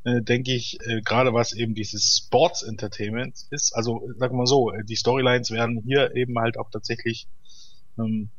[0.05, 4.73] äh, denke ich, äh, gerade was eben dieses Sports Entertainment ist, also wir mal so,
[4.89, 7.27] die Storylines werden hier eben halt auch tatsächlich
[7.99, 8.31] ähm,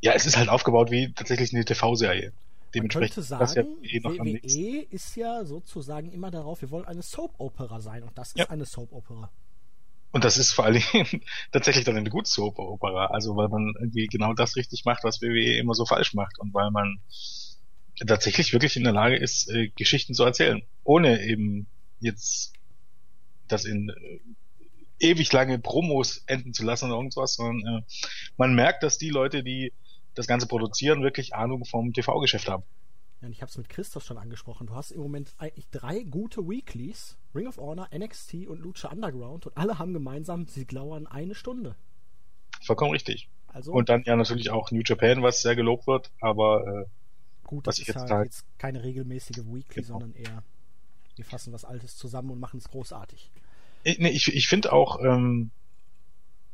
[0.00, 2.32] ja, es ist halt aufgebaut wie tatsächlich eine TV-Serie.
[2.74, 7.80] Dementsprechend könnte sagen, ja eh WWE ist ja sozusagen immer darauf, wir wollen eine Soap-Opera
[7.80, 8.50] sein und das ist ja.
[8.50, 9.30] eine Soap-Opera.
[10.10, 14.06] Und das ist vor allen Dingen tatsächlich dann eine gute Soap-Opera, also weil man irgendwie
[14.06, 16.38] genau das richtig macht, was WWE immer so falsch macht.
[16.38, 17.00] Und weil man
[18.06, 21.66] tatsächlich wirklich in der Lage ist, äh, Geschichten zu erzählen, ohne eben
[22.00, 22.54] jetzt
[23.48, 24.20] das in äh,
[25.00, 27.82] ewig lange Promos enden zu lassen oder irgendwas, sondern äh,
[28.36, 29.72] man merkt, dass die Leute, die
[30.14, 32.64] das Ganze produzieren, wirklich Ahnung vom TV-Geschäft haben.
[33.20, 34.68] Ja, und ich habe es mit Christoph schon angesprochen.
[34.68, 39.46] Du hast im Moment eigentlich drei gute Weeklies: Ring of Honor, NXT und Lucha Underground.
[39.46, 41.74] Und alle haben gemeinsam, sie glauern eine Stunde.
[42.62, 43.28] Vollkommen richtig.
[43.48, 46.10] Also, und dann ja natürlich auch New Japan, was sehr gelobt wird.
[46.20, 46.84] Aber äh,
[47.44, 49.98] gut, das ist jetzt, halt jetzt keine regelmäßige Weekly, genau.
[49.98, 50.42] sondern eher
[51.18, 53.30] wir fassen was Altes zusammen und machen es großartig.
[53.82, 55.50] Ich, nee, ich, ich finde auch, ähm,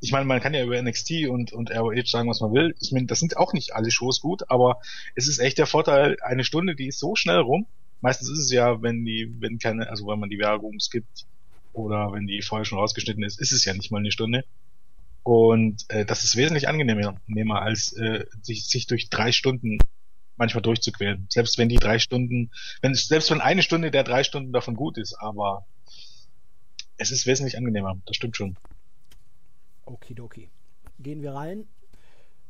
[0.05, 2.75] ich meine, man kann ja über NXT und, und ROH sagen, was man will.
[2.79, 4.81] Ich meine, das sind auch nicht alle Shows gut, aber
[5.15, 7.67] es ist echt der Vorteil, eine Stunde, die ist so schnell rum.
[8.03, 11.25] Meistens ist es ja, wenn die, wenn keine, also wenn man die Werbung skippt
[11.73, 14.45] oder wenn die vorher schon rausgeschnitten ist, ist es ja nicht mal eine Stunde.
[15.23, 19.79] Und äh, das ist wesentlich angenehmer als äh, sich, sich durch drei Stunden
[20.37, 21.27] manchmal durchzuquälen.
[21.31, 22.51] Selbst wenn die drei Stunden,
[22.83, 25.65] wenn selbst wenn eine Stunde der drei Stunden davon gut ist, aber
[26.99, 28.59] es ist wesentlich angenehmer, das stimmt schon.
[29.87, 30.51] Okidoki.
[30.99, 31.67] Gehen wir rein.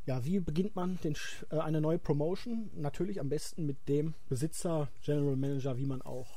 [0.06, 1.16] Ja, wie beginnt man den,
[1.50, 2.70] äh, eine neue Promotion?
[2.74, 6.28] Natürlich am besten mit dem Besitzer, General Manager, wie man auch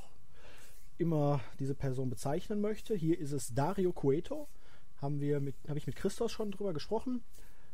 [0.98, 2.95] immer diese Person bezeichnen möchte.
[2.95, 4.48] Hier ist es Dario Cueto.
[5.02, 7.24] Haben wir habe ich mit Christos schon drüber gesprochen.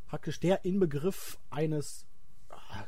[0.07, 2.05] Praktisch der Inbegriff eines
[2.49, 2.85] ah,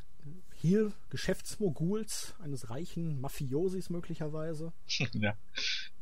[0.56, 4.74] hier Geschäftsmoguls, eines reichen Mafiosis möglicherweise.
[5.14, 5.36] ja,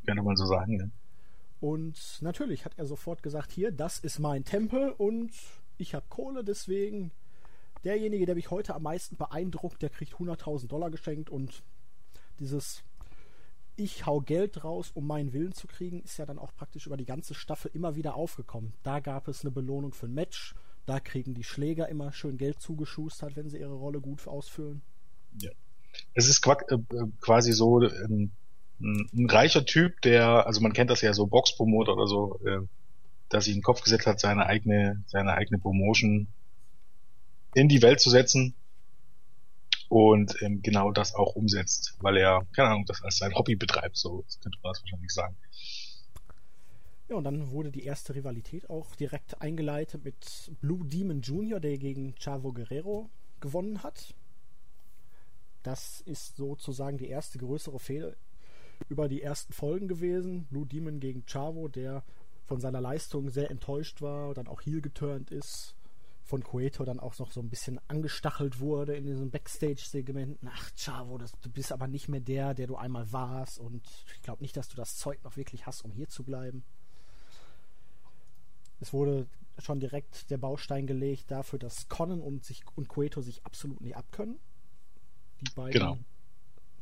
[0.06, 0.86] könnte man so sagen, ja.
[1.64, 5.30] Und natürlich hat er sofort gesagt, hier, das ist mein Tempel und
[5.78, 7.10] ich habe Kohle, deswegen
[7.84, 11.62] derjenige, der mich heute am meisten beeindruckt, der kriegt 100.000 Dollar geschenkt und
[12.38, 12.82] dieses
[13.76, 16.98] ich hau Geld raus, um meinen Willen zu kriegen, ist ja dann auch praktisch über
[16.98, 18.74] die ganze Staffel immer wieder aufgekommen.
[18.82, 20.54] Da gab es eine Belohnung für ein Match,
[20.84, 24.82] da kriegen die Schläger immer schön Geld zugeschustert, wenn sie ihre Rolle gut ausfüllen.
[25.40, 25.50] Ja.
[26.12, 26.76] Es ist äh,
[27.22, 28.32] quasi so, ähm,
[28.80, 32.60] ein, reicher Typ, der, also man kennt das ja so Boxpromoter oder so, äh,
[33.28, 36.28] dass sich in den Kopf gesetzt hat, seine eigene, seine eigene Promotion
[37.54, 38.54] in die Welt zu setzen
[39.88, 43.96] und ähm, genau das auch umsetzt, weil er, keine Ahnung, das als sein Hobby betreibt,
[43.96, 45.36] so könnte man das wahrscheinlich sagen.
[47.08, 51.76] Ja, und dann wurde die erste Rivalität auch direkt eingeleitet mit Blue Demon Jr., der
[51.76, 53.10] gegen Chavo Guerrero
[53.40, 54.14] gewonnen hat.
[55.62, 58.16] Das ist sozusagen die erste größere Fehde
[58.88, 60.44] über die ersten Folgen gewesen.
[60.46, 62.04] Blue Demon gegen Chavo, der
[62.46, 65.74] von seiner Leistung sehr enttäuscht war, dann auch heel geturnt ist,
[66.22, 70.48] von Cueto dann auch noch so ein bisschen angestachelt wurde in diesen Backstage-Segmenten.
[70.52, 73.82] Ach, Chavo, das, du bist aber nicht mehr der, der du einmal warst und
[74.14, 76.64] ich glaube nicht, dass du das Zeug noch wirklich hast, um hier zu bleiben.
[78.80, 79.26] Es wurde
[79.58, 83.96] schon direkt der Baustein gelegt dafür, dass Conan und, sich, und Cueto sich absolut nicht
[83.96, 84.38] abkönnen.
[85.40, 85.98] Die beiden Genau.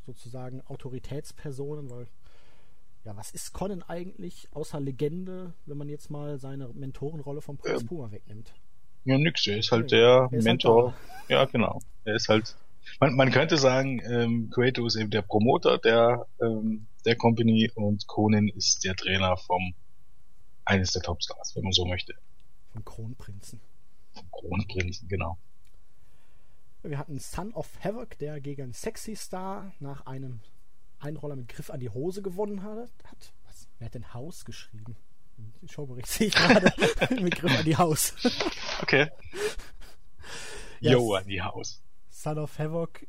[0.06, 2.06] Sozusagen Autoritätspersonen, weil
[3.04, 7.82] ja, was ist Conan eigentlich außer Legende, wenn man jetzt mal seine Mentorenrolle von Prinz
[7.82, 8.52] Ähm, Puma wegnimmt?
[9.04, 10.94] Ja, nix, er ist halt Ja, der er ist halt Mentor.
[11.28, 11.80] ja, genau.
[12.04, 12.56] Er ist halt,
[13.00, 18.06] man, man könnte sagen, ähm, Cueto ist eben der Promoter der, ähm, der Company und
[18.06, 19.74] Conan ist der Trainer vom,
[20.64, 22.14] eines der Topstars, wenn man so möchte.
[22.72, 23.60] Vom Kronprinzen.
[24.14, 25.36] Vom Kronprinzen, genau.
[26.82, 30.40] Wir hatten Son of Havoc, der gegen Sexy Star nach einem
[30.98, 32.90] Einroller mit Griff an die Hose gewonnen hat.
[33.46, 33.68] was?
[33.78, 34.96] Wer hat denn Haus geschrieben?
[35.60, 36.72] Im Showbericht sehe ich gerade
[37.22, 38.14] mit Griff an die Haus.
[38.82, 39.10] Okay.
[40.80, 41.80] Ja, Yo, an die Haus.
[42.10, 43.06] Son of Havoc,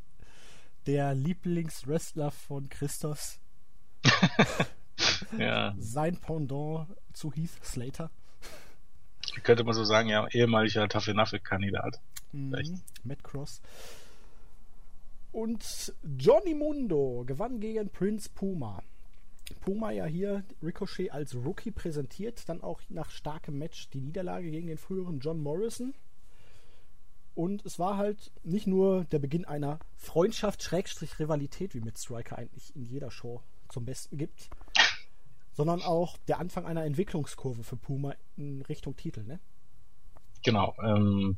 [0.86, 3.40] der Lieblingswrestler von Christos,
[5.40, 8.12] Ja, sein Pendant zu Heath Slater.
[9.42, 12.00] könnte man so sagen, ja, ehemaliger Tough Enough-Kandidat.
[12.34, 12.82] Mhm.
[13.04, 13.62] Matt Cross.
[15.32, 18.84] Und Johnny Mundo gewann gegen Prince Puma.
[19.62, 24.68] Puma ja hier Ricochet als Rookie präsentiert, dann auch nach starkem Match die Niederlage gegen
[24.68, 25.94] den früheren John Morrison.
[27.36, 32.86] Und es war halt nicht nur der Beginn einer Freundschaft-Rivalität, wie mit Striker eigentlich in
[32.86, 34.50] jeder Show zum Besten gibt,
[35.54, 39.40] sondern auch der Anfang einer Entwicklungskurve für Puma in Richtung Titel, ne?
[40.44, 40.76] Genau.
[40.84, 41.38] Ähm,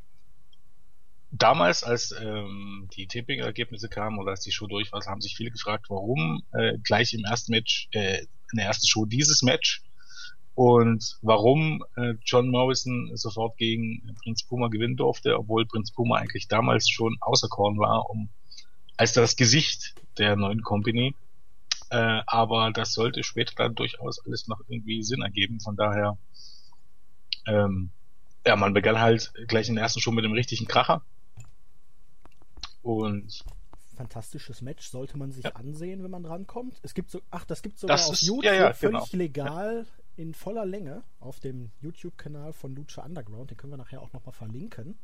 [1.30, 5.50] damals, als ähm, die Tipping-Ergebnisse kamen oder als die Show durch war, haben sich viele
[5.50, 8.18] gefragt, warum äh, gleich im ersten Match, äh,
[8.52, 9.82] in der ersten Show dieses Match
[10.54, 16.48] und warum äh, John Morrison sofort gegen Prinz Puma gewinnen durfte, obwohl Prinz Puma eigentlich
[16.48, 18.30] damals schon auserkoren war, um
[18.96, 21.14] als das Gesicht der neuen Company.
[21.90, 25.60] Äh, aber das sollte später dann durchaus alles noch irgendwie Sinn ergeben.
[25.60, 26.16] Von daher,
[27.46, 27.90] ähm,
[28.46, 31.02] ja, man begann halt gleich in der ersten Show mit dem richtigen Kracher.
[32.86, 33.44] Und
[33.96, 35.52] fantastisches Match, sollte man sich Ja.
[35.56, 36.78] ansehen, wenn man rankommt.
[36.82, 39.22] Es gibt so, ach, das gibt sogar Das auf ist- YouTube ja, ja, völlig genau.
[39.22, 43.50] legal in voller Länge auf dem YouTube-Kanal von Lucha Underground.
[43.50, 44.96] Den können wir nachher auch nochmal verlinken.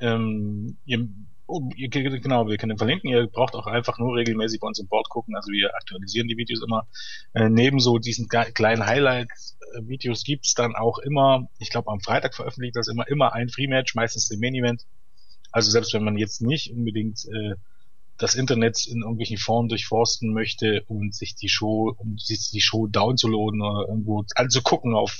[0.00, 1.08] ähm, ihr,
[1.46, 3.08] oh, ihr, genau, wir können den verlinken.
[3.10, 5.36] Ihr braucht auch einfach nur regelmäßig bei uns im Board gucken.
[5.36, 6.88] Also wir aktualisieren die Videos immer.
[7.32, 12.74] Äh, neben so diesen kleinen Highlight-Videos gibt's dann auch immer, ich glaube am Freitag veröffentlicht
[12.74, 14.84] das immer, immer ein Free-Match, meistens den Main-Event.
[15.54, 17.54] Also selbst wenn man jetzt nicht unbedingt äh,
[18.18, 22.88] das Internet in irgendwelchen Foren durchforsten möchte und sich die Show, um sich die Show
[22.88, 25.16] downzuladen oder irgendwo anzugucken auf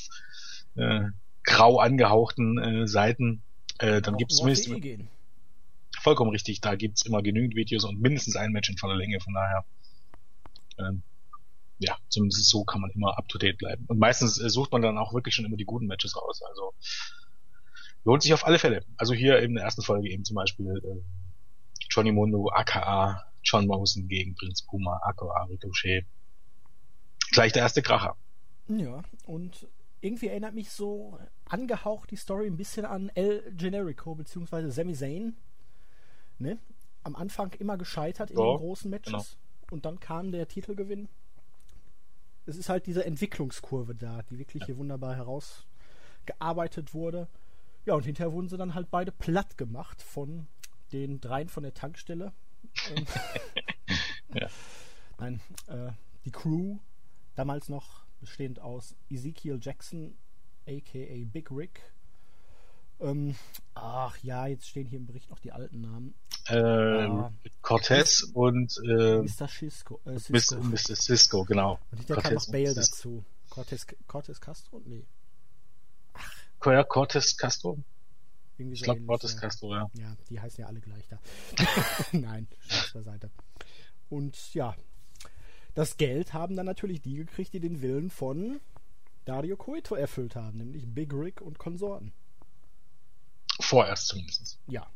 [0.74, 1.02] äh,
[1.44, 3.42] grau angehauchten äh, Seiten,
[3.78, 4.68] äh, dann nur auf zumindest
[6.00, 9.34] vollkommen richtig, da gibt's immer genügend Videos und mindestens ein Match in voller Länge, von
[9.34, 9.64] daher
[10.78, 11.04] ähm,
[11.78, 13.84] ja, zumindest so kann man immer up to date bleiben.
[13.86, 16.42] Und meistens äh, sucht man dann auch wirklich schon immer die guten Matches raus.
[16.42, 16.74] Also
[18.04, 18.84] lohnt sich auf alle Fälle.
[18.96, 21.02] Also hier in der ersten Folge eben zum Beispiel äh,
[21.90, 26.06] Johnny Mundo, aka John Morrison gegen Prinz Puma, aka Ricochet.
[27.32, 28.16] Gleich der erste Kracher.
[28.68, 29.66] Ja, und
[30.00, 35.36] irgendwie erinnert mich so angehaucht die Story ein bisschen an El Generico beziehungsweise Sami Zayn.
[36.38, 36.58] Ne?
[37.02, 39.24] Am Anfang immer gescheitert in Ja, den großen Matches genau.
[39.70, 41.08] und dann kam der Titelgewinn.
[42.46, 47.28] Es ist halt diese Entwicklungskurve da, die wirklich hier wunderbar herausgearbeitet wurde.
[47.86, 50.46] Ja, und hinterher wurden sie dann halt beide platt gemacht von
[50.92, 52.32] den dreien von der Tankstelle.
[52.94, 53.06] Ähm,
[54.34, 54.48] Ja.
[55.18, 55.92] Nein, äh,
[56.24, 56.78] die Crew,
[57.36, 60.16] damals noch bestehend aus Ezekiel Jackson,
[60.66, 61.80] aka Big Rick.
[63.00, 63.36] Ähm,
[63.74, 66.14] ach ja, jetzt stehen hier im Bericht noch die alten Namen.
[66.48, 67.32] Ähm, Ah.
[67.62, 69.46] Cortez und äh, Mr.
[69.48, 70.00] Cisco.
[70.04, 70.20] Äh, Mr.
[70.20, 70.56] Cisco.
[70.62, 70.96] Mr.
[70.96, 71.78] Cisco, genau.
[71.92, 73.24] Und hinterher kam noch Cortez Bale dazu.
[73.50, 74.80] Cortez, Cortez Castro?
[74.84, 75.04] Nee,
[76.72, 77.78] Ja, Cortez Castro?
[78.58, 79.40] irgendwie Ich glaube ja.
[79.40, 79.90] Castro, ja.
[79.94, 81.18] Ja, die heißen ja alle gleich da.
[82.12, 83.30] Nein, Spaß beiseite.
[84.08, 84.74] Und ja,
[85.74, 88.60] das Geld haben dann natürlich die gekriegt, die den Willen von
[89.24, 92.12] Dario Coito erfüllt haben, nämlich Big Rick und Konsorten.
[93.60, 94.58] Vorerst zumindest.
[94.66, 94.86] Ja.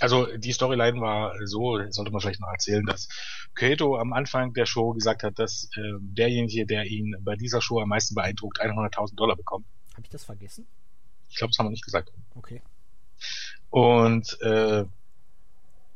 [0.00, 3.08] Also die Storyline war so, sollte man vielleicht noch erzählen, dass
[3.54, 7.80] Kato am Anfang der Show gesagt hat, dass äh, derjenige, der ihn bei dieser Show
[7.80, 9.66] am meisten beeindruckt, 100.000 Dollar bekommt.
[9.92, 10.66] Habe ich das vergessen?
[11.34, 12.12] Ich glaube, das haben wir nicht gesagt.
[12.36, 12.62] Okay.
[13.70, 14.84] Und äh,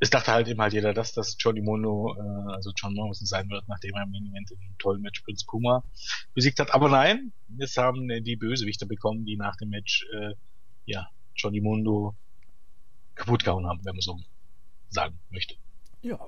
[0.00, 3.48] es dachte halt eben halt jeder, dass das Johnny Mono, äh, also John Morrison sein
[3.48, 5.84] wird, nachdem er im Main Event in einem tollen Match Prince Puma
[6.34, 6.74] besiegt hat.
[6.74, 10.34] Aber nein, es haben äh, die Bösewichter bekommen, die nach dem Match äh,
[10.86, 12.16] ja Johnny Mundo
[13.14, 14.18] kaputt gehauen haben, wenn man so
[14.88, 15.54] sagen möchte.
[16.02, 16.18] Ja,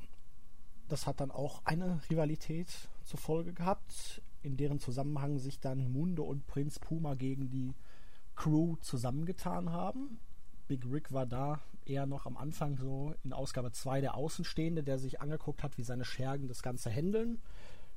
[0.88, 2.68] das hat dann auch eine Rivalität
[3.02, 7.74] zur Folge gehabt, in deren Zusammenhang sich dann Mundo und Prinz Puma gegen die
[8.40, 10.18] Crew zusammengetan haben.
[10.66, 14.98] Big Rick war da eher noch am Anfang so in Ausgabe 2 der Außenstehende, der
[14.98, 17.42] sich angeguckt hat, wie seine Schergen das Ganze handeln.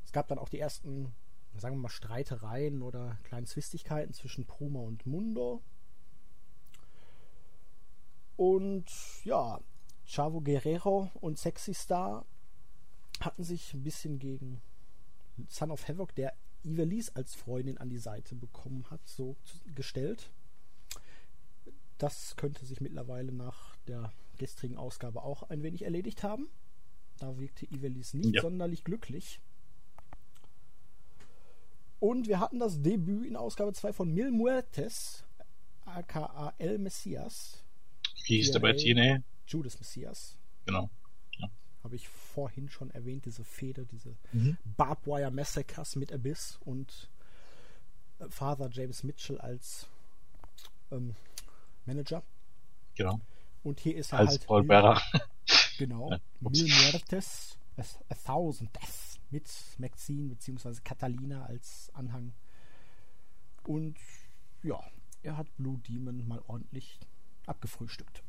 [0.04, 1.14] Es gab dann auch die ersten,
[1.56, 5.62] sagen wir mal, Streitereien oder kleinen Zwistigkeiten zwischen Puma und Mundo.
[8.36, 8.92] Und
[9.24, 9.62] ja,
[10.06, 12.26] Chavo Guerrero und Sexy Star
[13.22, 14.62] hatten sich ein bisschen gegen
[15.48, 16.34] Son of Havoc, der
[16.64, 19.36] Ivelisse als Freundin an die Seite bekommen hat, so
[19.76, 20.30] gestellt.
[21.98, 26.50] Das könnte sich mittlerweile nach der gestrigen Ausgabe auch ein wenig erledigt haben.
[27.20, 28.42] Da wirkte Ivelisse nicht ja.
[28.42, 29.40] sonderlich glücklich.
[32.00, 35.24] Und wir hatten das Debüt in Ausgabe 2 von Mil Muertes,
[35.86, 37.64] aka El Messias.
[38.26, 39.24] Wie hieß der bei TNA?
[39.48, 40.38] Judas Messias.
[40.66, 40.90] Genau.
[41.84, 44.58] Habe ich vorhin schon erwähnt, diese Fehde, diese mhm.
[44.64, 47.10] Barbed Wire Massacres mit Abyss und
[48.20, 49.88] äh, Father James Mitchell als
[50.92, 51.16] ähm,
[51.86, 52.24] Manager.
[52.96, 53.20] Genau.
[53.64, 54.48] Und hier ist er als halt.
[54.48, 55.02] Paul Bearer.
[55.80, 56.12] Genau.
[56.12, 60.76] Ja, Mil Muertes, a, a Thousand Deaths mit Maxine bzw.
[60.84, 62.32] Catalina als Anhang.
[63.66, 63.98] Und
[64.62, 64.80] ja,
[65.24, 67.00] er hat Blue Demon mal ordentlich
[67.48, 68.22] abgefrühstückt.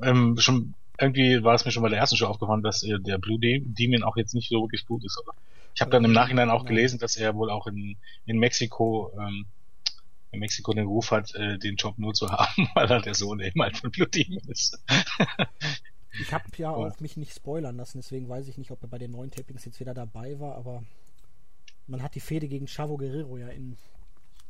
[0.00, 3.18] Ähm, schon, irgendwie war es mir schon bei der ersten Show aufgefallen, dass äh, der
[3.18, 5.18] Blue Demon auch jetzt nicht so wirklich gut ist.
[5.22, 5.32] Oder?
[5.74, 7.96] Ich habe dann im Nachhinein auch gelesen, dass er wohl auch in,
[8.26, 9.46] in Mexiko ähm,
[10.30, 13.40] in Mexiko den Ruf hat, äh, den Job nur zu haben, weil er der Sohn
[13.40, 14.82] eben halt von Blue Demon ist.
[16.20, 18.98] ich habe ja auch mich nicht spoilern lassen, deswegen weiß ich nicht, ob er bei
[18.98, 20.82] den neuen Tapings jetzt wieder dabei war, aber
[21.86, 23.76] man hat die Fehde gegen Chavo Guerrero ja in.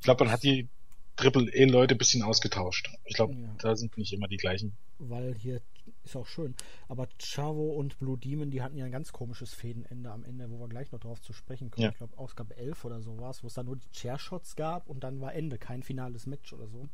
[0.00, 0.68] Ich glaube, man hat die
[1.16, 2.90] Triple E-Leute ein bisschen ausgetauscht.
[3.04, 3.54] Ich glaube, ja.
[3.58, 4.76] da sind nicht immer die gleichen.
[4.98, 5.60] Weil hier
[6.08, 6.54] ist auch schön.
[6.88, 10.58] Aber Chavo und Blue Demon, die hatten ja ein ganz komisches Fädenende am Ende, wo
[10.58, 11.84] wir gleich noch drauf zu sprechen kommen.
[11.84, 11.90] Ja.
[11.90, 14.88] Ich glaube, Ausgabe 11 oder so war es, wo es dann nur die Chairshots gab
[14.88, 16.88] und dann war Ende, kein finales Match oder so.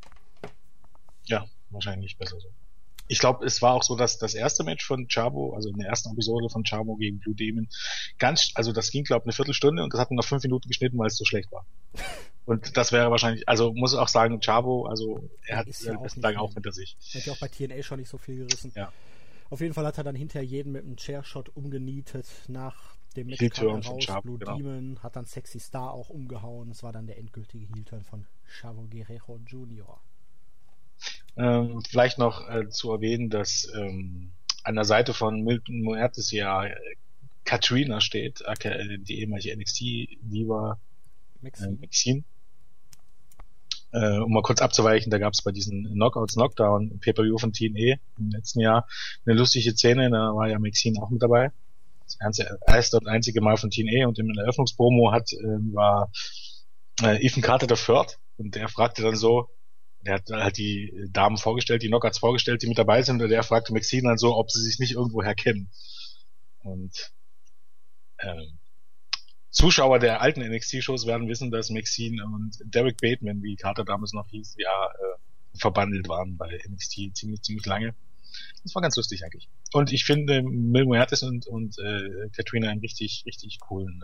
[1.27, 2.49] Ja, wahrscheinlich besser so.
[3.09, 5.89] Ich glaube, es war auch so, dass das erste Match von Chavo, also in der
[5.89, 7.69] ersten Episode von Chavo gegen Blue Demon,
[8.19, 10.69] ganz, also das ging, glaube ich, eine Viertelstunde und das hat man nach fünf Minuten
[10.69, 11.67] geschnitten, weil es so schlecht war.
[12.47, 16.21] Und das wäre wahrscheinlich, also muss ich auch sagen, Chavo, also er hat ja besten
[16.21, 16.95] Tag auch hinter sich.
[17.15, 18.71] Er hat ja auch bei TNA schon nicht so viel gerissen.
[18.75, 18.93] Ja.
[19.49, 23.63] Auf jeden Fall hat er dann hinterher jeden mit einem Chairshot umgenietet nach dem Match
[23.63, 24.57] raus, Chavo, Blue genau.
[24.57, 26.71] Demon, hat dann Sexy Star auch umgehauen.
[26.71, 30.01] Es war dann der endgültige Heel-Turn von Chavo Guerrero Jr.
[31.37, 34.33] Ähm, vielleicht noch äh, zu erwähnen, dass ähm,
[34.63, 36.75] an der Seite von Milton Muertes ja äh,
[37.45, 40.79] Katrina steht, äh, die ehemalige NXT-Diva
[41.41, 41.73] Maxine.
[41.73, 42.25] Äh, Maxine.
[43.93, 47.97] Äh, um mal kurz abzuweichen, da gab es bei diesen Knockouts Knockdown Pay-Per-View von TNA
[48.19, 48.89] im letzten Jahr
[49.25, 51.53] eine lustige Szene, da war ja Maxine auch mit dabei.
[52.05, 52.19] Das
[52.67, 55.37] erste und einzige Mal von TNA und im Eröffnungspromo hat, äh,
[55.73, 56.11] war
[57.03, 59.49] äh, Ethan Carter der Third und der fragte dann so,
[60.05, 63.43] der hat halt die Damen vorgestellt, die Knockouts vorgestellt, die mit dabei sind, und der
[63.43, 65.71] fragte Maxine dann so, ob sie sich nicht irgendwoher kennen.
[66.63, 67.13] Und
[68.21, 68.59] ähm,
[69.51, 74.29] Zuschauer der alten NXT-Shows werden wissen, dass Maxine und Derek Bateman, wie Carter damals noch
[74.29, 77.95] hieß, ja äh, verbandelt waren bei NXT ziemlich, ziemlich lange.
[78.65, 79.49] Das war ganz lustig eigentlich.
[79.73, 84.03] Und ich finde Mil Muertes und, und äh, Katrina einen richtig, richtig coolen,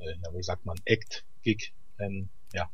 [0.00, 1.72] äh, äh, wie sagt man, Act-Gig.
[1.98, 2.70] Ähm, ja,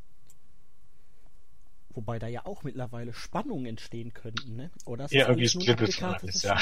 [1.95, 4.71] Wobei da ja auch mittlerweile Spannungen entstehen könnten, ne?
[4.87, 6.59] Oder ja, irgendwie splittet schon alles, ja.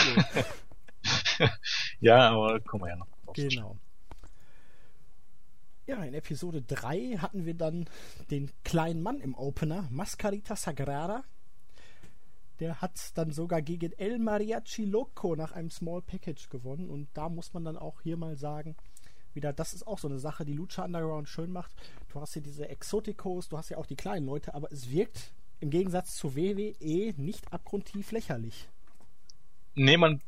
[2.01, 3.07] ja, aber kommen wir ja noch.
[3.35, 3.78] Genau.
[5.87, 7.89] Ja, in Episode 3 hatten wir dann
[8.31, 11.24] den kleinen Mann im Opener, Mascarita Sagrada.
[12.61, 16.91] Der hat dann sogar gegen El Mariachi Loco nach einem Small Package gewonnen.
[16.91, 18.76] Und da muss man dann auch hier mal sagen,
[19.35, 21.72] wieder, das ist auch so eine Sache, die Lucha Underground schön macht.
[22.12, 25.33] Du hast hier diese Exoticos, du hast ja auch die kleinen Leute, aber es wirkt
[25.61, 28.68] im Gegensatz zu WWE nicht abgrundtief lächerlich.
[29.76, 30.20] Nee, man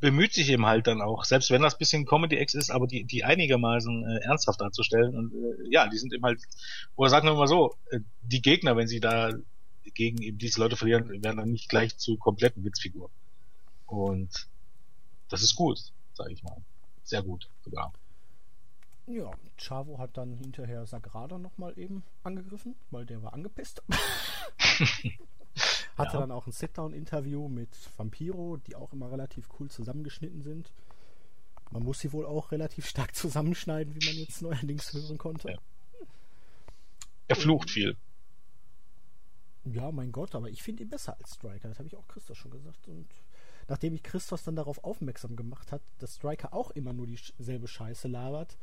[0.00, 3.24] bemüht sich eben halt dann auch, selbst wenn das bisschen Comedy-Ex ist, aber die, die
[3.24, 5.16] einigermaßen äh, ernsthaft darzustellen.
[5.16, 6.40] Und äh, ja, die sind eben halt,
[6.94, 9.32] oder sagen wir mal so, äh, die Gegner, wenn sie da
[9.94, 13.10] gegen eben diese Leute verlieren, werden dann nicht gleich zu kompletten Witzfiguren.
[13.86, 14.48] Und
[15.28, 15.78] das ist gut,
[16.14, 16.56] sage ich mal.
[17.02, 17.92] Sehr gut sogar.
[19.06, 23.82] Ja, Chavo hat dann hinterher Sagrada nochmal eben angegriffen, weil der war angepisst.
[25.96, 26.20] Hatte ja.
[26.20, 30.70] dann auch ein Sit-Down-Interview mit Vampiro, die auch immer relativ cool zusammengeschnitten sind.
[31.70, 35.52] Man muss sie wohl auch relativ stark zusammenschneiden, wie man jetzt neuerdings hören konnte.
[35.52, 35.58] Ja.
[37.28, 37.96] Er flucht viel.
[39.64, 41.68] Ja, mein Gott, aber ich finde ihn besser als Striker.
[41.68, 42.86] Das habe ich auch Christos schon gesagt.
[42.86, 43.08] Und
[43.68, 48.06] nachdem ich Christos dann darauf aufmerksam gemacht hat, dass Striker auch immer nur dieselbe Scheiße
[48.06, 48.56] labert,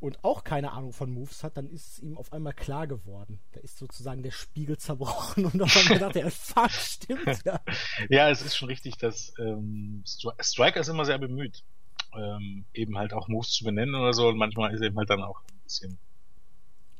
[0.00, 3.40] und auch keine Ahnung von Moves hat, dann ist es ihm auf einmal klar geworden.
[3.52, 7.60] Da ist sozusagen der Spiegel zerbrochen und auf einmal gedacht, er fuck, stimmt ja.
[8.08, 11.64] ja, es ist schon richtig, dass ähm, Striker ist immer sehr bemüht,
[12.16, 15.10] ähm, eben halt auch Moves zu benennen oder so und manchmal ist er eben halt
[15.10, 15.98] dann auch ein bisschen.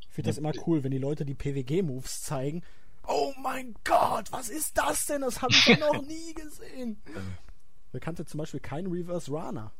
[0.00, 2.62] Ich finde das immer cool, wenn die Leute die PWG-Moves zeigen.
[3.06, 5.22] Oh mein Gott, was ist das denn?
[5.22, 7.02] Das habe ich noch nie gesehen.
[7.92, 9.72] Wer kannte zum Beispiel keinen Reverse Rana?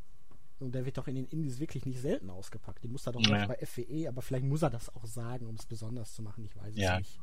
[0.61, 2.83] Und der wird doch in den Indies wirklich nicht selten ausgepackt.
[2.83, 3.47] Die muss da doch ja.
[3.47, 6.45] bei FWE, aber vielleicht muss er das auch sagen, um es besonders zu machen.
[6.45, 6.99] Ich weiß es ja.
[6.99, 7.21] nicht.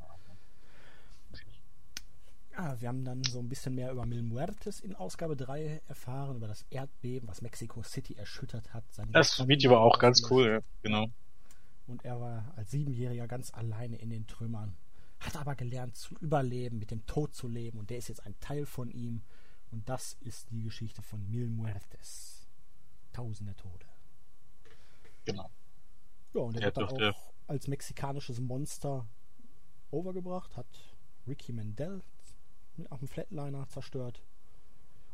[2.54, 6.36] Ja, wir haben dann so ein bisschen mehr über Mil Muertes in Ausgabe 3 erfahren,
[6.36, 8.84] über das Erdbeben, was Mexico City erschüttert hat.
[9.12, 11.08] das Video war auch ganz cool, ja, genau.
[11.88, 14.76] Und er war als Siebenjähriger ganz alleine in den Trümmern.
[15.20, 17.80] Hat aber gelernt zu überleben, mit dem Tod zu leben.
[17.80, 19.22] Und der ist jetzt ein Teil von ihm.
[19.72, 22.41] Und das ist die Geschichte von Mil Muertes.
[23.14, 23.86] Tausende Tode.
[25.26, 25.50] Genau.
[26.34, 29.08] Ja, und er wird dann auch als mexikanisches Monster
[29.92, 30.68] overgebracht, hat
[31.28, 32.02] Ricky Mandel
[32.78, 34.22] mit auf dem Flatliner zerstört.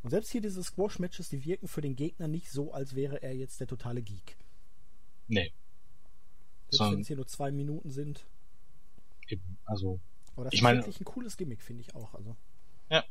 [0.04, 3.36] Und selbst hier diese Squash-Matches, die wirken für den Gegner nicht so, als wäre er
[3.36, 4.38] jetzt der totale Geek.
[5.28, 5.52] Nee.
[6.70, 8.26] Selbst wenn es hier nur zwei Minuten sind.
[9.28, 10.00] Eben, also.
[10.36, 12.14] Aber das ist mein, wirklich ein cooles Gimmick, finde ich auch.
[12.14, 12.38] Also.
[12.90, 13.04] Ja,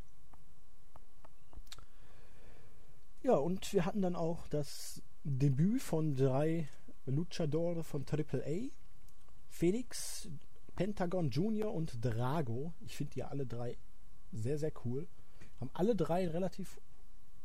[3.26, 6.68] Ja, und wir hatten dann auch das Debüt von drei
[7.06, 8.68] Luchadore von AAA.
[9.48, 10.28] Felix,
[10.76, 12.72] Pentagon Junior und Drago.
[12.84, 13.78] Ich finde die alle drei
[14.30, 15.08] sehr, sehr cool.
[15.58, 16.80] Haben alle drei ein relativ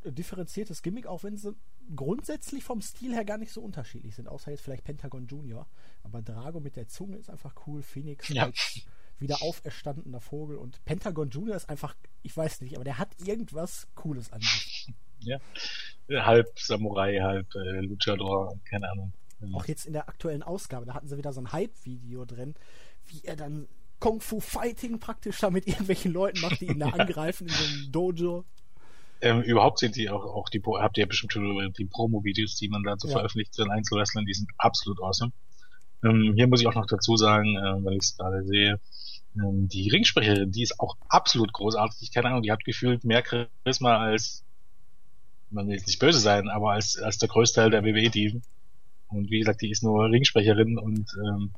[0.05, 1.55] differenziertes Gimmick, auch wenn sie
[1.95, 5.65] grundsätzlich vom Stil her gar nicht so unterschiedlich sind, außer jetzt vielleicht Pentagon Junior.
[6.03, 7.81] Aber Drago mit der Zunge ist einfach cool.
[7.81, 8.43] Phoenix ja.
[8.43, 8.81] als
[9.17, 13.87] wieder auferstandener Vogel und Pentagon Junior ist einfach, ich weiß nicht, aber der hat irgendwas
[13.95, 14.93] Cooles an sich.
[15.23, 15.39] Ja.
[16.09, 19.13] Halb Samurai, halb äh, Luchador, keine Ahnung.
[19.53, 22.53] Auch jetzt in der aktuellen Ausgabe, da hatten sie wieder so ein Hype-Video drin,
[23.07, 23.67] wie er dann
[23.99, 26.93] Kung Fu Fighting praktisch da mit irgendwelchen Leuten macht, die ihn da ja.
[26.97, 28.45] angreifen in so einem Dojo.
[29.21, 32.83] Ähm, überhaupt sind die auch, auch die, habt ihr bestimmt schon die Promo-Videos, die man
[32.83, 33.13] dazu ja.
[33.13, 35.31] veröffentlicht zu den Einzelwrestlern, die sind absolut awesome.
[36.03, 38.79] Ähm, hier muss ich auch noch dazu sagen, äh, weil ich es gerade sehe,
[39.35, 42.11] ähm, die Ringsprecherin, die ist auch absolut großartig.
[42.11, 44.43] Keine Ahnung, die hat gefühlt mehr Charisma als
[45.51, 48.41] man will jetzt nicht böse sein, aber als, als der größte Teil der WWE-Diven.
[49.09, 51.51] Und wie gesagt, die ist nur Ringsprecherin und ähm,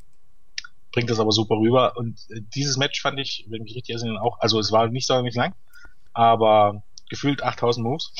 [0.91, 1.95] bringt das aber super rüber.
[1.97, 5.07] Und äh, dieses Match fand ich, wenn ich richtig erinnere, auch, also es war nicht
[5.07, 5.53] so nicht lang,
[6.13, 8.13] aber gefühlt 8000 Moves,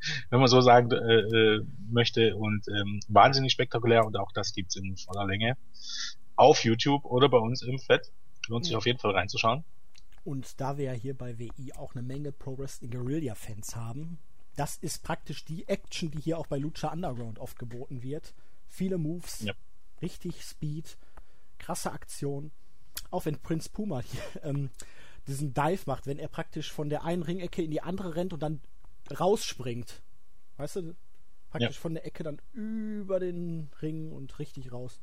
[0.30, 2.36] wenn man so sagen äh, äh, möchte.
[2.36, 5.56] Und ähm, wahnsinnig spektakulär und auch das gibt's in voller Länge
[6.36, 8.12] auf YouTube oder bei uns im Fett.
[8.48, 9.64] Lohnt sich auf jeden Fall reinzuschauen.
[10.24, 14.18] Und da wir ja hier bei WI auch eine Menge Pro Wrestling Guerilla Fans haben,
[14.58, 18.34] das ist praktisch die Action, die hier auch bei Lucha Underground oft geboten wird.
[18.66, 19.54] Viele Moves, ja.
[20.02, 20.98] richtig Speed,
[21.58, 22.50] krasse Aktion.
[23.12, 24.70] Auch wenn Prinz Puma hier ähm,
[25.28, 28.42] diesen Dive macht, wenn er praktisch von der einen Ringecke in die andere rennt und
[28.42, 28.60] dann
[29.18, 30.02] rausspringt.
[30.56, 30.96] Weißt du?
[31.50, 31.80] Praktisch ja.
[31.80, 34.98] von der Ecke dann über den Ring und richtig raus.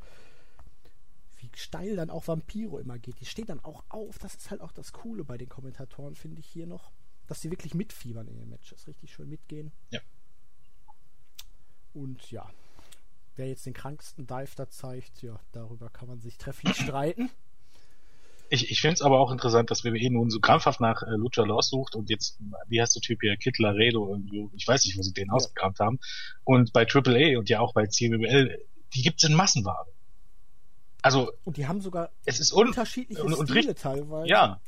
[1.38, 3.22] Wie steil dann auch Vampiro immer geht.
[3.22, 4.20] Die steht dann auch auf.
[4.20, 6.92] Das ist halt auch das Coole bei den Kommentatoren, finde ich hier noch
[7.28, 9.72] dass sie wirklich mitfiebern in den Matches, richtig schön mitgehen.
[9.92, 10.00] Ja.
[11.94, 12.50] Und ja,
[13.36, 17.30] wer jetzt den kranksten Dive da zeigt, ja, darüber kann man sich trefflich streiten.
[18.50, 21.44] Ich, ich finde es aber auch interessant, dass WWE nun so krampfhaft nach äh, Lucha
[21.44, 24.98] Lost sucht und jetzt, wie heißt der Typ hier, Kid Laredo irgendwie, ich weiß nicht,
[24.98, 25.34] wo sie den ja.
[25.34, 26.00] ausgekramt haben.
[26.44, 28.64] Und bei AAA und ja auch bei CWL,
[28.94, 29.88] die gibt's in Massenware.
[31.02, 31.32] Also.
[31.44, 34.28] Und die haben sogar es ist un unterschiedliche und, und Stile teilweise.
[34.28, 34.60] Ja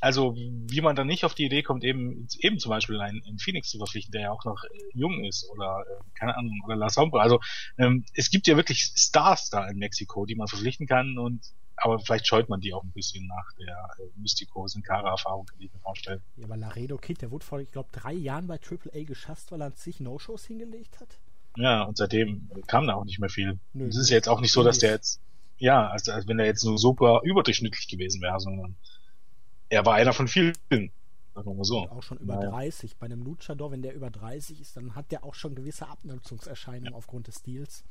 [0.00, 3.38] also wie man dann nicht auf die Idee kommt, eben eben zum Beispiel einen, einen
[3.38, 6.76] Phoenix zu verpflichten, der ja auch noch äh, jung ist oder äh, keine Ahnung oder
[6.76, 7.20] La Sombra.
[7.20, 7.40] Also
[7.78, 11.44] ähm, es gibt ja wirklich Stars da in Mexiko, die man verpflichten kann und
[11.82, 15.72] aber vielleicht scheut man die auch ein bisschen nach der äh, Mystico Sin-Cara-Erfahrung, die ich
[15.72, 16.20] mir vorstelle.
[16.36, 19.62] Ja, aber Laredo Kid, der wurde vor, ich glaube, drei Jahren bei AAA geschasst, weil
[19.62, 21.18] er zig No-Shows hingelegt hat.
[21.56, 23.58] Ja, und seitdem kam da auch nicht mehr viel.
[23.72, 25.20] Nö, es ist ja jetzt auch nicht so, dass der jetzt,
[25.58, 28.76] ja, also als wenn er jetzt so super überdurchschnittlich gewesen wäre, sondern
[29.70, 30.54] er war einer von vielen.
[30.68, 30.92] Sagen
[31.34, 31.88] wir mal so.
[31.88, 32.50] Auch schon über Naja.
[32.50, 32.96] 30.
[32.96, 36.92] Bei einem Luchador, wenn der über 30 ist, dann hat der auch schon gewisse Abnutzungserscheinungen
[36.92, 37.84] aufgrund des Stils.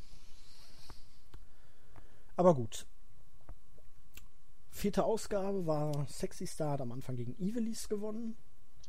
[2.36, 2.86] Aber gut.
[4.72, 8.38] Vierte Ausgabe war Sexy Star hat am Anfang gegen Ivelis gewonnen.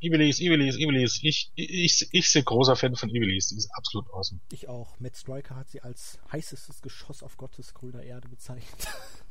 [0.00, 1.20] Ivelis, Ivelis, Ivelis.
[1.22, 3.48] Ich, ich, ich bin großer Fan von Ivelis.
[3.48, 4.40] Die ist absolut awesome.
[4.52, 4.98] Ich auch.
[4.98, 8.88] Matt Striker hat sie als heißestes Geschoss auf Gottes grüner Erde bezeichnet.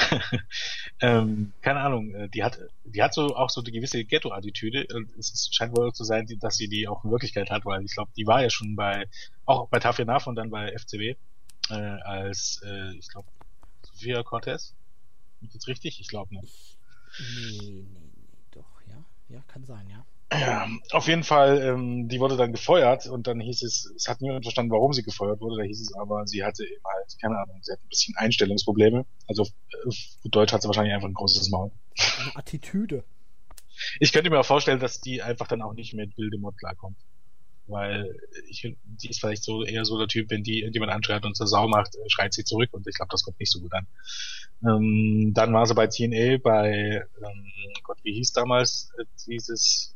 [1.00, 4.86] ähm, keine Ahnung, äh, die hat, die hat so auch so eine gewisse Ghetto-Attitüde.
[5.18, 7.94] Es ist, scheint wohl so sein, dass sie die auch in Wirklichkeit hat, weil ich
[7.94, 9.08] glaube, die war ja schon bei,
[9.46, 11.16] auch bei Tafel Naf und dann bei FCW,
[11.70, 13.28] äh, als, äh, ich glaube,
[13.82, 14.74] Sophia Cortez.
[15.42, 16.00] Ist das richtig?
[16.00, 16.78] Ich glaube nicht.
[17.18, 19.04] Ich, nee, nee, nee, doch, ja.
[19.28, 20.04] Ja, kann sein, ja.
[20.32, 24.20] Ja, auf jeden Fall, ähm, die wurde dann gefeuert und dann hieß es, es hat
[24.20, 27.36] niemand verstanden, warum sie gefeuert wurde, da hieß es aber, sie hatte eben halt, keine
[27.36, 29.04] Ahnung, sie hat ein bisschen Einstellungsprobleme.
[29.26, 31.72] Also auf Deutsch hat sie wahrscheinlich einfach ein großes Maul.
[32.20, 33.02] Eine Attitüde.
[33.98, 36.98] Ich könnte mir auch vorstellen, dass die einfach dann auch nicht mit Bildemod klarkommt.
[37.66, 38.16] Weil
[38.48, 41.46] ich die ist vielleicht so eher so der Typ, wenn die irgendjemand anschreit und zur
[41.46, 43.86] Sau macht, äh, schreit sie zurück und ich glaube, das kommt nicht so gut an.
[44.64, 47.52] Ähm, dann war sie bei TNA bei, ähm,
[47.84, 49.94] Gott, wie hieß damals äh, dieses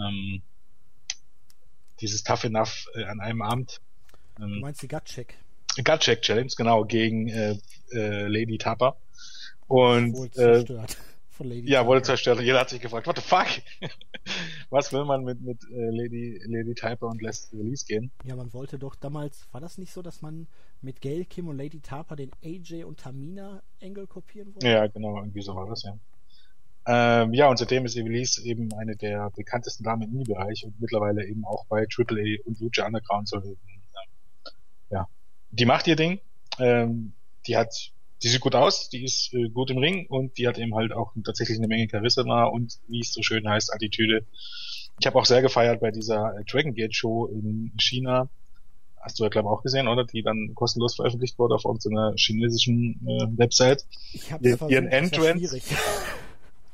[0.00, 0.42] ähm,
[2.00, 3.80] dieses Tough Enough äh, an einem Abend.
[4.36, 5.36] Du Ähm, meinst die Gut-Check.
[5.84, 7.58] Gut Check Challenge, genau, gegen äh,
[7.92, 8.96] äh, Lady Tapa.
[9.66, 10.96] Und Wohl äh, zerstört.
[11.30, 12.40] Von Lady ja, wurde zerstört.
[12.40, 13.48] Jeder hat sich gefragt, what the fuck?
[14.70, 18.12] Was will man mit, mit äh, Lady, Lady Typer und lässt Release gehen?
[18.24, 20.46] Ja, man wollte doch damals, war das nicht so, dass man
[20.80, 24.68] mit Gail Kim und Lady Tapa den AJ und Tamina Engel kopieren wollte?
[24.68, 25.98] Ja, genau, irgendwie so war das, ja.
[26.86, 31.26] Ähm, ja, und seitdem ist Evelise eben eine der bekanntesten Damen im Indie-Bereich und mittlerweile
[31.26, 33.56] eben auch bei AAA und Lucha Underground so, ähm,
[34.90, 35.08] ja.
[35.50, 36.20] Die macht ihr Ding,
[36.58, 37.14] ähm,
[37.46, 40.58] die hat, die sieht gut aus, die ist äh, gut im Ring und die hat
[40.58, 44.26] eben halt auch tatsächlich eine Menge Charisma und wie es so schön heißt, Attitüde.
[45.00, 48.28] Ich habe auch sehr gefeiert bei dieser äh, Dragon Gate Show in China.
[49.00, 50.04] Hast du ja, glaube ich, auch gesehen, oder?
[50.04, 53.84] Die dann kostenlos veröffentlicht wurde auf irgendeiner chinesischen äh, Website.
[54.12, 55.60] Ich habe ihren Entrance?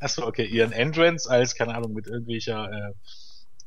[0.00, 2.92] Achso, okay, ihren Entrance als, keine Ahnung, mit irgendwelcher äh,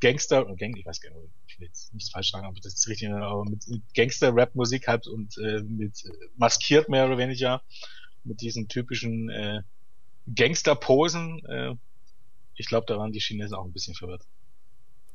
[0.01, 2.87] Gangster, Gang, ich weiß gar nicht, ich will jetzt nichts falsch sagen, aber das ist
[2.87, 3.63] richtig, aber mit
[3.95, 7.61] Gangster-Rap-Musik halt und äh, mit äh, maskiert mehr oder weniger,
[8.23, 9.61] mit diesen typischen äh,
[10.35, 11.45] Gangster-Posen.
[11.45, 11.75] Äh,
[12.55, 14.25] ich glaube, da waren die Chinesen auch ein bisschen verwirrt.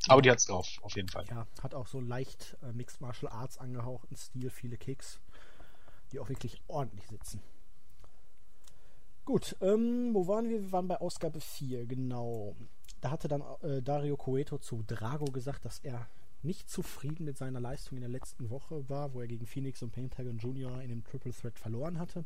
[0.07, 1.25] Aber die hat's drauf, auf jeden Fall.
[1.29, 5.21] Ja, hat auch so leicht äh, Mixed Martial Arts angehauchten Stil, viele Kicks,
[6.13, 7.43] die auch wirklich ordentlich sitzen.
[9.29, 10.63] Gut, ähm, wo waren wir?
[10.63, 12.57] Wir waren bei Ausgabe 4, genau.
[13.03, 16.09] Da hatte dann äh, Dario Coeto zu Drago gesagt, dass er
[16.41, 19.91] nicht zufrieden mit seiner Leistung in der letzten Woche war, wo er gegen Phoenix und
[19.91, 20.81] Pentagon Jr.
[20.81, 22.25] in dem Triple Threat verloren hatte.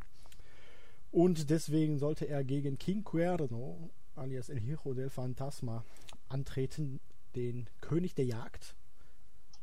[1.11, 5.85] Und deswegen sollte er gegen King Cuerno, alias El Hijo del Fantasma,
[6.29, 7.01] antreten,
[7.35, 8.77] den König der Jagd,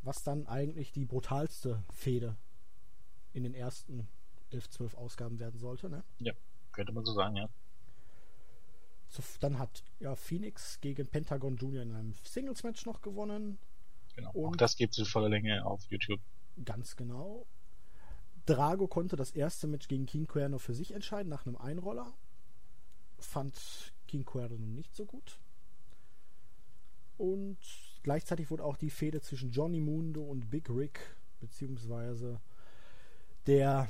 [0.02, 2.36] was dann eigentlich die brutalste Fehde
[3.32, 4.10] in den ersten
[4.50, 5.90] 11, 12 Ausgaben werden sollte.
[5.90, 6.04] Ne?
[6.80, 7.50] Könnte man so sagen, ja.
[9.10, 11.82] So, dann hat ja Phoenix gegen Pentagon Jr.
[11.82, 13.58] in einem Singles-Match noch gewonnen.
[14.16, 14.30] Genau.
[14.30, 16.22] Auch Und- das gibt's in voller Länge auf YouTube.
[16.64, 17.46] Ganz genau.
[18.46, 22.14] Drago konnte das erste Match gegen King Cuerno für sich entscheiden, nach einem Einroller.
[23.18, 25.38] Fand King Cuerno nicht so gut.
[27.18, 27.58] Und
[28.04, 31.02] gleichzeitig wurde auch die Fehde zwischen Johnny Mundo und Big Rick,
[31.42, 32.40] beziehungsweise
[33.48, 33.90] der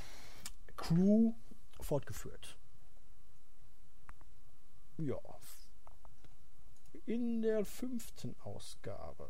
[0.75, 1.35] Crew,
[1.79, 2.55] fortgeführt.
[4.99, 5.17] Ja.
[7.05, 9.27] In der fünften Ausgabe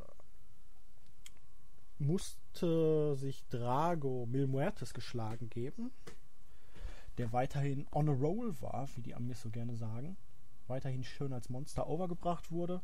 [2.00, 5.92] musste sich Drago Mil Muertes geschlagen geben,
[7.18, 10.18] der weiterhin on a roll war, wie die Amis so gerne sagen.
[10.68, 12.82] Weiterhin schön als Monster overgebracht wurde.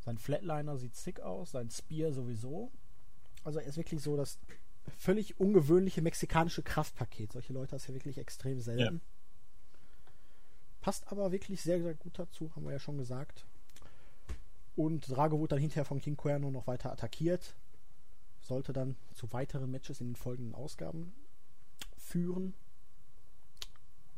[0.00, 2.72] Sein Flatliner sieht sick aus, sein Spear sowieso.
[3.44, 4.38] Also er ist wirklich so das
[4.98, 7.32] völlig ungewöhnliche mexikanische Kraftpaket.
[7.32, 9.00] Solche Leute hast du ja wirklich extrem selten.
[10.80, 13.44] Passt aber wirklich sehr, sehr gut dazu, haben wir ja schon gesagt.
[14.76, 17.54] Und Drago wurde dann hinterher von King Cuerno noch weiter attackiert.
[18.40, 21.12] Sollte dann zu weiteren Matches in den folgenden Ausgaben
[21.98, 22.54] führen.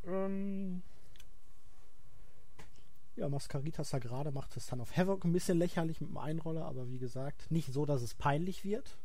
[0.05, 0.83] Ähm
[3.17, 6.89] ja, Mascarita Sagrada macht es dann auf Havoc ein bisschen lächerlich mit dem Einroller, aber
[6.89, 8.97] wie gesagt, nicht so, dass es peinlich wird.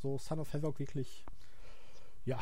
[0.00, 1.24] So Son of Havoc wirklich,
[2.24, 2.38] ja,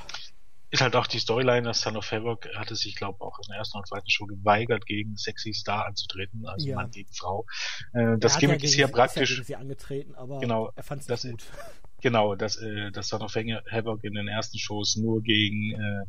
[0.73, 3.59] ist halt auch die Storyline, dass Son of Havoc hatte sich, glaube auch in der
[3.59, 6.77] ersten und zweiten Show geweigert, gegen Sexy Star anzutreten, also ja.
[6.77, 7.45] Mann gegen Frau.
[7.93, 9.39] Äh, das Gimmick ja ist hier praktisch.
[9.39, 11.45] Ist ja angetreten, aber genau, er fand es gut.
[12.01, 16.05] Genau, dass, äh, dass Son of Havoc in den ersten Shows nur gegen,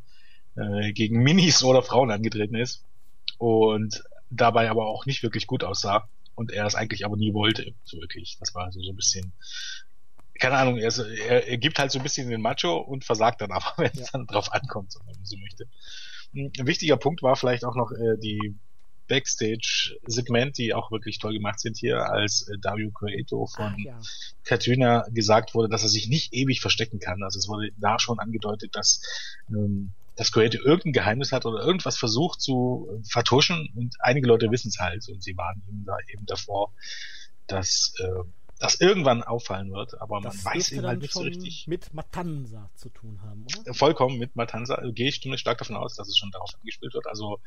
[0.55, 2.83] äh, äh, gegen Minis oder Frauen angetreten ist
[3.37, 4.01] und
[4.31, 7.97] dabei aber auch nicht wirklich gut aussah und er es eigentlich aber nie wollte, so
[7.99, 8.37] wirklich.
[8.39, 9.33] Das war also so ein bisschen
[10.39, 13.41] keine Ahnung, er, ist, er, er gibt halt so ein bisschen den Macho und versagt
[13.41, 14.03] dann aber, wenn ja.
[14.03, 15.65] es dann drauf ankommt, wenn man so möchte.
[16.33, 18.55] Hm, ein wichtiger Punkt war vielleicht auch noch äh, die
[19.07, 23.99] Backstage-Segment, die auch wirklich toll gemacht sind hier, als äh, Dario Cueto von ja.
[24.43, 27.21] Katrina gesagt wurde, dass er sich nicht ewig verstecken kann.
[27.21, 29.01] Also es wurde da schon angedeutet, dass
[29.49, 34.51] ähm, dass Cueto irgendein Geheimnis hat oder irgendwas versucht zu äh, vertuschen und einige Leute
[34.51, 36.71] wissen es halt und sie waren eben da eben davor,
[37.47, 38.23] dass äh,
[38.63, 41.67] das irgendwann auffallen wird, aber das man weiß eben halt nicht so richtig.
[41.67, 43.73] Mit Matanza zu tun haben, oder?
[43.73, 44.75] Vollkommen mit Matanza.
[44.75, 47.05] Also gehe ich zumindest stark davon aus, dass es schon darauf angespielt wird.
[47.07, 47.41] Also,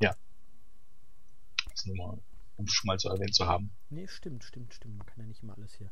[0.00, 0.14] ja.
[1.68, 2.18] Das nur mal,
[2.56, 3.72] um schon mal zu erwähnt zu haben.
[3.90, 4.98] Nee, stimmt, stimmt, stimmt.
[4.98, 5.90] Man kann ja nicht immer alles hier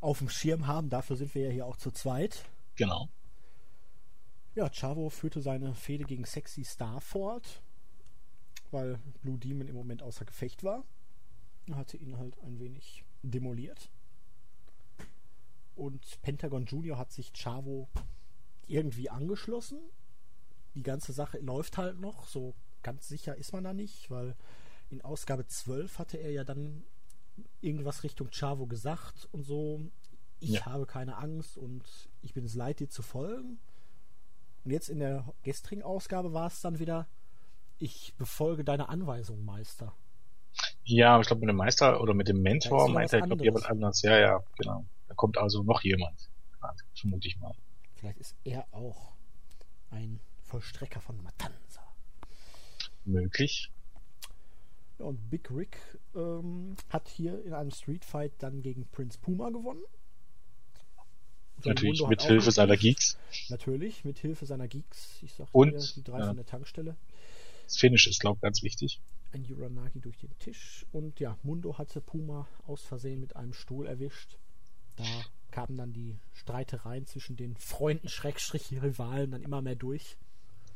[0.00, 0.90] auf dem Schirm haben.
[0.90, 2.44] Dafür sind wir ja hier auch zu zweit.
[2.74, 3.08] Genau.
[4.56, 7.62] Ja, Chavo führte seine Fehde gegen Sexy Star fort,
[8.72, 10.82] weil Blue Demon im Moment außer Gefecht war.
[11.72, 13.90] Hatte ihn halt ein wenig demoliert.
[15.74, 17.88] Und Pentagon Junior hat sich Chavo
[18.66, 19.78] irgendwie angeschlossen.
[20.74, 24.34] Die ganze Sache läuft halt noch, so ganz sicher ist man da nicht, weil
[24.90, 26.84] in Ausgabe 12 hatte er ja dann
[27.60, 29.80] irgendwas Richtung Chavo gesagt und so.
[30.40, 30.66] Ich ja.
[30.66, 31.84] habe keine Angst und
[32.20, 33.58] ich bin es leid, dir zu folgen.
[34.64, 37.08] Und jetzt in der gestrigen Ausgabe war es dann wieder,
[37.78, 39.94] ich befolge deine Anweisung, Meister.
[40.84, 43.66] Ja, ich glaube mit dem Meister oder mit dem Mentor meint er, ich glaube jemand
[43.66, 44.02] anders.
[44.02, 44.84] Ja, ja, genau.
[45.08, 46.28] Da kommt also noch jemand.
[46.94, 47.54] Vermute ich mal.
[47.94, 49.12] Vielleicht ist er auch
[49.90, 51.82] ein Vollstrecker von Matanza.
[53.04, 53.70] Möglich.
[54.98, 55.78] Ja, und Big Rick
[56.14, 59.82] ähm, hat hier in einem Street Fight dann gegen Prince Puma gewonnen.
[61.64, 63.18] Natürlich, mit Hilfe seiner Geeks.
[63.48, 65.22] Natürlich, mit Hilfe seiner Geeks.
[65.22, 66.26] Ich sag und, dir, die drei ja.
[66.26, 66.96] von der Tankstelle.
[67.64, 69.00] Das Finish ist, glaube ich, ganz wichtig
[69.32, 73.86] ein Uranagi durch den Tisch und ja, Mundo hatte Puma aus Versehen mit einem Stuhl
[73.86, 74.36] erwischt.
[74.96, 75.04] Da
[75.50, 80.16] kamen dann die Streitereien zwischen den Freunden, Schrägstrich, Rivalen dann immer mehr durch.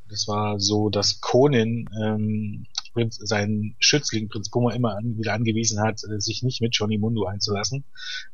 [0.08, 2.66] Das war so, dass Konin ähm,
[3.10, 7.24] seinen Schützling Prinz Puma immer an, wieder angewiesen hat, äh, sich nicht mit Johnny Mundo
[7.24, 7.84] einzulassen,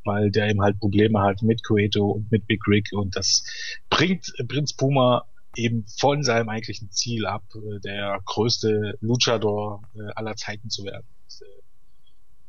[0.04, 3.44] weil der eben halt Probleme hat mit Cueto und mit Big Rick und das
[3.88, 5.24] bringt Prinz Puma
[5.56, 11.06] eben von seinem eigentlichen Ziel ab, äh, der größte Luchador äh, aller Zeiten zu werden.
[11.40, 11.44] Äh,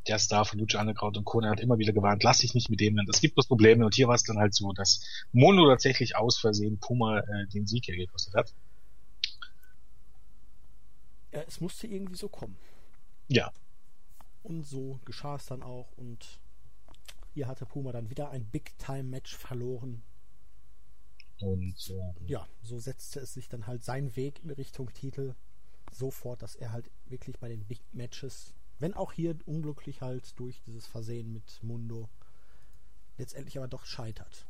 [0.08, 2.80] der Star von Lucha Underground und Kona hat immer wieder gewarnt, lass dich nicht mit
[2.82, 3.86] dem, das gibt bloß Probleme.
[3.86, 5.02] Und hier war es dann halt so, dass
[5.32, 8.54] Mono tatsächlich aus Versehen Puma äh, den Sieg gekostet hat.
[11.32, 12.58] Ja, es musste irgendwie so kommen.
[13.28, 13.52] Ja.
[14.44, 15.88] Und so geschah es dann auch.
[15.96, 16.40] Und
[17.34, 20.04] hier hatte Puma dann wieder ein Big-Time-Match verloren
[21.40, 25.36] und ähm, ja, so setzte es sich dann halt sein Weg in Richtung Titel
[25.92, 30.62] sofort, dass er halt wirklich bei den Big Matches, wenn auch hier unglücklich halt durch
[30.66, 32.10] dieses Versehen mit Mundo,
[33.18, 34.46] letztendlich aber doch scheitert.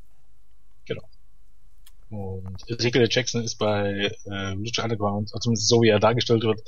[0.85, 1.03] Genau.
[2.09, 6.61] Und Ezekiel Jackson ist bei äh, Lucha Underground, zumindest so wie er dargestellt wird,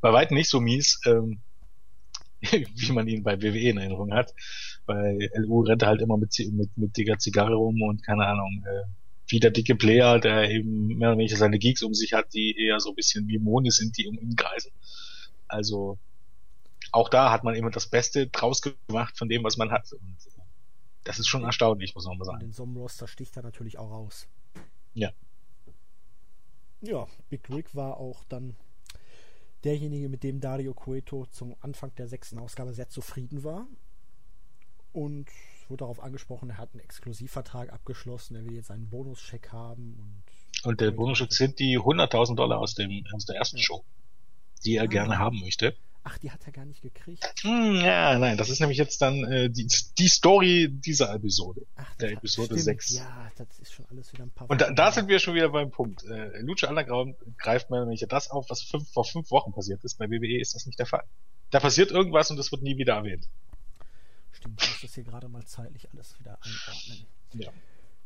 [0.00, 1.40] bei weitem nicht so mies, ähm,
[2.40, 4.34] wie man ihn bei WWE in Erinnerung hat.
[4.86, 8.64] Bei LU rennt er halt immer mit, mit, mit dicker Zigarre rum und keine Ahnung,
[8.66, 8.84] äh,
[9.30, 12.56] wie der dicke Player, der eben mehr oder weniger seine Geeks um sich hat, die
[12.58, 14.72] eher so ein bisschen wie Monde sind, die um ihn kreisen.
[15.48, 15.98] Also
[16.92, 19.92] auch da hat man immer das Beste draus gemacht von dem, was man hat.
[19.92, 20.16] Und
[21.04, 22.38] das ist schon erstaunlich, muss man mal sagen.
[22.38, 24.26] Und in so einem Roster sticht er natürlich auch raus.
[24.94, 25.12] Ja.
[26.82, 28.56] Ja, Big Rick war auch dann
[29.64, 33.66] derjenige, mit dem Dario Cueto zum Anfang der sechsten Ausgabe sehr zufrieden war.
[34.92, 35.28] Und
[35.70, 40.22] wurde darauf angesprochen, er hat einen Exklusivvertrag abgeschlossen, er will jetzt einen Bonuscheck haben.
[40.62, 43.58] Und, und der Bonuscheck sind die 100.000 Dollar aus, dem, aus der ersten.
[43.58, 43.84] Show,
[44.64, 44.86] die er ah.
[44.86, 45.74] gerne haben möchte.
[46.02, 47.22] Ach, die hat er gar nicht gekriegt.
[47.42, 49.68] Hm, ja, nein, das ist nämlich jetzt dann äh, die,
[49.98, 51.66] die Story dieser Episode.
[51.76, 52.62] Ach, der Episode stimmt.
[52.62, 52.90] 6.
[52.94, 55.50] Ja, das ist schon alles wieder ein paar Und da, da sind wir schon wieder
[55.50, 56.04] beim Punkt.
[56.04, 59.98] Äh, Lucha Underground greift mir nämlich das auf, was fünf, vor fünf Wochen passiert ist.
[59.98, 61.04] Bei WWE ist das nicht der Fall.
[61.50, 63.28] Da passiert irgendwas und das wird nie wieder erwähnt.
[64.32, 67.06] Stimmt, ich muss das hier gerade mal zeitlich alles wieder einordnen.
[67.34, 67.52] Ja.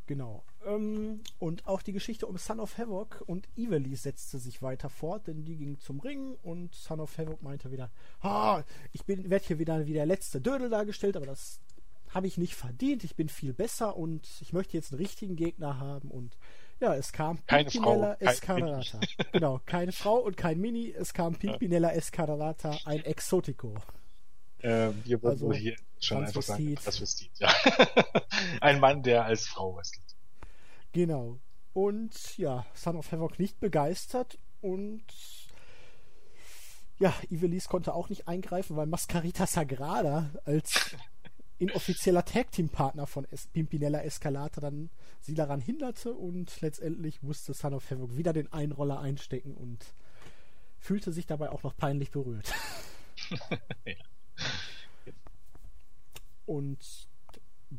[0.06, 0.44] Genau.
[0.66, 5.26] Ähm, und auch die Geschichte um Son of Havoc und Evely setzte sich weiter fort,
[5.28, 7.90] denn die ging zum Ring und Son of Havoc meinte wieder,
[8.22, 11.60] ha, ich werde hier wieder wie der letzte Dödel dargestellt, aber das
[12.10, 15.78] habe ich nicht verdient, ich bin viel besser und ich möchte jetzt einen richtigen Gegner
[15.80, 16.36] haben und
[16.80, 19.00] Ja, es kam keine Pimpinella Frau, kein Escarlata.
[19.32, 23.74] genau, keine Frau und kein Mini, es kam Pimpinella Escarlata, ein Exotico.
[24.64, 26.74] Äh, wir wollen Also, hier schon einfach sagen.
[26.76, 27.52] Transvestit, ja.
[28.62, 30.16] Ein Mann, der als Frau wrestelt.
[30.92, 31.38] Genau.
[31.74, 35.04] Und ja, Son of Havoc nicht begeistert und
[36.98, 40.96] ja, Ivelisse konnte auch nicht eingreifen, weil Mascarita Sagrada als
[41.58, 44.88] inoffizieller Tag-Team-Partner von es Pimpinella Escalata dann
[45.20, 49.84] sie daran hinderte und letztendlich musste Son of Havoc wieder den Einroller einstecken und
[50.78, 52.50] fühlte sich dabei auch noch peinlich berührt.
[53.86, 53.94] Ja.
[56.46, 57.08] Und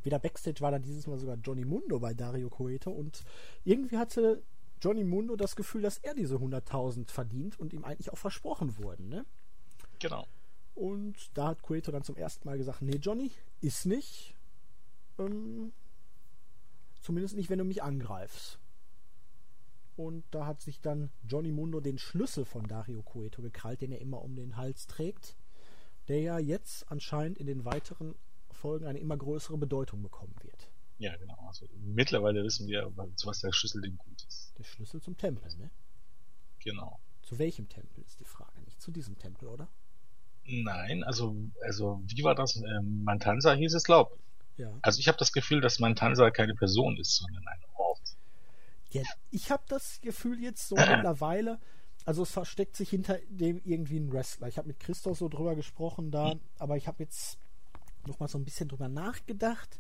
[0.03, 3.23] wieder Backstage war dann dieses Mal sogar Johnny Mundo bei Dario Coeto und
[3.64, 4.44] irgendwie hatte
[4.82, 9.10] Johnny Mundo das Gefühl, dass er diese 100.000 verdient und ihm eigentlich auch versprochen wurden,
[9.10, 9.26] ne?
[9.99, 10.27] Genau.
[10.73, 14.36] Und da hat Cueto dann zum ersten Mal gesagt, nee, Johnny, ist nicht.
[15.18, 15.72] Ähm,
[17.02, 18.60] zumindest nicht, wenn du mich angreifst.
[19.95, 24.02] Und da hat sich dann Johnny Mundo den Schlüssel von Dario Cueto gekrallt, den er
[24.02, 25.38] immer um den Hals trägt,
[26.07, 28.15] der ja jetzt anscheinend in den weiteren
[28.52, 30.69] Folgen eine immer größere Bedeutung bekommen wird.
[30.98, 31.38] Ja, genau.
[31.48, 34.53] Also mittlerweile wissen wir, zu was der Schlüssel denn gut ist.
[34.57, 35.69] Der Schlüssel zum Tempel, ne?
[36.60, 36.99] Genau.
[37.22, 38.61] Zu welchem Tempel ist die Frage?
[38.61, 39.68] Nicht zu diesem Tempel, oder?
[40.45, 42.56] Nein, also, also wie war das?
[42.56, 44.18] Ähm, Mantanza hieß es, glaub.
[44.57, 44.72] Ja.
[44.82, 48.02] Also ich habe das Gefühl, dass Mantanza keine Person ist, sondern ein Ort.
[48.91, 49.02] ja
[49.32, 51.60] ich habe das Gefühl jetzt so mittlerweile,
[52.06, 54.48] also es versteckt sich hinter dem irgendwie ein Wrestler.
[54.48, 57.38] Ich habe mit Christoph so drüber gesprochen da, aber ich habe jetzt
[58.07, 59.80] noch mal so ein bisschen drüber nachgedacht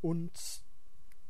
[0.00, 0.32] und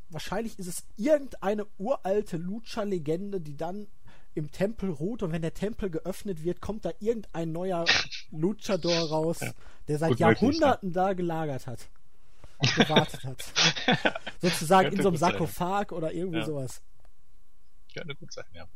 [0.09, 3.87] wahrscheinlich ist es irgendeine uralte Lucha-Legende, die dann
[4.35, 7.85] im Tempel ruht und wenn der Tempel geöffnet wird, kommt da irgendein neuer
[8.31, 9.53] Luchador raus, Ja.
[9.89, 11.89] der seit Gut möglich, Jahrhunderten da gelagert hat.
[12.59, 13.45] und Gewartet hat.
[14.41, 15.31] Sozusagen in so einem gut sein.
[15.33, 16.47] Sarkophag oder irgendwie Ja.
[16.47, 16.81] sowas.
[17.93, 18.67] Könnte gut sein, ja.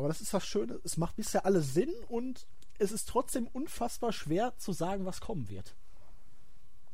[0.00, 2.46] Aber das ist das Schöne, es macht bisher alles Sinn und
[2.78, 5.74] es ist trotzdem unfassbar schwer zu sagen, was kommen wird.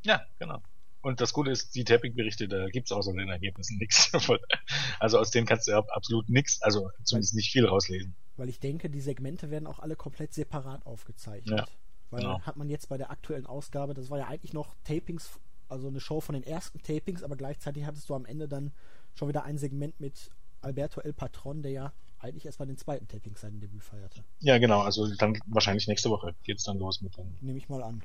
[0.03, 0.61] Ja, genau.
[1.03, 4.11] Und das Gute ist, die Tapping-Berichte, da gibt's außer den Ergebnissen nichts.
[4.99, 8.16] Also aus denen kannst du absolut nichts, also zumindest nicht viel rauslesen.
[8.37, 11.61] Weil ich denke, die Segmente werden auch alle komplett separat aufgezeichnet.
[11.61, 11.66] Ja,
[12.11, 12.41] Weil genau.
[12.41, 15.39] hat man jetzt bei der aktuellen Ausgabe, das war ja eigentlich noch Tapings,
[15.69, 18.73] also eine Show von den ersten Tapings, aber gleichzeitig hattest du am Ende dann
[19.15, 23.06] schon wieder ein Segment mit Alberto El Patron, der ja eigentlich erst bei den zweiten
[23.09, 24.24] Tapings sein Debüt feierte.
[24.40, 24.80] Ja, genau.
[24.80, 28.02] Also dann wahrscheinlich nächste Woche geht's dann los mit den, Nehme ich mal an.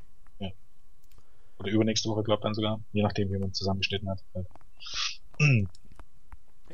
[1.59, 4.23] oder übernächste Woche, glaubt dann sogar, je nachdem, wie man zusammengeschnitten hat.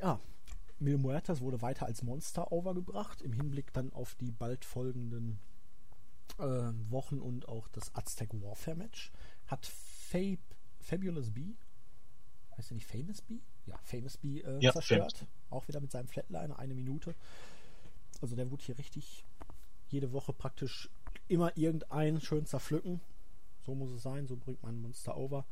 [0.02, 0.20] Ja,
[0.80, 5.40] Mil Muertes wurde weiter als Monster overgebracht, im Hinblick dann auf die bald folgenden
[6.40, 6.44] äh,
[6.90, 9.12] Wochen und auch das Aztec Warfare Match.
[9.48, 10.38] Hat Fabe,
[10.80, 11.56] Fabulous B,
[12.58, 13.40] heißt er nicht Famous B?
[13.68, 15.26] Ja, Famous B äh, Ja, zerstört.
[15.50, 17.16] Auch wieder mit seinem Flatliner, eine Minute.
[18.22, 19.26] Also der wurde hier richtig
[19.90, 20.90] jede Woche praktisch
[21.28, 23.02] immer irgendeinen schön zerpflücken.
[23.66, 25.46] So muss es sein, so bringt man Monster over.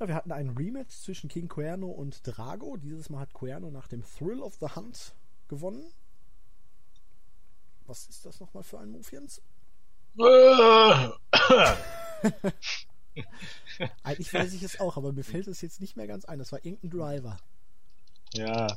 [0.00, 2.76] Ja, wir hatten einen Rematch zwischen King Cuerno und Drago.
[2.76, 5.14] Dieses Mal hat Cuerno nach dem Thrill of the Hunt
[5.48, 5.84] gewonnen.
[7.86, 9.42] Was ist das nochmal für ein Move, Jens?
[14.02, 16.38] Eigentlich weiß ich es auch, aber mir fällt es jetzt nicht mehr ganz ein.
[16.38, 17.38] Das war irgendein Driver.
[18.34, 18.68] ja.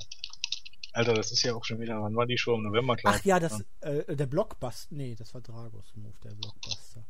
[0.93, 2.55] Alter, das ist ja auch schon wieder, wann war die Show?
[2.55, 3.13] Im November, klar.
[3.15, 4.95] Ach ja, das, äh, der Blockbuster.
[4.95, 7.05] Nee, das war Dragos Move, der Blockbuster.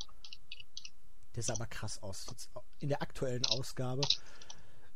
[1.35, 2.25] Der sah aber krass aus.
[2.29, 2.49] Jetzt
[2.79, 4.01] in der aktuellen Ausgabe.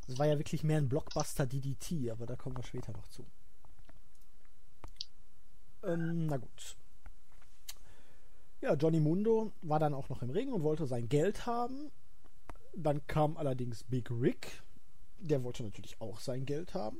[0.07, 3.25] Das war ja wirklich mehr ein Blockbuster DDT, aber da kommen wir später noch zu.
[5.83, 6.75] Ähm, na gut.
[8.59, 11.91] Ja, Johnny Mundo war dann auch noch im Ring und wollte sein Geld haben.
[12.73, 14.61] Dann kam allerdings Big Rick.
[15.19, 16.97] Der wollte natürlich auch sein Geld haben.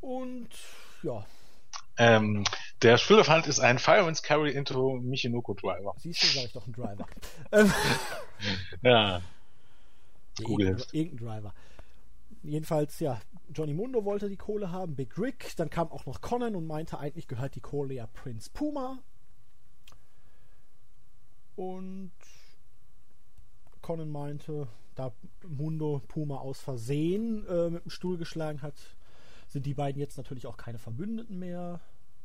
[0.00, 0.48] Und
[1.02, 1.24] ja,
[1.98, 2.44] Ähm,
[2.82, 5.94] der Spielerfand ist ein Fireman's Carry into Michinoku Driver.
[5.98, 7.06] siehst du, sag ich doch ein Driver.
[7.52, 7.72] ähm,
[8.82, 9.22] Ja.
[10.42, 11.54] Google irgendein Driver.
[12.42, 13.20] Jedenfalls, ja,
[13.54, 16.98] Johnny Mundo wollte die Kohle haben, Big Rick, dann kam auch noch Conan und meinte,
[16.98, 18.98] eigentlich gehört die Kohle ja Prince Puma.
[21.54, 22.10] Und
[23.82, 25.12] Conan meinte, da
[25.46, 28.74] Mundo Puma aus Versehen äh, mit dem Stuhl geschlagen hat,
[29.48, 31.80] sind die beiden jetzt natürlich auch keine Verbündeten mehr.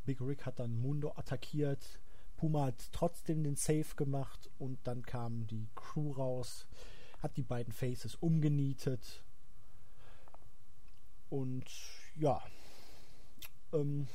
[0.05, 1.99] Big Rick hat dann Mundo attackiert.
[2.38, 6.67] Puma hat trotzdem den Save gemacht und dann kam die Crew raus,
[7.21, 9.23] hat die beiden Faces umgenietet.
[11.29, 11.65] Und
[12.15, 12.41] ja,
[13.73, 14.07] ähm,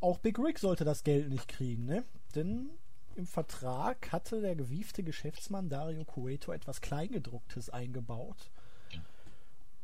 [0.00, 2.04] auch Big Rick sollte das Geld nicht kriegen, ne?
[2.34, 2.70] Denn
[3.18, 8.50] im Vertrag hatte der gewiefte Geschäftsmann Dario Cueto etwas Kleingedrucktes eingebaut.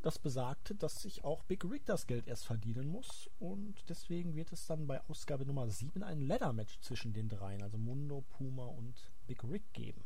[0.03, 4.53] das besagte, dass sich auch Big Rig das Geld erst verdienen muss und deswegen wird
[4.53, 8.95] es dann bei Ausgabe Nummer 7 ein Ladder-Match zwischen den dreien, also Mundo, Puma und
[9.27, 10.05] Big Rig geben.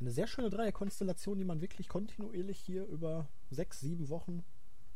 [0.00, 4.42] Eine sehr schöne Dreierkonstellation, die man wirklich kontinuierlich hier über sechs, sieben Wochen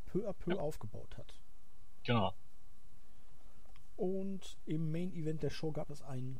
[0.06, 0.58] peu à peu ja.
[0.58, 1.38] aufgebaut hat.
[2.02, 2.34] Genau.
[3.96, 6.38] Und im Main Event der Show gab es ein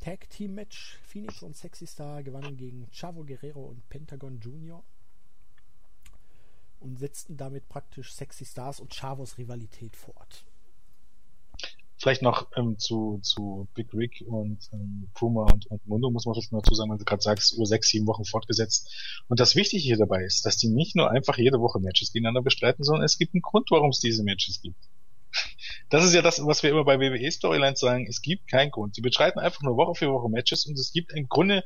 [0.00, 0.98] Tag Team Match.
[1.02, 4.82] Phoenix und Sexy Star gewannen gegen Chavo Guerrero und Pentagon Jr.
[6.80, 10.44] und setzten damit praktisch Sexy Stars und Chavos Rivalität fort.
[11.98, 16.34] Vielleicht noch ähm, zu, zu Big Rick und ähm, Puma und, und Mundo muss man
[16.34, 18.92] noch dazu sagen, weil du gerade sagst, über sechs, sieben Wochen fortgesetzt.
[19.28, 22.42] Und das Wichtige hier dabei ist, dass die nicht nur einfach jede Woche Matches gegeneinander
[22.42, 24.88] bestreiten, sondern es gibt einen Grund, warum es diese Matches gibt.
[25.90, 28.06] Das ist ja das, was wir immer bei WWE Storylines sagen.
[28.08, 28.96] Es gibt keinen Grund.
[28.96, 31.64] Die bestreiten einfach nur Woche für Woche Matches und es gibt einen Grunde,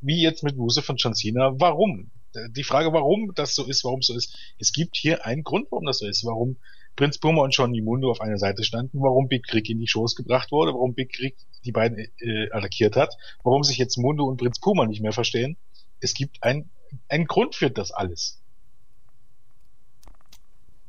[0.00, 2.10] wie jetzt mit Muse von John Cena, warum.
[2.50, 4.36] Die Frage, warum das so ist, warum es so ist.
[4.58, 6.24] Es gibt hier einen Grund, warum das so ist.
[6.24, 6.56] Warum
[6.96, 10.14] Prinz Puma und Johnny Mundo auf einer Seite standen, warum Big Rick in die Shows
[10.14, 14.36] gebracht wurde, warum Big Rick die beiden äh, attackiert hat, warum sich jetzt Mundo und
[14.36, 15.56] Prinz Puma nicht mehr verstehen.
[16.00, 16.70] Es gibt ein,
[17.08, 18.40] einen Grund für das alles.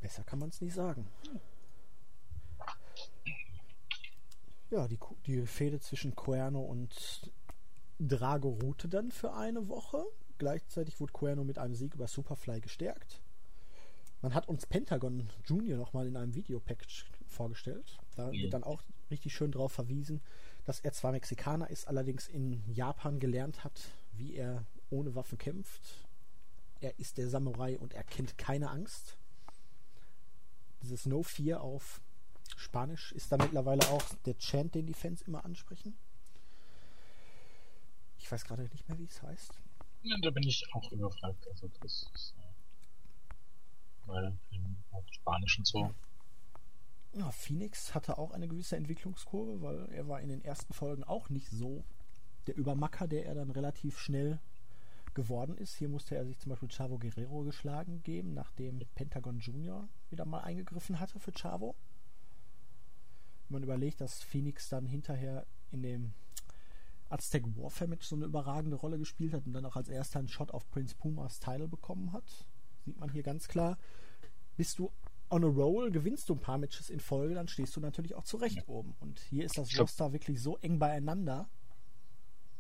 [0.02, 1.08] Besser kann man es nicht sagen.
[4.72, 7.32] Ja, die, die Fehde zwischen Cuerno und
[8.00, 10.04] Drago ruhte dann für eine Woche.
[10.38, 13.22] Gleichzeitig wurde Cuerno mit einem Sieg über Superfly gestärkt.
[14.22, 18.00] Man hat uns Pentagon Junior nochmal in einem Videopackage vorgestellt.
[18.16, 18.82] Da wird dann auch
[19.12, 20.22] richtig schön darauf verwiesen,
[20.66, 23.80] dass er zwar Mexikaner ist, allerdings in Japan gelernt hat,
[24.14, 26.08] wie er ohne Waffen kämpft.
[26.82, 29.18] Er ist der Samurai und er kennt keine Angst.
[30.82, 32.02] Dieses No Fear auf
[32.56, 35.98] Spanisch ist da mittlerweile auch der Chant, den die Fans immer ansprechen.
[38.18, 39.54] Ich weiß gerade nicht mehr, wie es heißt.
[40.04, 41.48] Ja, da bin ich auch überfragt.
[41.48, 44.78] Also das ist, äh, weil im
[45.12, 45.94] Spanischen so.
[47.14, 51.30] Ja, Phoenix hatte auch eine gewisse Entwicklungskurve, weil er war in den ersten Folgen auch
[51.30, 51.84] nicht so
[52.48, 54.40] der Übermacker, der er dann relativ schnell
[55.14, 55.76] geworden ist.
[55.76, 60.42] Hier musste er sich zum Beispiel Chavo Guerrero geschlagen geben, nachdem Pentagon Junior wieder mal
[60.42, 61.76] eingegriffen hatte für Chavo.
[63.48, 66.14] Wenn man überlegt, dass Phoenix dann hinterher in dem
[67.10, 70.28] Aztec Warfare Match so eine überragende Rolle gespielt hat und dann auch als erster einen
[70.28, 72.24] Shot auf Prince Pumas Title bekommen hat,
[72.84, 73.78] sieht man hier ganz klar.
[74.58, 74.92] Bist du
[75.30, 78.24] on a roll, gewinnst du ein paar Matches in Folge, dann stehst du natürlich auch
[78.24, 78.64] zurecht ja.
[78.68, 78.96] oben.
[79.00, 81.50] Und hier ist das glaub, Roster wirklich so eng beieinander.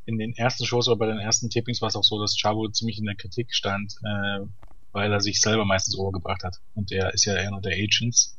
[0.06, 2.68] In den ersten Shows oder bei den ersten Tippings war es auch so, dass Chavo
[2.70, 4.46] ziemlich in der Kritik stand, äh,
[4.92, 6.62] weil er sich selber meistens overgebracht hat.
[6.76, 8.38] Und er ist ja nur der Agents.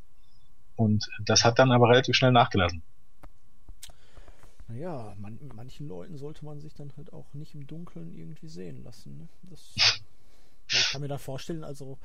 [0.76, 2.82] Und das hat dann aber relativ schnell nachgelassen.
[4.68, 8.82] Naja, man, manchen Leuten sollte man sich dann halt auch nicht im Dunkeln irgendwie sehen
[8.82, 9.16] lassen.
[9.16, 9.28] Ne?
[9.42, 9.74] Das,
[10.68, 11.98] ich kann mir da vorstellen, also,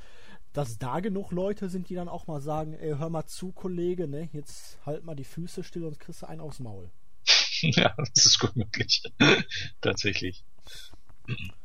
[0.53, 4.07] dass da genug Leute sind, die dann auch mal sagen, ey, hör mal zu, Kollege,
[4.07, 6.91] ne, jetzt halt mal die Füße still und kriegst du einen aufs Maul.
[7.61, 9.03] ja, das ist gut möglich.
[9.81, 10.43] Tatsächlich.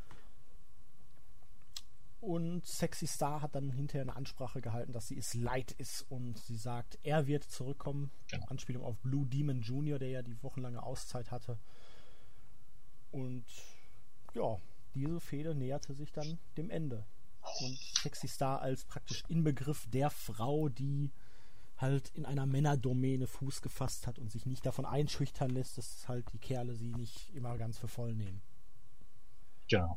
[2.26, 6.36] Und Sexy Star hat dann hinterher eine Ansprache gehalten, dass sie es leid ist und
[6.40, 8.10] sie sagt, er wird zurückkommen.
[8.26, 8.46] Genau.
[8.46, 11.56] Anspielung auf Blue Demon Jr., der ja die wochenlange Auszeit hatte.
[13.12, 13.44] Und
[14.34, 14.58] ja,
[14.92, 17.06] diese Fehde näherte sich dann dem Ende.
[17.60, 21.12] Und Sexy Star als praktisch Inbegriff der Frau, die
[21.76, 26.32] halt in einer Männerdomäne Fuß gefasst hat und sich nicht davon einschüchtern lässt, dass halt
[26.32, 28.42] die Kerle sie nicht immer ganz für voll nehmen.
[29.68, 29.96] Genau.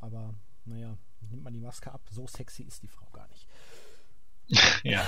[0.00, 0.34] Aber
[0.64, 0.96] naja,
[1.30, 3.46] nimmt man die Maske ab, so sexy ist die Frau gar nicht.
[4.84, 5.06] ja,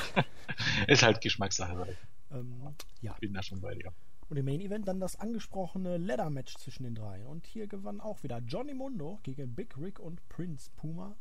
[0.86, 1.96] ist halt Geschmackssache.
[2.30, 3.14] Ähm, ja.
[3.20, 3.92] Bin da schon bei dir.
[4.28, 7.26] Und im Main Event dann das angesprochene Leather Match zwischen den drei.
[7.26, 11.16] Und hier gewann auch wieder Johnny Mundo gegen Big Rick und Prince Puma.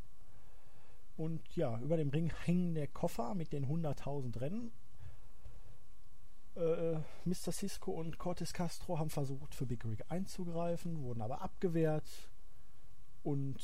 [1.18, 4.72] Und ja, über dem Ring hängen der Koffer mit den 100.000 Rennen.
[6.56, 7.52] Äh, Mr.
[7.52, 12.08] Cisco und Cortes Castro haben versucht, für Big Rick einzugreifen, wurden aber abgewehrt.
[13.24, 13.60] Und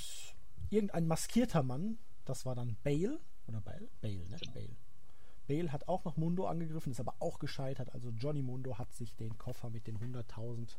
[0.69, 3.87] irgendein maskierter Mann, das war dann Bale, oder Bale?
[4.01, 4.37] Bale, ne?
[4.39, 4.53] Genau.
[4.53, 4.75] Bale.
[5.47, 7.93] Bale hat auch noch Mundo angegriffen, ist aber auch gescheitert.
[7.93, 10.75] Also Johnny Mundo hat sich den Koffer mit den 100.000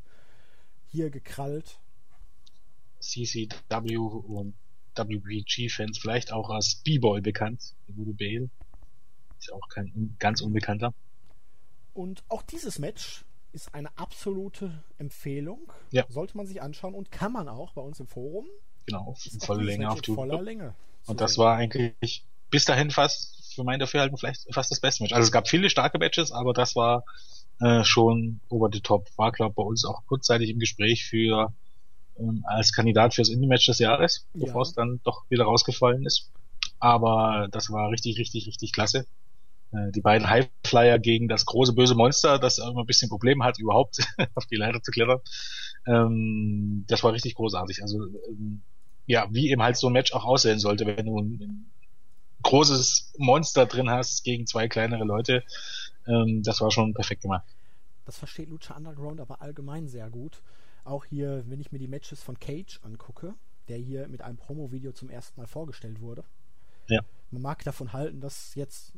[0.87, 1.81] hier gekrallt.
[3.01, 4.55] CCW und
[4.95, 8.51] WBG-Fans vielleicht auch als B-Boy bekannt, der gute Bale.
[9.39, 10.93] Ist auch kein ganz unbekannter.
[11.95, 15.73] Und auch dieses Match ist eine absolute Empfehlung.
[15.91, 16.05] Ja.
[16.09, 18.47] Sollte man sich anschauen und kann man auch bei uns im Forum.
[18.89, 20.75] Genau, volle Länge auf voller Länge.
[21.07, 25.13] Und das war eigentlich bis dahin fast für mein Dafürhalten vielleicht fast das beste Match.
[25.13, 27.05] Also es gab viele starke Matches, aber das war
[27.61, 29.09] äh, schon over the top.
[29.17, 31.53] War glaube bei uns auch kurzzeitig im Gespräch für
[32.19, 34.47] ähm, als Kandidat fürs Indie-Match des Jahres, Ja.
[34.47, 36.31] bevor es dann doch wieder rausgefallen ist.
[36.81, 39.07] Aber das war richtig, richtig, richtig klasse.
[39.73, 43.59] Äh, die beiden Highflyer gegen das große böse Monster, das immer ein bisschen Probleme hat,
[43.59, 43.99] überhaupt
[44.35, 45.21] auf die Leiter zu klettern.
[45.87, 47.83] Ähm, das war richtig großartig.
[47.83, 48.63] Also ähm,
[49.09, 51.71] ja, wie eben halt so ein Match auch aussehen sollte, wenn du ein,
[52.45, 55.43] großes Monster drin hast gegen zwei kleinere Leute.
[56.07, 57.45] Ähm, das war schon perfekt gemacht.
[58.05, 60.41] Das versteht Lucha Underground aber allgemein sehr gut.
[60.85, 63.35] Auch hier, wenn ich mir die Matches von Cage angucke,
[63.67, 66.23] der hier mit einem Promo-Video zum ersten Mal vorgestellt wurde.
[66.87, 67.01] Ja.
[67.33, 68.93] Man mag davon halten, dass jetzt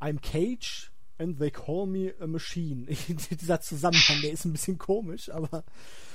[0.00, 2.86] I'm Cage and they call me a machine.
[3.40, 5.62] Dieser Zusammenhang, der ist ein bisschen komisch, aber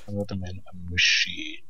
[0.07, 1.61] Man a Machine.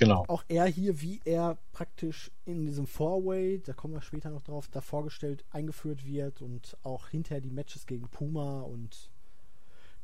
[0.00, 0.24] Genau.
[0.28, 4.66] auch er hier, wie er praktisch in diesem Four-Way, da kommen wir später noch drauf,
[4.68, 9.10] da vorgestellt, eingeführt wird und auch hinterher die Matches gegen Puma und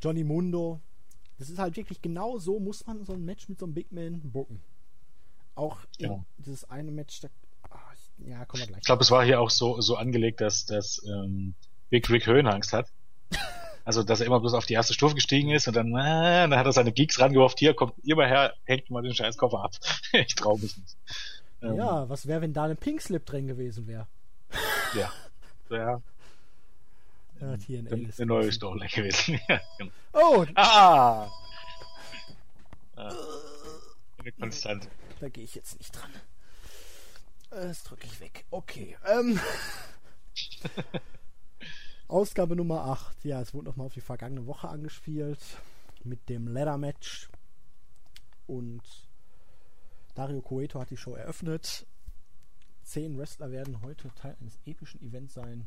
[0.02, 0.80] Johnny Mundo.
[1.38, 3.90] Das ist halt wirklich genau so, muss man so ein Match mit so einem Big
[3.90, 4.60] Man booken.
[5.54, 6.24] Auch in Genau.
[6.36, 7.28] dieses eine Match, da,
[7.70, 7.78] ah,
[8.18, 8.80] ja, kommen wir gleich.
[8.80, 11.54] Ich glaube, es war hier auch so, so angelegt, dass, dass ähm,
[11.88, 12.90] Big Rick Höhenangst hat.
[13.86, 16.56] Also, dass er immer bloß auf die erste Stufe gestiegen ist und dann, äh, dann
[16.56, 19.62] hat er seine Geeks rangeworfen, hier, kommt ihr mal her, hängt mal den scheiß Koffer
[19.62, 19.70] ab.
[20.12, 20.96] ich traue mich nicht.
[21.62, 24.06] Ähm, ja, was wäre, wenn da ein Pink Slip drin gewesen wäre?
[24.94, 25.12] ja.
[25.70, 26.02] Ja,
[27.40, 29.38] Ja, TNA eine eine neue Story gewesen.
[29.48, 29.92] ja, genau.
[30.14, 31.28] Oh, Ah!
[32.96, 33.12] ah.
[34.18, 34.88] Eine Konstante.
[35.20, 36.10] Da gehe ich jetzt nicht dran.
[37.50, 38.44] Das drücke ich weg.
[38.50, 38.96] Okay.
[39.06, 39.38] Ähm.
[42.08, 43.24] Ausgabe Nummer 8.
[43.24, 45.38] Ja, es wurde nochmal auf die vergangene Woche angespielt.
[46.04, 47.28] Mit dem Ladder Match.
[48.46, 48.82] Und
[50.14, 51.86] Dario Cueto hat die Show eröffnet.
[52.84, 55.66] Zehn Wrestler werden heute Teil eines epischen Events sein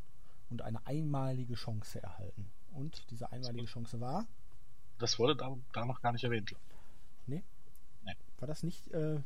[0.49, 2.49] und eine einmalige Chance erhalten.
[2.71, 4.25] Und diese einmalige Chance war,
[4.97, 6.47] Das wurde da, da noch gar nicht erwähnt.
[6.47, 6.61] glaub
[7.27, 7.41] ich.
[8.39, 9.19] war das nicht äh,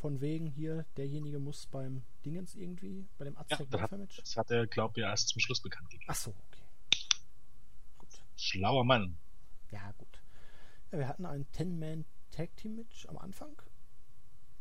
[0.00, 4.36] von wegen hier, derjenige muss beim Dingens irgendwie, bei dem Ja, Aztec das hat, das
[4.36, 6.06] hat er, glaubt ich, erst zum Schluss bekannt gegeben.
[6.08, 6.59] Ach so, okay.
[8.40, 9.16] Schlauer Mann.
[9.70, 10.22] Ja, gut.
[10.92, 13.52] Ja, wir hatten ein 10-Man Tag Team Match am Anfang.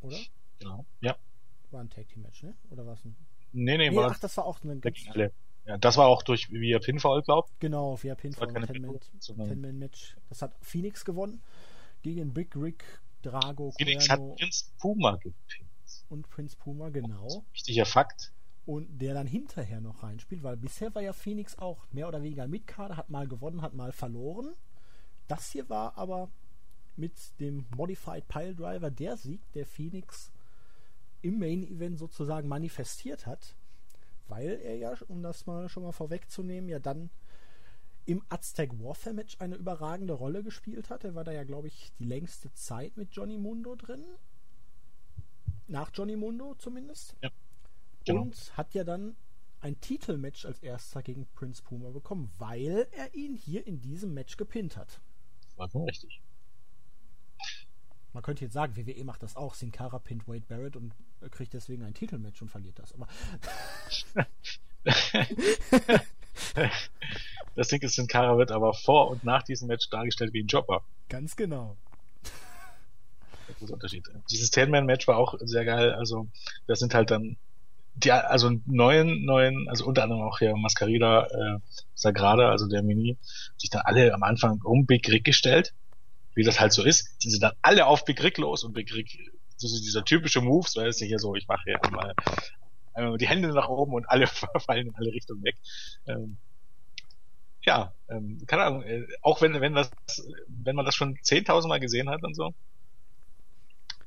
[0.01, 0.17] Oder?
[0.59, 0.85] Genau.
[1.01, 1.15] Ja.
[1.71, 2.55] War ein Tag Team Match, ne?
[2.69, 3.15] Oder war es ein.
[3.51, 5.31] Nee, nee, Nee, war ach, das war auch ein da ganz.
[5.65, 7.49] Ja, das war auch durch via Pinfall, glaub.
[7.59, 10.17] genau, via Pinfall Das war ein keine 10-Man Pinfall, sondern- 10-Man Match.
[10.29, 11.41] Das hat Phoenix gewonnen
[12.01, 12.83] gegen Big Rick,
[13.21, 15.35] Drago, Phoenix hat Cuerno Prinz Puma gepinnt.
[16.09, 17.43] und Prince Puma, genau.
[17.53, 18.31] Wichtiger Fakt.
[18.69, 22.47] Und der dann hinterher noch reinspielt, weil bisher war ja Phoenix auch mehr oder weniger
[22.47, 24.53] Mitkader, hat mal gewonnen, hat mal verloren.
[25.27, 26.29] Das hier war aber
[26.95, 30.31] mit dem Modified Pile Driver der Sieg, der Phoenix
[31.23, 33.55] im Main Event sozusagen manifestiert hat,
[34.27, 37.09] weil er ja, um das mal schon mal vorwegzunehmen, ja dann
[38.05, 41.03] im Aztec Warfare Match eine überragende Rolle gespielt hat.
[41.03, 44.05] Er war da ja, glaube ich, die längste Zeit mit Johnny Mundo drin.
[45.65, 47.15] Nach Johnny Mundo zumindest.
[48.09, 48.23] Genau.
[48.23, 49.15] Und hat ja dann
[49.61, 54.37] ein Titelmatch als erster gegen Prince Puma bekommen, weil er ihn hier in diesem Match
[54.37, 55.01] gepinnt hat.
[55.57, 56.21] War schon richtig.
[58.13, 59.53] Man könnte jetzt sagen, WWE macht das auch.
[59.53, 60.93] Sin Cara pinnt Wade Barrett und
[61.29, 62.93] kriegt deswegen ein Titelmatch und verliert das.
[62.93, 63.07] Aber
[67.55, 70.47] Das Ding ist, Sin Cara wird aber vor und nach diesem Match dargestellt wie ein
[70.47, 70.83] Jobber.
[71.09, 71.77] ganz genau.
[73.59, 74.07] Unterschied.
[74.31, 75.91] Dieses Ten-Man-Match war auch sehr geil.
[75.91, 76.27] Also,
[76.67, 77.35] das sind halt dann
[78.03, 81.59] die, also neuen, neuen, also unter anderem auch hier Mascarida, äh,
[81.93, 83.17] Sagrada, also der Mini,
[83.57, 85.73] sich dann alle am Anfang um Big Rick gestellt.
[86.35, 88.93] Wie das halt so ist, sind sie dann alle auf Big Rick los und Big
[88.93, 89.17] Rick,
[89.61, 92.13] das ist dieser typische Move, so ist hier so, ich mache hier einmal,
[92.93, 94.27] einmal die Hände nach oben und alle
[94.65, 95.55] fallen in alle Richtungen weg.
[96.07, 96.37] Ähm,
[97.63, 99.91] ja, ähm, keine Ahnung, äh, auch wenn, wenn das,
[100.47, 102.53] wenn man das schon 10.000 Mal gesehen hat und so,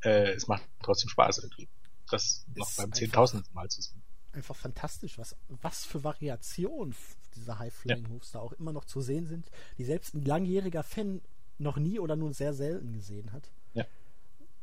[0.02, 1.68] äh, es macht trotzdem Spaß irgendwie.
[2.12, 3.44] Das noch beim einfach- 10.000.
[3.52, 4.02] Mal zu sehen.
[4.32, 6.94] Einfach fantastisch, was, was für Variationen
[7.36, 11.20] dieser High-Flying-Moves da auch immer noch zu sehen sind, die selbst ein langjähriger Fan
[11.58, 13.50] noch nie oder nur sehr selten gesehen hat.
[13.74, 13.84] Ja.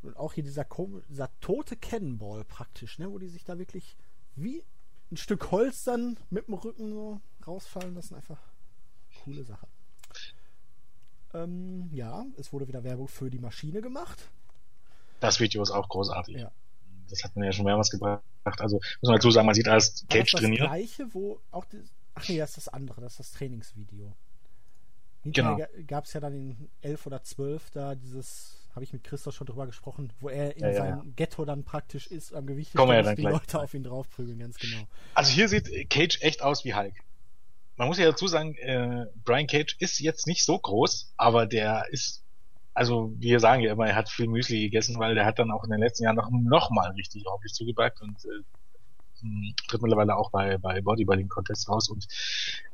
[0.01, 0.65] Und auch hier dieser,
[1.09, 3.95] dieser tote Cannonball praktisch, ne, wo die sich da wirklich
[4.35, 4.63] wie
[5.11, 8.15] ein Stück Holz dann mit dem Rücken so rausfallen lassen.
[8.15, 8.39] Einfach
[9.23, 9.67] coole Sache.
[11.33, 14.29] Ähm, ja, es wurde wieder Werbung für die Maschine gemacht.
[15.19, 16.37] Das Video ist auch großartig.
[16.37, 16.51] Ja.
[17.09, 18.21] Das hat man ja schon mehrmals gebracht.
[18.59, 20.61] Also muss man dazu sagen, man sieht als War Cage das das trainiert.
[20.61, 21.81] gleiche, wo auch das,
[22.15, 24.15] ach nee, das ist das andere, das ist das Trainingsvideo.
[25.23, 25.57] Genau.
[25.57, 29.35] Hinterher gab es ja dann in 11 oder 12 da dieses, habe ich mit Christoph
[29.35, 31.11] schon drüber gesprochen, wo er in Ja, seinem ja.
[31.15, 33.33] Ghetto dann praktisch ist, am Gewicht Kommen wir ja dann die gleich.
[33.33, 34.87] Leute auf ihn draufprügeln, ganz genau.
[35.13, 36.93] Also hier sieht Cage echt aus wie Hulk.
[37.75, 41.85] Man muss ja dazu sagen, äh, Brian Cage ist jetzt nicht so groß, aber der
[41.91, 42.23] ist
[42.79, 45.65] also wir sagen ja immer, er hat viel Müsli gegessen, weil der hat dann auch
[45.65, 50.31] in den letzten Jahren noch, noch mal richtig ordentlich zugepackt und äh, tritt mittlerweile auch
[50.31, 51.89] bei, bei Bodybuilding-Contests raus.
[51.89, 52.07] Und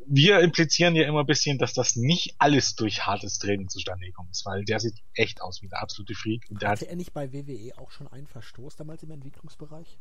[0.06, 4.30] wir implizieren ja immer ein bisschen, dass das nicht alles durch hartes Training zustande gekommen
[4.30, 6.46] ist, weil der sieht echt aus wie der absolute Freak.
[6.52, 9.98] Und der Hatte hat, er nicht bei WWE auch schon einen Verstoß damals im Entwicklungsbereich?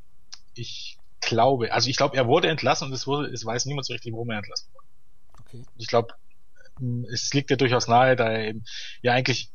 [0.55, 3.94] Ich glaube, also ich glaube, er wurde entlassen und es wurde, es weiß niemand so
[3.94, 4.86] richtig, warum er entlassen wurde.
[5.40, 5.62] Okay.
[5.78, 6.12] Ich glaube,
[7.10, 8.64] es liegt ja durchaus nahe, da er eben
[9.01, 9.51] ja eigentlich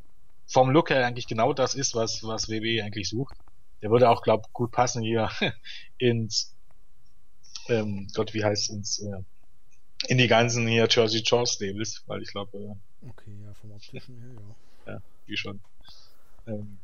[0.49, 3.37] vom Look her eigentlich genau das ist, was, was WWE eigentlich sucht.
[3.81, 5.29] Der würde auch, glaub, gut passen hier
[5.97, 6.53] ins
[7.69, 9.23] ähm, Gott, wie heißt ins, äh,
[10.07, 12.57] in die ganzen hier Jersey Shore Stables, weil ich glaube.
[12.57, 14.33] Äh, okay, ja, vom optischen her,
[14.85, 14.93] ja.
[14.93, 15.61] Ja, wie schon.
[16.47, 16.79] Ähm,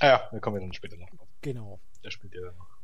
[0.00, 1.28] ah ja, da kommen wir dann später noch drauf.
[1.42, 1.78] Genau.
[2.02, 2.78] Der spielt ja dann noch.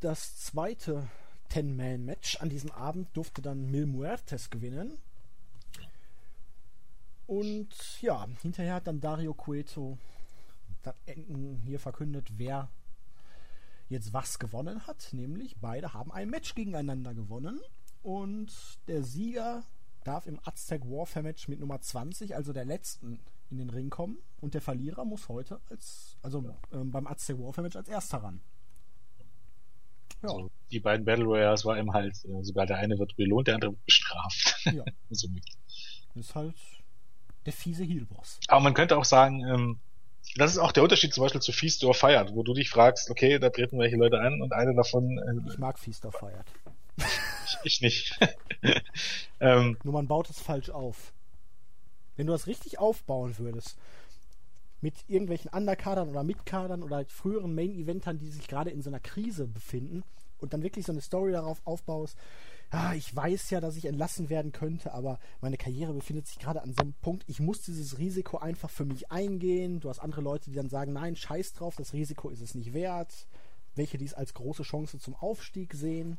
[0.00, 1.08] Das zweite
[1.48, 4.98] Ten-Man-Match an diesem Abend durfte dann Mil Muertes gewinnen.
[7.26, 7.68] Und
[8.02, 9.98] ja, hinterher hat dann Dario Cueto
[11.64, 12.68] hier verkündet, wer
[13.88, 17.60] jetzt was gewonnen hat, nämlich beide haben ein Match gegeneinander gewonnen
[18.02, 18.52] und
[18.86, 19.62] der Sieger
[20.04, 23.20] darf im Aztec Warfare Match mit Nummer 20, also der letzten,
[23.50, 27.62] in den Ring kommen und der Verlierer muss heute als, also ähm, beim Aztec Warfare
[27.62, 28.40] Match als erster ran.
[30.22, 30.30] Ja.
[30.30, 33.54] Also die beiden Battle Royals war eben halt, äh, sogar der eine wird belohnt, der
[33.54, 34.54] andere wird bestraft.
[34.64, 34.84] Ja.
[35.10, 35.28] so
[36.14, 36.54] ist halt
[37.46, 38.40] der fiese Heal-Boss.
[38.48, 39.78] Aber man könnte auch sagen, ähm,
[40.36, 43.10] das ist auch der Unterschied zum Beispiel zu Feast or Fired, wo du dich fragst,
[43.10, 45.18] okay, da treten welche Leute an und eine davon.
[45.18, 46.46] Äh, ich mag Feast or Fired.
[46.96, 48.18] ich, ich nicht.
[49.40, 51.12] ähm, Nur man baut es falsch auf.
[52.16, 53.76] Wenn du das richtig aufbauen würdest,
[54.80, 59.46] mit irgendwelchen Underkadern oder Mitkadern oder früheren Main-Eventern, die sich gerade in so einer Krise
[59.46, 60.04] befinden
[60.38, 62.18] und dann wirklich so eine Story darauf aufbaust,
[62.70, 66.62] ah, ich weiß ja, dass ich entlassen werden könnte, aber meine Karriere befindet sich gerade
[66.62, 69.80] an so einem Punkt, ich muss dieses Risiko einfach für mich eingehen.
[69.80, 72.72] Du hast andere Leute, die dann sagen, nein, scheiß drauf, das Risiko ist es nicht
[72.72, 73.26] wert.
[73.76, 76.18] Welche dies als große Chance zum Aufstieg sehen.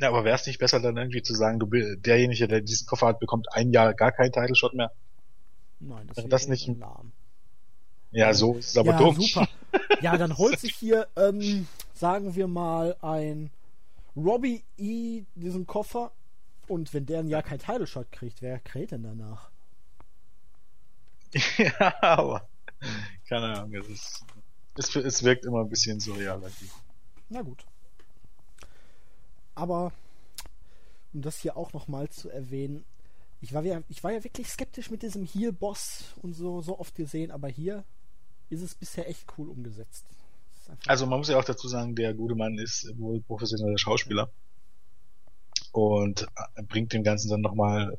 [0.00, 3.08] Ja, aber wäre es nicht besser dann irgendwie zu sagen, du derjenige, der diesen Koffer
[3.08, 4.92] hat, bekommt ein Jahr gar keinen Title Shot mehr?
[5.80, 7.12] Nein, das, das nicht ein Lahm.
[8.10, 9.20] Ja, so ist es aber ja, dumm.
[9.20, 9.48] Super.
[10.00, 13.50] Ja, dann holt sich hier, ähm, sagen wir mal, ein
[14.16, 15.24] Robbie E.
[15.34, 16.12] diesen Koffer
[16.68, 19.50] und wenn der ein Jahr kein Title Shot kriegt, wer kräht denn danach?
[21.58, 22.48] ja, aber
[23.28, 24.24] keine Ahnung, es, ist,
[24.76, 26.40] es, es wirkt immer ein bisschen surreal.
[27.28, 27.64] Na gut.
[29.54, 29.92] Aber
[31.12, 32.84] um das hier auch nochmal zu erwähnen,
[33.40, 36.94] ich war, ja, ich war ja wirklich skeptisch mit diesem Heal-Boss und so, so oft
[36.94, 37.84] gesehen, aber hier
[38.48, 40.06] ist es bisher echt cool umgesetzt.
[40.86, 44.30] Also man muss ja auch dazu sagen, der gute Mann ist wohl professioneller Schauspieler
[45.72, 46.22] und
[46.56, 47.96] äh, bringt dem Ganzen dann nochmal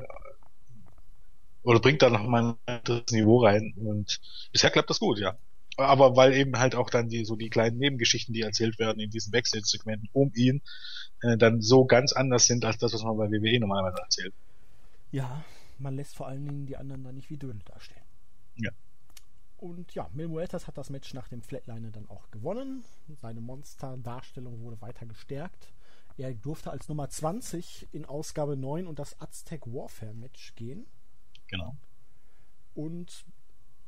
[1.64, 4.20] oder bringt da nochmal ein anderes Niveau rein und
[4.52, 5.38] bisher klappt das gut, ja.
[5.78, 9.10] Aber weil eben halt auch dann die so die kleinen Nebengeschichten, die erzählt werden in
[9.10, 10.62] diesen Backstage-Segmenten um ihn,
[11.22, 14.34] äh, dann so ganz anders sind als das, was man bei WWE normalerweise erzählt.
[15.12, 15.44] Ja,
[15.78, 18.02] man lässt vor allen Dingen die anderen dann nicht wie Dödel dastehen.
[18.56, 18.72] Ja.
[19.58, 22.84] Und ja, Mil Muertes hat das Match nach dem Flatliner dann auch gewonnen.
[23.16, 25.74] Seine Monster-Darstellung wurde weiter gestärkt.
[26.18, 30.86] Er durfte als Nummer 20 in Ausgabe 9 und das Aztec Warfare Match gehen.
[31.48, 31.76] Genau.
[32.74, 33.26] Und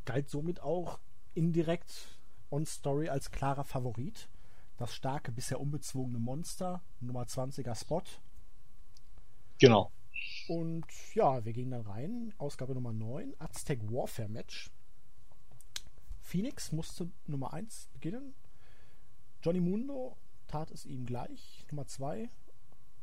[0.06, 1.00] galt somit auch
[1.34, 2.20] indirekt
[2.50, 4.30] on Story als klarer Favorit.
[4.78, 8.04] Das starke, bisher unbezwungene Monster, Nummer 20er Spot.
[9.60, 9.92] Genau.
[10.48, 12.34] Und ja, wir gingen dann rein.
[12.38, 14.70] Ausgabe Nummer 9, Aztec Warfare Match.
[16.28, 18.34] Phoenix musste Nummer 1 beginnen.
[19.42, 20.18] Johnny Mundo
[20.48, 22.30] tat es ihm gleich, Nummer 2.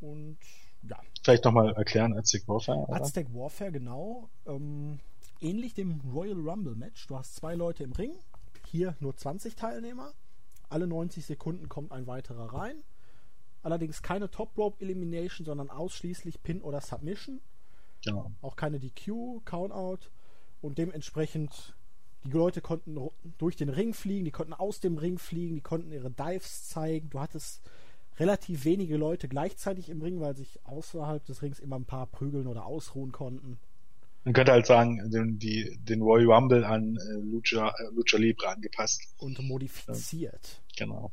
[0.02, 0.36] Und
[0.82, 1.00] ja.
[1.22, 2.80] Vielleicht nochmal erklären, Aztec Warfare.
[2.80, 3.00] Oder?
[3.00, 4.28] Aztec Warfare, genau.
[4.44, 5.00] Ähm,
[5.40, 7.06] ähnlich dem Royal Rumble Match.
[7.06, 8.12] Du hast zwei Leute im Ring.
[8.66, 10.12] Hier nur 20 Teilnehmer.
[10.68, 12.76] Alle 90 Sekunden kommt ein weiterer rein.
[13.62, 17.40] Allerdings keine Top Rope Elimination, sondern ausschließlich Pin oder Submission.
[18.04, 18.30] Genau.
[18.42, 20.10] Auch keine DQ, Countout.
[20.60, 21.74] Und dementsprechend
[22.24, 22.98] die Leute konnten
[23.38, 27.10] durch den Ring fliegen, die konnten aus dem Ring fliegen, die konnten ihre Dives zeigen.
[27.10, 27.60] Du hattest
[28.18, 32.46] relativ wenige Leute gleichzeitig im Ring, weil sich außerhalb des Rings immer ein paar prügeln
[32.46, 33.58] oder ausruhen konnten.
[34.24, 38.48] Man könnte halt sagen, den, die, den Royal Rumble an äh, Lucha, äh, Lucha Libre
[38.48, 39.02] angepasst.
[39.18, 40.62] Und modifiziert.
[40.76, 41.12] Ja, genau.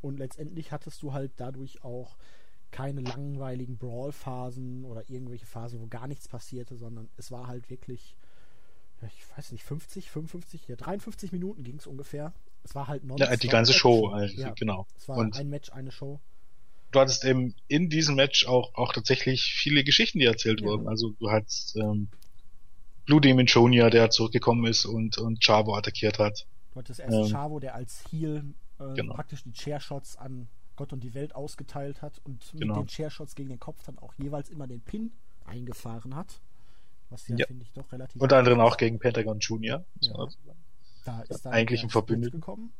[0.00, 2.16] Und letztendlich hattest du halt dadurch auch
[2.70, 8.16] keine langweiligen Brawl-Phasen oder irgendwelche Phasen, wo gar nichts passierte, sondern es war halt wirklich
[9.06, 12.32] ich weiß nicht, 50, 55, ja, 53 Minuten ging es ungefähr.
[12.62, 14.86] Es war halt non Ja, die ganze Show, also, ja, genau.
[14.96, 16.20] Es war und ein Match, eine Show.
[16.90, 20.66] Du hattest eben in diesem Match auch, auch tatsächlich viele Geschichten, die erzählt ja.
[20.66, 20.88] wurden.
[20.88, 22.08] Also du hattest ähm,
[23.06, 26.46] Blue Demon Junior, der zurückgekommen ist und, und Chavo attackiert hat.
[26.72, 28.44] Du hattest erst ähm, Chavo, der als Heal
[28.78, 29.14] äh, genau.
[29.14, 32.76] praktisch die Chair-Shots an Gott und die Welt ausgeteilt hat und mit genau.
[32.76, 35.12] den Chair-Shots gegen den Kopf dann auch jeweils immer den Pin
[35.44, 36.40] eingefahren hat.
[37.10, 37.46] Was ja, ja.
[37.46, 38.20] finde ich, doch relativ.
[38.20, 39.84] Unter anderem auch gegen Pentagon Junior.
[40.00, 40.28] Ja.
[41.04, 42.72] Da ist dann eigentlich ein Verbündeter gekommen.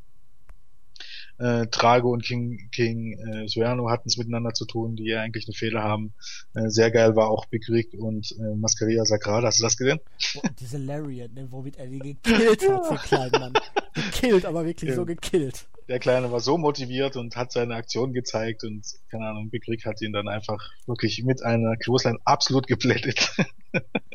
[1.38, 5.46] Äh, Trago und King, King äh, Suerno hatten es miteinander zu tun, die ja eigentlich
[5.46, 6.12] eine Fehler haben.
[6.54, 9.46] Äh, sehr geil war auch Big Rick und äh, Mascaria Sagrada.
[9.46, 10.00] Hast du das gesehen?
[10.34, 13.52] Oh, diese Lariat, ne, womit er die gekillt hat, den kleinen Mann.
[13.94, 14.96] Gekillt, aber wirklich ja.
[14.96, 15.66] so gekillt.
[15.88, 19.86] Der Kleine war so motiviert und hat seine Aktion gezeigt und, keine Ahnung, Big Rick
[19.86, 23.34] hat ihn dann einfach wirklich mit einer Clothesline absolut geplättet.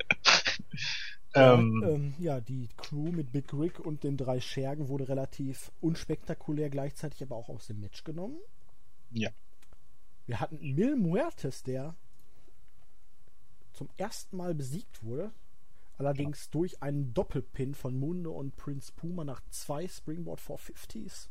[1.36, 6.70] Ähm, ähm, ja, die Crew mit Big Rick und den drei Schergen wurde relativ unspektakulär
[6.70, 8.40] gleichzeitig aber auch aus dem Match genommen.
[9.12, 9.32] Ja.
[10.28, 11.96] Wir hatten Mil Muertes, der
[13.74, 15.32] zum ersten Mal besiegt wurde.
[15.98, 16.52] Allerdings ja.
[16.52, 21.28] durch einen Doppelpin von Mundo und Prince Puma nach zwei Springboard 450s.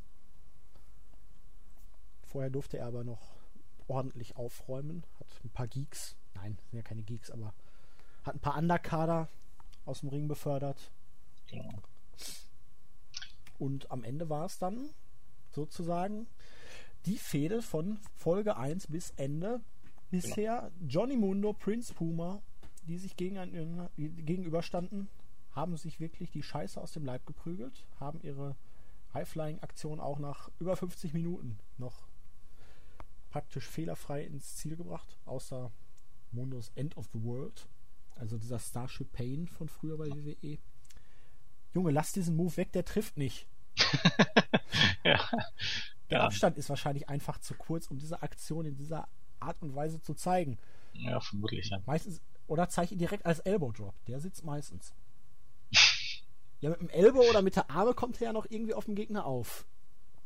[2.22, 3.36] Vorher durfte er aber noch
[3.88, 5.04] ordentlich aufräumen.
[5.18, 6.16] Hat ein paar Geeks.
[6.34, 7.54] Nein, sind ja keine Geeks, aber
[8.24, 9.28] hat ein paar Underkader
[9.84, 10.90] aus dem Ring befördert.
[11.48, 11.82] Genau.
[13.58, 14.90] Und am Ende war es dann
[15.50, 16.26] sozusagen
[17.06, 19.60] die Fehde von Folge 1 bis Ende.
[20.10, 20.90] Bisher genau.
[20.90, 22.42] Johnny Mundo, Prince Puma,
[22.86, 25.08] die sich gegen, gegenüberstanden,
[25.52, 28.56] haben sich wirklich die Scheiße aus dem Leib geprügelt, haben ihre
[29.12, 32.08] High-Flying-Aktion auch nach über 50 Minuten noch
[33.30, 35.70] praktisch fehlerfrei ins Ziel gebracht, außer
[36.32, 37.68] Mundos End of the World.
[38.16, 40.58] Also dieser Starship Pain von früher bei WWE.
[41.72, 43.46] Junge, lass diesen Move weg, der trifft nicht.
[45.04, 45.18] ja.
[46.10, 46.24] Der ja.
[46.24, 49.08] Abstand ist wahrscheinlich einfach zu kurz, um diese Aktion in dieser
[49.40, 50.58] Art und Weise zu zeigen.
[50.92, 51.70] Ja, vermutlich.
[51.70, 51.82] Ja.
[51.86, 53.94] Meistens, oder zeige ihn direkt als Elbow Drop.
[54.06, 54.94] Der sitzt meistens.
[56.60, 58.94] ja, mit dem Elbow oder mit der Arme kommt er ja noch irgendwie auf dem
[58.94, 59.66] Gegner auf.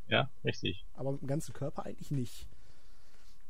[0.07, 0.85] Ja, richtig.
[0.93, 2.47] Aber mit dem ganzen Körper eigentlich nicht.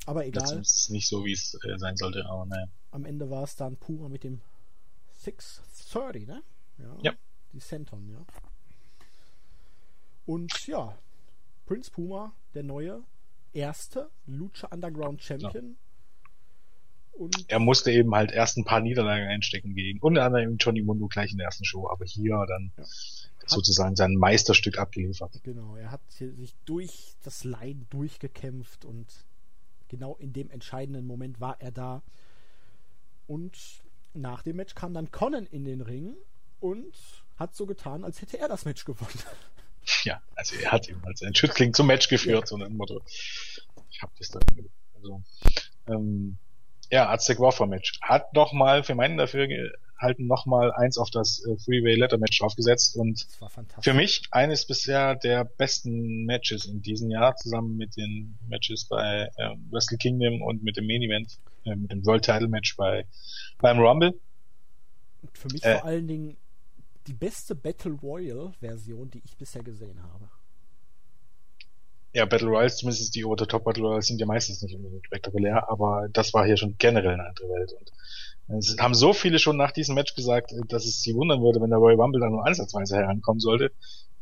[0.10, 0.42] Aber egal.
[0.42, 2.66] Das ist nicht so, wie es äh, sein sollte, aber naja.
[2.90, 4.42] Am Ende war es dann Puma mit dem
[5.18, 6.42] 630, ne?
[6.80, 6.98] Ja.
[7.04, 7.14] ja.
[7.54, 8.26] Die Centon, ja.
[10.26, 10.98] Und ja,
[11.68, 13.04] Prince Puma, der neue,
[13.54, 15.78] erste Lucha Underground Champion.
[15.78, 17.20] Ja.
[17.20, 21.08] Und er musste eben halt erst ein paar Niederlagen einstecken gegen unter anderem Johnny Mundo
[21.08, 22.84] gleich in der ersten Show, aber hier dann ja.
[23.46, 25.40] sozusagen sein Meisterstück abgeliefert.
[25.44, 29.06] Genau, er hat sich durch das Leiden durchgekämpft und
[29.90, 32.02] genau in dem entscheidenden Moment war er da.
[33.28, 33.58] Und
[34.14, 36.16] nach dem Match kam dann Conan in den Ring
[36.60, 36.96] und
[37.38, 39.20] hat so getan, als hätte er das Match gewonnen.
[40.04, 42.46] Ja, also er hat ihm als ein Schützling zum Match geführt, ja.
[42.46, 43.02] so ein Motto.
[43.90, 44.44] Ich hab das dann.
[44.96, 45.24] Also,
[45.88, 46.38] ähm,
[46.92, 48.00] ja, Aztec Warfare Match.
[48.02, 49.48] Hat doch mal für meinen dafür
[50.00, 53.28] halten nochmal eins auf das äh, Freeway Letter Match aufgesetzt und
[53.82, 59.30] für mich eines bisher der besten Matches in diesem Jahr zusammen mit den Matches bei
[59.36, 63.06] äh, Wrestle Kingdom und mit dem Main Event, äh, mit dem World Title Match bei
[63.60, 64.18] beim Rumble.
[65.34, 66.38] Für mich äh, vor allen Dingen
[67.08, 70.30] die beste Battle Royale Version, die ich bisher gesehen habe.
[72.14, 75.70] Ja, Battle Royals, zumindest die the Top Battle Royals sind ja meistens nicht unbedingt spektakulär,
[75.70, 77.92] aber das war hier schon generell eine andere Welt und
[78.58, 81.70] es haben so viele schon nach diesem Match gesagt, dass es sie wundern würde, wenn
[81.70, 83.72] der Royal Rumble dann nur ansatzweise herankommen sollte.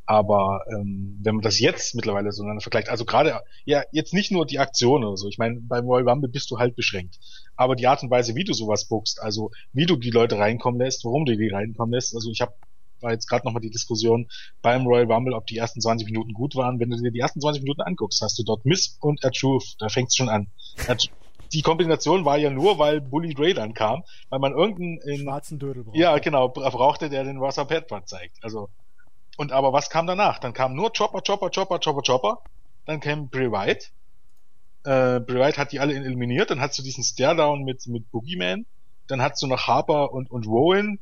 [0.05, 4.45] Aber ähm, wenn man das jetzt mittlerweile so vergleicht, also gerade ja jetzt nicht nur
[4.45, 7.19] die Aktion oder so, ich meine, beim Royal Rumble bist du halt beschränkt.
[7.57, 10.79] Aber die Art und Weise, wie du sowas bookst, also wie du die Leute reinkommen
[10.79, 12.53] lässt, warum du die reinkommen lässt, also ich habe
[13.01, 14.27] war jetzt gerade nochmal die Diskussion
[14.61, 16.79] beim Royal Rumble, ob die ersten 20 Minuten gut waren.
[16.79, 19.89] Wenn du dir die ersten 20 Minuten anguckst, hast du dort Miss und Truth, da
[19.89, 20.47] fängt's schon an
[21.53, 25.59] die Kombination war ja nur, weil Bully Ray dann kam, weil man irgendeinen in, schwarzen
[25.59, 25.99] Dödel brauchte.
[25.99, 28.37] Ja, genau, brauchte, der den Wasser Petpad zeigt.
[28.43, 28.69] Also
[29.37, 30.39] und aber was kam danach?
[30.39, 32.41] Dann kam nur Chopper, Chopper, Chopper, Chopper, Chopper.
[32.85, 33.87] Dann kam Bray White.
[34.83, 36.49] Äh, Bray White hat die alle eliminiert.
[36.49, 38.65] Dann hast du diesen Staredown mit mit Boogeyman.
[39.07, 40.99] Dann hast du noch Harper und und Rowan.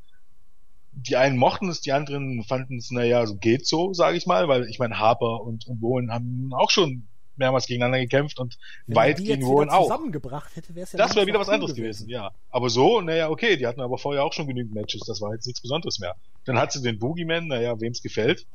[0.92, 4.48] Die einen mochten es, die anderen fanden es, naja, so geht so, sage ich mal,
[4.48, 7.06] weil ich meine, Harper und, und Rowan haben auch schon
[7.38, 8.58] mehrmals gegeneinander gekämpft und
[8.88, 9.84] Wenn weit gegen Rowan auch.
[9.84, 12.08] zusammengebracht hätte, wäre ja Das wäre wieder was anderes gewesen.
[12.08, 12.32] gewesen, ja.
[12.50, 15.46] Aber so, naja, okay, die hatten aber vorher auch schon genügend Matches, das war jetzt
[15.46, 16.16] nichts Besonderes mehr.
[16.46, 18.46] Dann hat sie den Boogeyman, naja, wem's gefällt.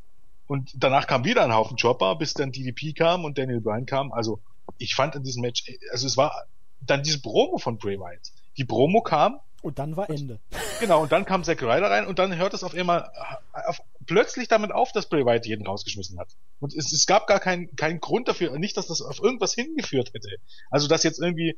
[0.47, 4.13] Und danach kam wieder ein Haufen Chopper, bis dann DDP kam und Daniel Bryan kam.
[4.13, 4.41] Also,
[4.79, 6.47] ich fand in diesem Match, also es war
[6.81, 8.33] dann diese Promo von Bray Wyatt.
[8.57, 10.41] Die Promo kam, und dann war Ende.
[10.81, 13.11] Genau, und dann kam Zack Ryder rein und dann hört es auf einmal
[13.53, 13.81] auf,
[14.11, 16.31] plötzlich damit auf, dass Bray Wyatt jeden rausgeschmissen hat.
[16.59, 20.13] Und es, es gab gar keinen keinen Grund dafür, nicht, dass das auf irgendwas hingeführt
[20.13, 20.29] hätte.
[20.69, 21.57] Also, dass jetzt irgendwie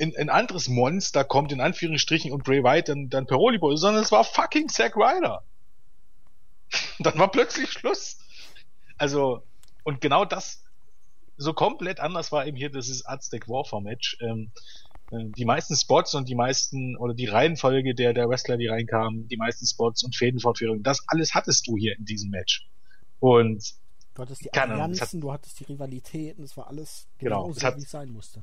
[0.00, 4.12] ein, ein anderes Monster kommt, in Anführungsstrichen, und Bray Wyatt dann, dann Peroli sondern es
[4.12, 5.42] war fucking Zack Ryder.
[7.00, 8.18] dann war plötzlich Schluss.
[8.96, 9.42] Also,
[9.82, 10.62] und genau das,
[11.38, 14.16] so komplett anders war eben hier das Aztec Warfare Match.
[14.20, 18.68] Ähm, äh, die meisten Spots und die meisten, oder die Reihenfolge der, der Wrestler, die
[18.68, 22.66] reinkamen, die meisten Spots und Fädenfortführungen, das alles hattest du hier in diesem Match.
[23.18, 23.74] Und
[24.14, 27.82] Du hattest die Allianzen, du hattest die Rivalitäten, es war alles genau, genau so, wie
[27.82, 28.42] es sein musste.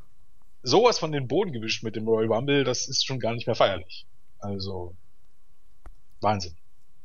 [0.64, 3.56] Sowas von den Boden gewischt mit dem Royal Rumble, das ist schon gar nicht mehr
[3.56, 4.07] feierlich.
[4.39, 4.95] Also,
[6.22, 6.56] Wahnsinn.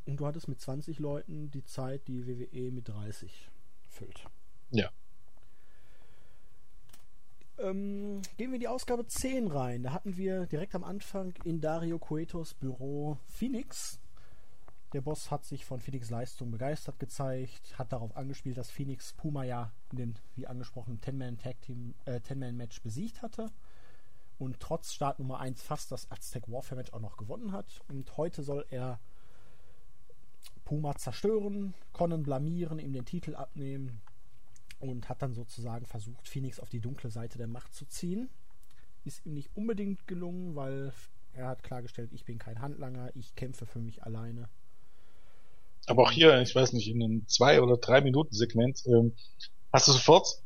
[0.06, 3.30] Und du hattest mit 20 Leuten die Zeit, die WWE mit 30
[3.90, 4.24] füllt.
[4.70, 4.90] Ja.
[7.62, 9.84] Ähm, gehen wir in die Ausgabe 10 rein.
[9.84, 14.00] Da hatten wir direkt am Anfang in Dario Cuetos Büro Phoenix.
[14.92, 19.44] Der Boss hat sich von Phoenix Leistung begeistert gezeigt, hat darauf angespielt, dass Phoenix Puma
[19.44, 23.50] ja in den, wie angesprochen, 10-Man-Tag-Team, äh, 10-Man-Match besiegt hatte
[24.38, 27.80] und trotz Start Nummer 1 fast das Aztec Warfare Match auch noch gewonnen hat.
[27.88, 28.98] Und heute soll er
[30.64, 34.00] Puma zerstören, Conan blamieren, ihm den Titel abnehmen
[34.82, 38.28] und hat dann sozusagen versucht, Phoenix auf die dunkle Seite der Macht zu ziehen.
[39.04, 40.92] Ist ihm nicht unbedingt gelungen, weil
[41.34, 44.48] er hat klargestellt, ich bin kein Handlanger, ich kämpfe für mich alleine.
[45.86, 49.14] Aber auch hier, ich weiß nicht, in einem zwei oder drei Minuten Segment ähm,
[49.72, 50.42] hast du sofort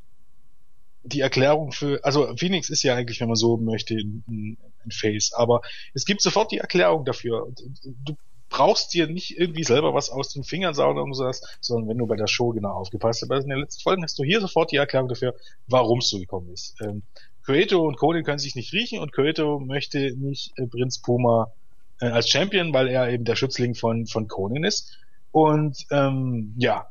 [1.02, 5.32] die Erklärung für, also Phoenix ist ja eigentlich, wenn man so möchte, ein, ein Face,
[5.32, 5.62] aber
[5.94, 7.52] es gibt sofort die Erklärung dafür.
[7.84, 8.16] Du
[8.56, 12.06] brauchst dir nicht irgendwie selber was aus den Fingern saugen und sowas, sondern wenn du
[12.06, 14.76] bei der Show genau aufgepasst hast, in den letzten Folgen hast du hier sofort die
[14.76, 15.34] Erklärung dafür,
[15.66, 16.74] warum es so gekommen ist.
[16.80, 17.02] Ähm,
[17.44, 21.52] Coeto und Conan können sich nicht riechen und Coeto möchte nicht äh, Prinz Puma
[22.00, 24.98] äh, als Champion, weil er eben der Schützling von, von Conan ist.
[25.32, 26.88] Und ähm, ja,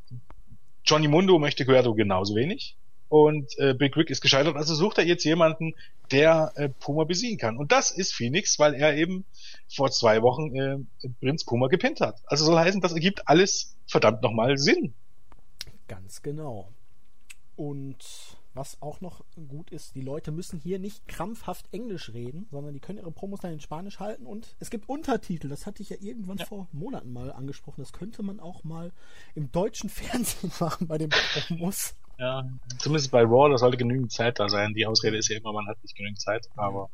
[0.85, 2.77] Johnny Mundo möchte Coeto genauso wenig
[3.09, 5.73] und äh, Big Rick ist gescheitert, also sucht er jetzt jemanden,
[6.11, 7.57] der äh, Puma besiegen kann.
[7.57, 9.25] Und das ist Phoenix, weil er eben
[9.67, 12.21] vor zwei Wochen äh, Prinz Puma gepinnt hat.
[12.27, 14.93] Also soll heißen, das ergibt alles verdammt nochmal Sinn.
[15.87, 16.69] Ganz genau.
[17.55, 17.97] Und
[18.55, 22.79] was auch noch gut ist, die Leute müssen hier nicht krampfhaft Englisch reden, sondern die
[22.79, 25.49] können ihre Promos dann in Spanisch halten und es gibt Untertitel.
[25.49, 26.45] Das hatte ich ja irgendwann ja.
[26.45, 27.81] vor Monaten mal angesprochen.
[27.81, 28.93] Das könnte man auch mal
[29.35, 31.95] im deutschen Fernsehen machen bei den Promos.
[32.17, 32.47] Ja,
[32.79, 34.73] zumindest bei Raw, da sollte genügend Zeit da sein.
[34.73, 36.89] Die Ausrede ist ja immer, man hat nicht genügend Zeit, aber.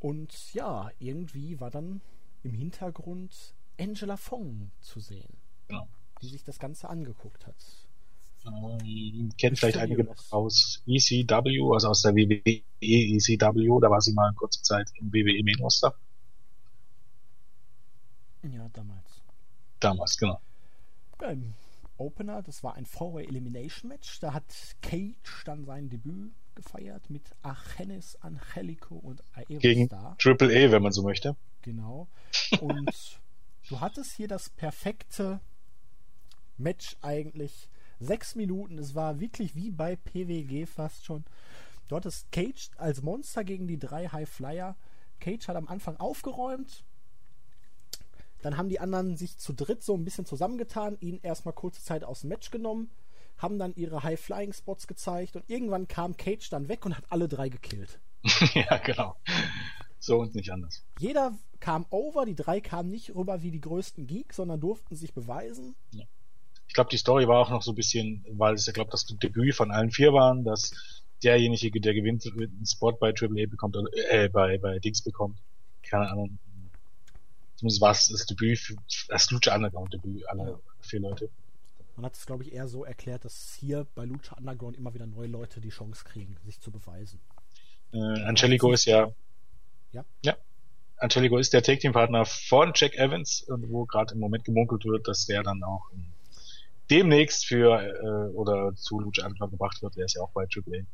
[0.00, 2.00] Und ja, irgendwie war dann
[2.42, 5.88] im Hintergrund Angela Fong zu sehen, genau.
[6.22, 7.56] die sich das Ganze angeguckt hat.
[8.46, 14.12] Ähm, kennt vielleicht einige noch aus ECW, also aus der WWE ECW, da war sie
[14.12, 15.94] mal eine kurze Zeit im WWE Main Roster.
[18.42, 19.20] Ja, damals.
[19.80, 20.40] Damals, genau.
[21.20, 21.54] Ja, Im
[21.96, 24.44] Opener, das war ein Four-Way Elimination Match, da hat
[24.80, 29.58] Cage dann sein Debüt gefeiert mit Achenis, Angelico und Aerostar.
[29.58, 31.36] Gegen Triple A, wenn man so möchte.
[31.62, 32.08] Genau.
[32.60, 33.20] Und
[33.68, 35.40] du hattest hier das perfekte
[36.56, 37.68] Match eigentlich
[38.00, 38.78] sechs Minuten.
[38.78, 41.24] Es war wirklich wie bei PWG fast schon.
[41.88, 44.76] Du hattest Cage als Monster gegen die drei High Flyer.
[45.20, 46.84] Cage hat am Anfang aufgeräumt.
[48.42, 52.04] Dann haben die anderen sich zu dritt so ein bisschen zusammengetan, ihn erstmal kurze Zeit
[52.04, 52.90] aus dem Match genommen,
[53.38, 57.48] haben dann ihre High-Flying-Spots gezeigt und irgendwann kam Cage dann weg und hat alle drei
[57.48, 57.98] gekillt.
[58.54, 59.16] ja, genau.
[59.98, 60.84] So und nicht anders.
[60.98, 65.12] Jeder kam over, die drei kamen nicht rüber wie die größten Geeks, sondern durften sich
[65.14, 65.74] beweisen.
[65.92, 66.04] Ja
[66.68, 69.06] ich glaube, die Story war auch noch so ein bisschen, weil es ja, glaube das
[69.06, 73.88] Debüt von allen vier waren, dass derjenige, der gewinnt, einen Spot bei AAA bekommt, oder,
[74.10, 75.38] äh, bei, bei Dings bekommt.
[75.82, 76.38] Keine Ahnung.
[77.56, 78.76] Zumindest war es das Debüt, für,
[79.08, 80.58] das Lucha Underground Debüt aller ja.
[80.80, 81.30] vier Leute.
[81.98, 85.06] Man hat es, glaube ich, eher so erklärt, dass hier bei Lucha Underground immer wieder
[85.06, 87.18] neue Leute die Chance kriegen, sich zu beweisen.
[87.92, 89.10] Äh, Angelico ist ja.
[89.90, 90.04] Ja.
[90.24, 90.36] Ja.
[90.98, 95.42] Angelico ist der Take-Team-Partner von Jack Evans, wo gerade im Moment gemunkelt wird, dass der
[95.42, 95.90] dann auch
[96.88, 99.96] demnächst für äh, oder zu Lucha Underground gebracht wird.
[99.96, 100.84] Der ist ja auch bei AAA.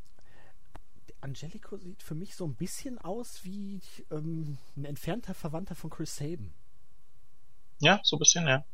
[1.20, 6.16] Angelico sieht für mich so ein bisschen aus wie ähm, ein entfernter Verwandter von Chris
[6.16, 6.54] Sabin.
[7.80, 8.64] Ja, so ein bisschen, ja.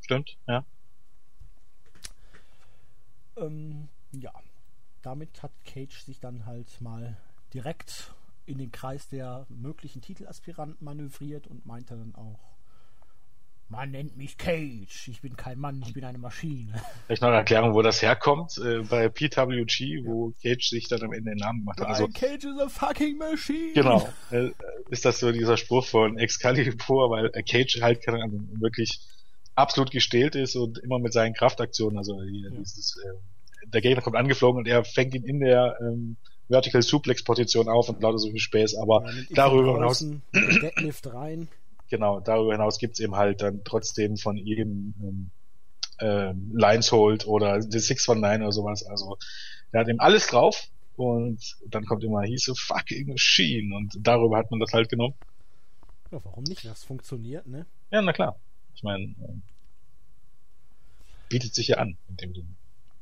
[0.00, 0.64] Stimmt, ja.
[3.40, 4.32] Ähm, ja,
[5.02, 7.16] damit hat Cage sich dann halt mal
[7.54, 8.14] direkt
[8.46, 12.40] in den Kreis der möglichen Titelaspiranten manövriert und meinte dann auch,
[13.70, 15.08] man nennt mich Cage.
[15.08, 16.72] Ich bin kein Mann, ich bin eine Maschine.
[17.06, 18.56] Vielleicht noch eine Erklärung, wo das herkommt.
[18.58, 21.88] Äh, bei PWG, wo Cage sich dann am Ende den Namen gemacht hat.
[21.88, 23.74] Also, Cage is a fucking machine.
[23.74, 24.08] Genau.
[24.30, 24.50] Äh,
[24.88, 29.00] ist das so dieser Spruch von Excalibur, weil Cage halt keine Ahnung, wirklich
[29.58, 32.58] absolut gestählt ist und immer mit seinen Kraftaktionen, also hier, ja.
[32.58, 36.16] dieses, äh, der Gegner kommt angeflogen und er fängt ihn in der ähm,
[36.48, 41.12] Vertical Suplex Position auf und lauter so viel Space, aber Ja, darüber von hinaus, Deadlift
[41.12, 41.48] rein.
[41.90, 45.30] genau, darüber hinaus gibt's eben halt dann trotzdem von ihm ähm,
[46.00, 49.18] ähm, Lines Hold oder the 619 oder sowas, also
[49.72, 54.38] der hat eben alles drauf und dann kommt immer, he's a fucking machine und darüber
[54.38, 55.14] hat man das halt genommen.
[56.10, 56.64] Ja, warum nicht?
[56.64, 57.66] Das funktioniert, ne?
[57.90, 58.38] Ja, na klar.
[58.78, 59.42] Ich meine, ähm,
[61.28, 62.54] bietet sich ja an in dem Sinne.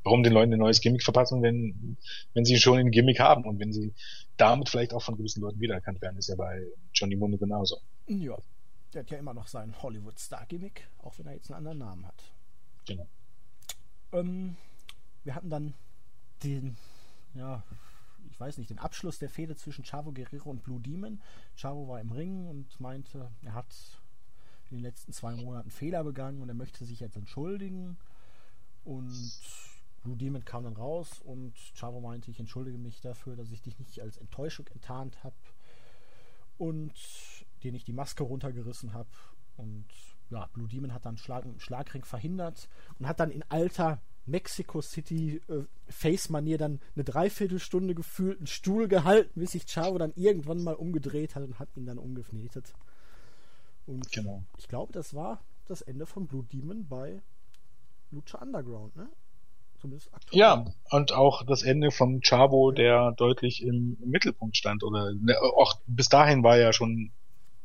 [0.03, 1.97] Warum den Leuten ein neues Gimmick verpassen, wenn,
[2.33, 3.93] wenn sie schon ein Gimmick haben und wenn sie
[4.37, 7.79] damit vielleicht auch von gewissen Leuten wiedererkannt werden, ist ja bei Johnny Mundo genauso.
[8.07, 8.35] Ja.
[8.91, 12.23] Der hat ja immer noch sein Hollywood-Star-Gimmick, auch wenn er jetzt einen anderen Namen hat.
[12.87, 13.05] Genau.
[14.13, 14.57] Ähm,
[15.25, 15.75] wir hatten dann
[16.43, 16.75] den,
[17.35, 17.61] ja,
[18.31, 21.21] ich weiß nicht, den Abschluss der Fehde zwischen Chavo Guerrero und Blue Demon.
[21.55, 23.67] Chavo war im Ring und meinte, er hat
[24.71, 27.97] in den letzten zwei Monaten Fehler begangen und er möchte sich jetzt entschuldigen.
[28.83, 29.13] Und
[30.03, 33.77] Blue Demon kam dann raus und Chavo meinte, ich entschuldige mich dafür, dass ich dich
[33.79, 35.35] nicht als Enttäuschung enttarnt habe
[36.57, 36.93] und
[37.63, 39.09] dir nicht die Maske runtergerissen habe.
[39.57, 39.85] Und
[40.29, 42.69] ja, Blue Demon hat dann Schlag, Schlagring verhindert
[42.99, 48.87] und hat dann in alter Mexico City äh, Face-Manier dann eine Dreiviertelstunde gefühlt einen Stuhl
[48.87, 52.73] gehalten, bis sich Chavo dann irgendwann mal umgedreht hat und hat ihn dann umgeknetet.
[53.87, 54.43] Und Genau.
[54.57, 57.21] ich glaube, das war das Ende von Blue Demon bei
[58.11, 59.07] Lucha Underground, ne?
[59.79, 60.39] Zumindest aktuell.
[60.39, 64.83] Ja, und auch das Ende vom Chavo, der deutlich im, im Mittelpunkt stand.
[64.83, 67.11] Oder ne, auch bis dahin war er schon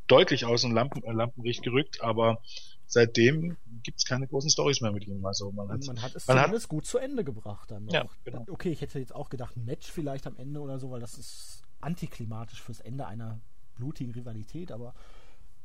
[0.08, 2.42] deutlich aus dem Lampen, äh, Lampenlicht gerückt, aber
[2.86, 5.24] seitdem gibt's keine großen Stories mehr mit ihm.
[5.24, 7.94] Also man hat, man hat es man hat- zumindest gut zu Ende gebracht dann noch.
[7.94, 8.44] Ja, genau.
[8.50, 11.16] Okay, ich hätte jetzt auch gedacht, ein Match vielleicht am Ende oder so, weil das
[11.16, 13.40] ist antiklimatisch fürs Ende einer
[13.76, 14.94] blutigen Rivalität, aber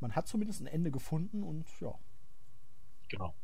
[0.00, 1.94] man hat zumindest ein Ende gefunden und ja,
[3.08, 3.34] genau.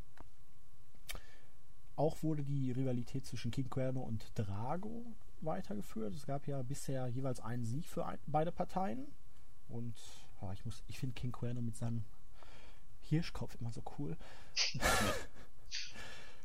[1.97, 5.05] auch wurde die Rivalität zwischen King Cuerno und Drago
[5.41, 6.15] weitergeführt.
[6.15, 9.07] Es gab ja bisher jeweils einen Sieg für ein, beide Parteien
[9.69, 9.95] und
[10.41, 12.05] ja, ich muss, ich finde King Cuerno mit seinem
[13.03, 14.17] Hirschkopf immer so cool.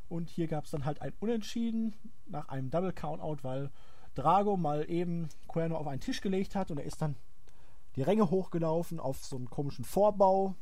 [0.10, 1.94] Und hier gab es dann halt ein Unentschieden
[2.26, 3.69] nach einem Double Countout, weil
[4.15, 7.15] Drago mal eben Cuerno auf einen Tisch gelegt hat und er ist dann
[7.95, 10.56] die Ränge hochgelaufen auf so einen komischen Vorbau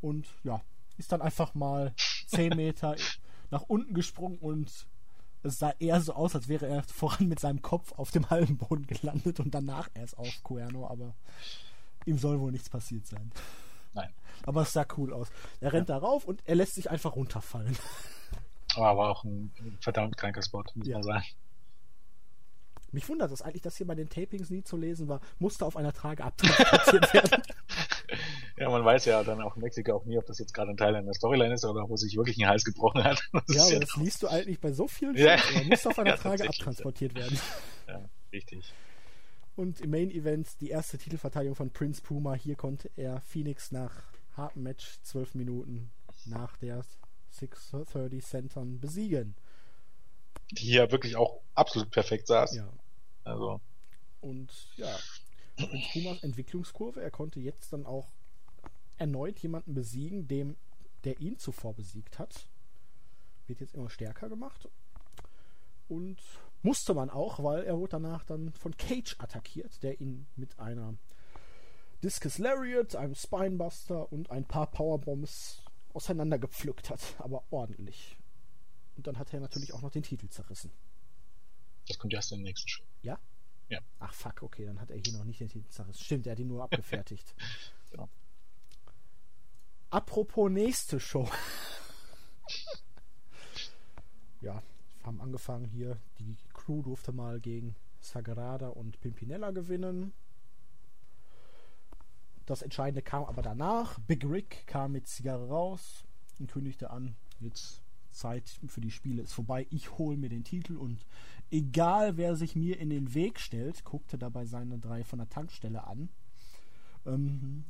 [0.00, 0.60] und ja,
[0.96, 1.92] ist dann einfach mal
[2.28, 2.96] 10 Meter
[3.50, 4.86] nach unten gesprungen und
[5.42, 8.56] es sah eher so aus, als wäre er voran mit seinem Kopf auf dem halben
[8.58, 11.14] Boden gelandet und danach erst auf Cuerno, aber
[12.04, 13.32] ihm soll wohl nichts passiert sein.
[13.94, 14.12] Nein.
[14.44, 15.28] Aber es sah cool aus.
[15.60, 17.76] Er rennt da rauf und er lässt sich einfach runterfallen.
[18.76, 20.98] Aber war auch ein verdammt kranker Spot, muss Ja.
[20.98, 21.24] man sagen.
[22.92, 25.76] Mich wundert es eigentlich, dass hier bei den Tapings nie zu lesen war, musste auf
[25.76, 27.42] einer Trage abtransportiert werden.
[28.56, 30.76] Ja, man weiß ja dann auch in Mexiko auch nie, ob das jetzt gerade ein
[30.76, 33.20] Teil einer Storyline ist oder wo sich wirklich ein Hals gebrochen hat.
[33.46, 35.34] Das ja, aber das liest du eigentlich bei so vielen Ja.
[35.34, 37.38] Aber musste auf einer Ja, Trage abtransportiert werden.
[37.88, 38.72] ja, richtig.
[39.56, 42.34] Und im Main Event die erste Titelverteidigung von Prince Puma.
[42.34, 43.92] Hier konnte er Phoenix nach
[44.36, 45.90] hartem Match, 12 Minuten
[46.26, 46.82] nach der
[47.30, 49.34] 630 Centern besiegen.
[50.52, 52.56] Die hier wirklich auch absolut perfekt saß.
[52.56, 52.68] Ja.
[53.24, 53.60] Also,
[54.20, 54.96] Und ja,
[55.56, 58.12] Prince Pumas Entwicklungskurve, er konnte jetzt dann auch
[58.96, 60.56] erneut jemanden besiegen, dem,
[61.04, 62.48] der ihn zuvor besiegt hat.
[63.46, 64.68] Wird jetzt immer stärker gemacht.
[65.88, 66.18] Und
[66.62, 70.94] musste man auch, weil er wurde danach dann von Cage attackiert, der ihn mit einer
[72.02, 78.16] Discus Lariat, einem Spinebuster und ein paar Powerbombs auseinandergepflückt hat, aber ordentlich.
[78.96, 80.70] Und dann hat er natürlich auch noch den Titel zerrissen.
[81.88, 82.84] das kommt erst in der nächsten Show.
[83.02, 83.18] Ja?
[83.68, 83.78] Ja.
[83.98, 86.02] Ach fuck, okay, dann hat er hier noch nicht den Titel zerrissen.
[86.02, 87.34] Stimmt, er hat ihn nur abgefertigt.
[87.92, 88.08] Genau.
[89.90, 91.28] Apropos nächste Show.
[94.40, 95.98] ja, wir haben angefangen hier.
[96.20, 100.12] Die Crew durfte mal gegen Sagrada und Pimpinella gewinnen.
[102.46, 103.98] Das Entscheidende kam aber danach.
[104.00, 106.04] Big Rick kam mit Zigarre raus
[106.38, 109.66] und kündigte an, jetzt Zeit für die Spiele ist vorbei.
[109.70, 111.04] Ich hole mir den Titel und
[111.50, 115.86] egal wer sich mir in den Weg stellt, guckte dabei seine drei von der Tankstelle
[115.86, 116.08] an,
[117.06, 117.64] ähm,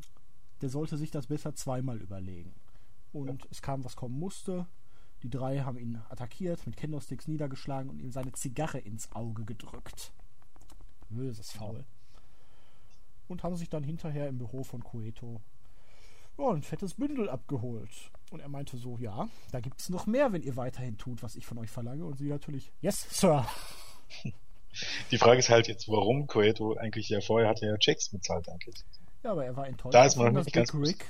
[0.60, 2.52] der sollte sich das besser zweimal überlegen.
[3.12, 4.66] Und es kam, was kommen musste.
[5.22, 10.12] Die drei haben ihn attackiert, mit Candlesticks niedergeschlagen und ihm seine Zigarre ins Auge gedrückt.
[11.08, 11.84] Böses Faul.
[13.28, 15.40] Und haben sich dann hinterher im Büro von Cueto
[16.40, 18.10] ja, ein fettes Bündel abgeholt.
[18.30, 21.34] Und er meinte so, ja, da gibt es noch mehr, wenn ihr weiterhin tut, was
[21.34, 22.04] ich von euch verlange.
[22.04, 23.44] Und sie natürlich, yes, Sir.
[25.10, 28.48] Die Frage ist halt jetzt, warum Coeto eigentlich ja vorher hat er ja Checks bezahlt
[28.48, 28.76] eigentlich.
[29.24, 31.04] Ja, aber er war enttäuscht, Da ist man dass nicht Big Rick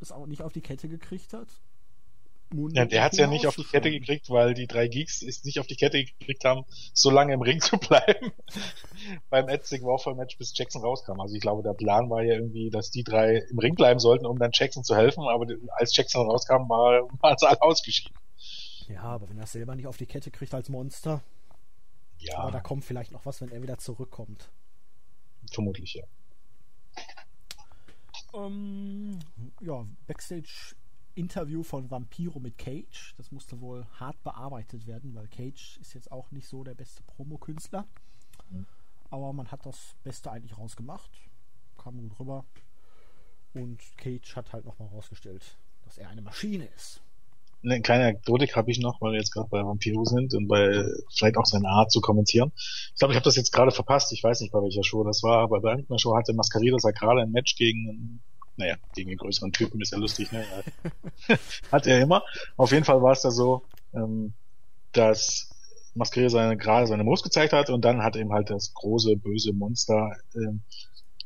[0.00, 1.48] es auch nicht auf die Kette gekriegt hat,
[2.54, 3.64] Mundo Ja, der hat's ja nicht auf die.
[3.64, 7.32] Kette gekriegt, weil die drei Geeks es nicht auf die Kette gekriegt haben, so lange
[7.34, 8.32] im Ring zu bleiben.
[9.30, 11.20] Beim Ed Warfare Match bis Jackson rauskam.
[11.20, 14.26] Also ich glaube, der Plan war ja irgendwie, dass die drei im Ring bleiben sollten,
[14.26, 18.16] um dann Jackson zu helfen, aber als Jackson rauskam, war, waren sie alle ausgeschieden.
[18.88, 21.22] Ja, aber wenn er es selber nicht auf die Kette kriegt als Monster,
[22.18, 24.50] Ja, aber da kommt vielleicht noch was, wenn er wieder zurückkommt.
[25.50, 26.04] vermutlich, ja.
[28.34, 29.18] Ähm,
[29.60, 29.86] ja,
[31.14, 33.14] Backstage-Interview von Vampiro mit Cage.
[33.16, 37.02] Das musste wohl hart bearbeitet werden, weil Cage ist jetzt auch nicht so der beste
[37.04, 37.86] Promo-Künstler.
[38.50, 38.66] Mhm.
[39.10, 41.10] Aber man hat das Beste eigentlich rausgemacht.
[41.78, 42.44] Kam gut rüber.
[43.54, 47.00] Und Cage hat halt nochmal rausgestellt, dass er eine Maschine ist.
[47.62, 50.84] Eine kleine Anekdotik habe ich noch, weil wir jetzt gerade bei Vampiro sind und bei
[51.16, 52.52] vielleicht auch seine Art zu kommentieren.
[52.56, 54.12] Ich glaube, ich habe das jetzt gerade verpasst.
[54.12, 57.22] Ich weiß nicht, bei welcher Show das war, aber bei irgendeiner Show hatte Mascarita Sacrale
[57.22, 58.22] ein Match gegen, einen-
[58.56, 60.44] naja, gegen einen größeren Typen, ist ja lustig, ne?
[61.72, 62.22] Hat er immer.
[62.56, 63.62] Auf jeden Fall war es da so,
[63.94, 64.32] ähm,
[64.92, 65.50] dass
[65.94, 69.52] Mascarita seine, gerade seine Brust gezeigt hat und dann hat eben halt das große, böse
[69.52, 70.62] Monster ähm,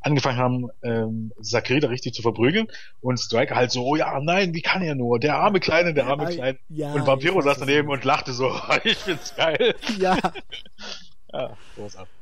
[0.01, 2.69] angefangen haben, ähm, Sakreda richtig zu verprügeln
[3.01, 5.19] und Striker halt so, oh ja, nein, wie kann er nur?
[5.19, 6.59] Der arme Kleine, der arme Kleine.
[6.69, 8.53] ja, und Vampiro saß daneben und lachte so,
[8.85, 9.75] ich find's geil.
[9.99, 10.17] Ja,
[11.33, 12.15] Ja, großartig.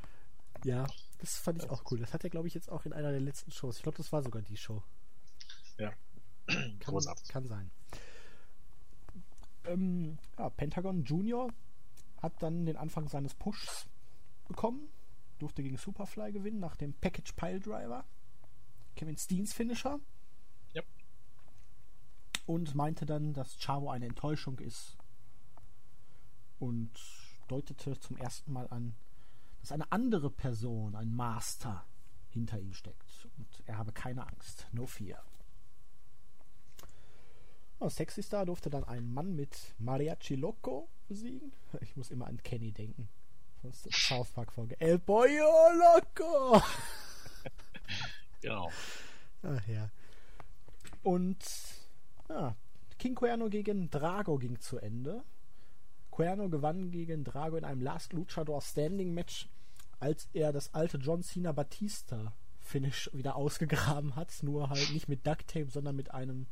[0.65, 0.87] ja,
[1.21, 1.99] das fand ich auch cool.
[1.99, 3.77] Das hat er, glaube ich, jetzt auch in einer der letzten Shows.
[3.77, 4.83] Ich glaube, das war sogar die Show.
[5.79, 5.93] Ja.
[6.47, 7.29] Kann, Großartig.
[7.29, 7.71] kann sein.
[9.65, 11.53] Ähm, ja, Pentagon Junior
[12.23, 13.87] hat dann den Anfang seines Pushs
[14.47, 14.89] bekommen.
[15.39, 18.05] Durfte gegen Superfly gewinnen nach dem Package Pile Driver.
[18.95, 19.99] Kevin Steens Finisher.
[20.73, 20.83] Ja.
[22.47, 24.97] Und meinte dann, dass Chavo eine Enttäuschung ist.
[26.59, 26.91] Und
[27.49, 28.95] deutete zum ersten Mal an,
[29.61, 31.85] dass eine andere Person, ein Master,
[32.31, 33.29] hinter ihm steckt.
[33.37, 34.67] Und er habe keine Angst.
[34.73, 35.23] No fear.
[37.79, 41.53] Oh, Sexy Star durfte dann einen Mann mit Mariachi Loco besiegen.
[41.81, 43.09] Ich muss immer an Kenny denken.
[43.61, 44.81] Von South Park Folge.
[44.81, 46.63] El Pollo Loco!
[48.43, 48.71] Genau.
[49.43, 49.91] Ach ja.
[51.03, 51.39] Und
[52.29, 52.55] ja,
[52.99, 55.25] King Cuerno gegen Drago ging zu Ende.
[56.11, 59.49] Cuerno gewann gegen Drago in einem Last Luchador Standing Match,
[60.01, 64.43] als er das alte John Cena Batista Finish wieder ausgegraben hat.
[64.43, 66.47] Nur halt nicht mit Duct Tape, sondern mit einem,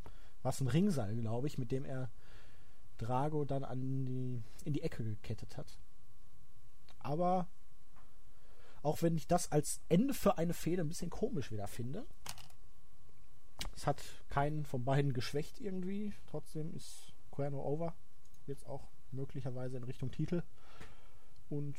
[0.45, 2.11] was ein Ringseil, glaube ich, mit dem er
[2.99, 5.67] Drago dann an die, in die Ecke gekettet hat.
[7.01, 7.49] Aber
[8.83, 12.07] auch wenn ich das als Ende für eine Fehde ein bisschen komisch wieder finde.
[13.75, 16.13] Es hat keinen von beiden geschwächt irgendwie.
[16.31, 17.95] Trotzdem ist Cuerno over.
[18.47, 20.43] Jetzt auch möglicherweise in Richtung Titel.
[21.49, 21.77] Und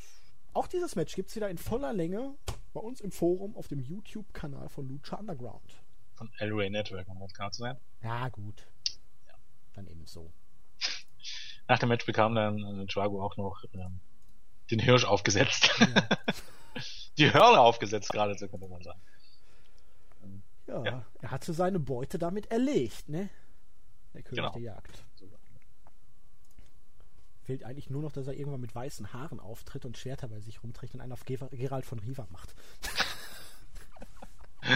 [0.52, 2.34] auch dieses Match gibt es wieder in voller Länge
[2.74, 5.80] bei uns im Forum auf dem YouTube-Kanal von Lucha Underground.
[6.16, 7.76] Von El Rey Network, um genau zu sein.
[8.02, 8.66] Ja, gut.
[9.74, 10.32] Dann eben so.
[11.68, 14.00] Nach dem Match bekam dann äh, Drago auch noch ähm,
[14.70, 15.70] den Hirsch aufgesetzt.
[15.78, 16.08] Ja,
[17.18, 19.00] Die Hörner aufgesetzt, gerade so könnte man sagen.
[20.66, 21.06] ja, Ja.
[21.22, 23.30] er hatte seine Beute damit erlegt, ne?
[24.12, 24.52] Der König Genau.
[24.52, 25.02] der Jagd.
[27.44, 30.62] Fehlt eigentlich nur noch, dass er irgendwann mit weißen Haaren auftritt und Schwerter bei sich
[30.62, 32.54] rumträgt und einen auf Ge- Gerald von Riva macht.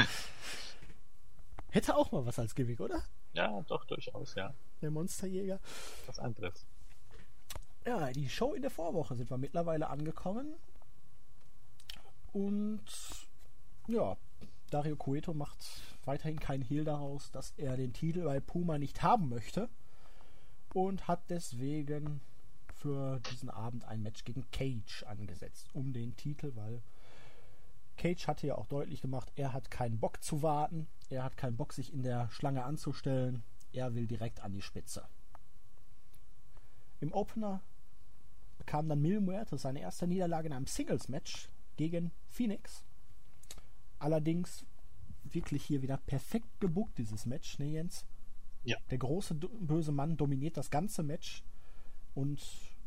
[1.70, 3.02] Hätte auch mal was als Gimmick, oder?
[3.32, 4.52] Ja, doch, durchaus, ja.
[4.82, 5.60] Der Monsterjäger.
[6.06, 6.66] Was anderes.
[7.86, 10.54] Ja, die Show in der Vorwoche sind wir mittlerweile angekommen.
[12.32, 12.82] Und
[13.88, 14.16] ja,
[14.70, 15.58] Dario Cueto macht
[16.04, 19.68] weiterhin keinen Hehl daraus, dass er den Titel bei Puma nicht haben möchte.
[20.74, 22.20] Und hat deswegen
[22.74, 25.68] für diesen Abend ein Match gegen Cage angesetzt.
[25.72, 26.82] Um den Titel, weil
[28.00, 30.88] Cage hatte ja auch deutlich gemacht, er hat keinen Bock zu warten.
[31.10, 33.42] Er hat keinen Bock, sich in der Schlange anzustellen.
[33.72, 35.04] Er will direkt an die Spitze.
[37.00, 37.60] Im Opener
[38.56, 42.84] bekam dann Mil Muertes seine erste Niederlage in einem Singles-Match gegen Phoenix.
[43.98, 44.64] Allerdings
[45.24, 48.06] wirklich hier wieder perfekt gebuckt, dieses Match, ne Jens?
[48.64, 48.78] Ja.
[48.90, 51.44] Der große böse Mann dominiert das ganze Match
[52.14, 52.40] und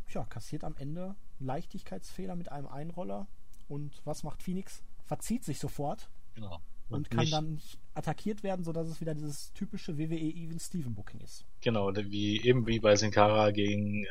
[0.09, 3.27] ja, kassiert am Ende Leichtigkeitsfehler mit einem Einroller.
[3.67, 4.83] Und was macht Phoenix?
[5.05, 6.59] Verzieht sich sofort Genau.
[6.89, 10.93] und kann nicht, dann nicht attackiert werden, sodass es wieder dieses typische WWE Even Steven
[10.95, 11.45] Booking ist.
[11.61, 14.07] Genau, wie, eben wie bei Sin Cara gegen äh,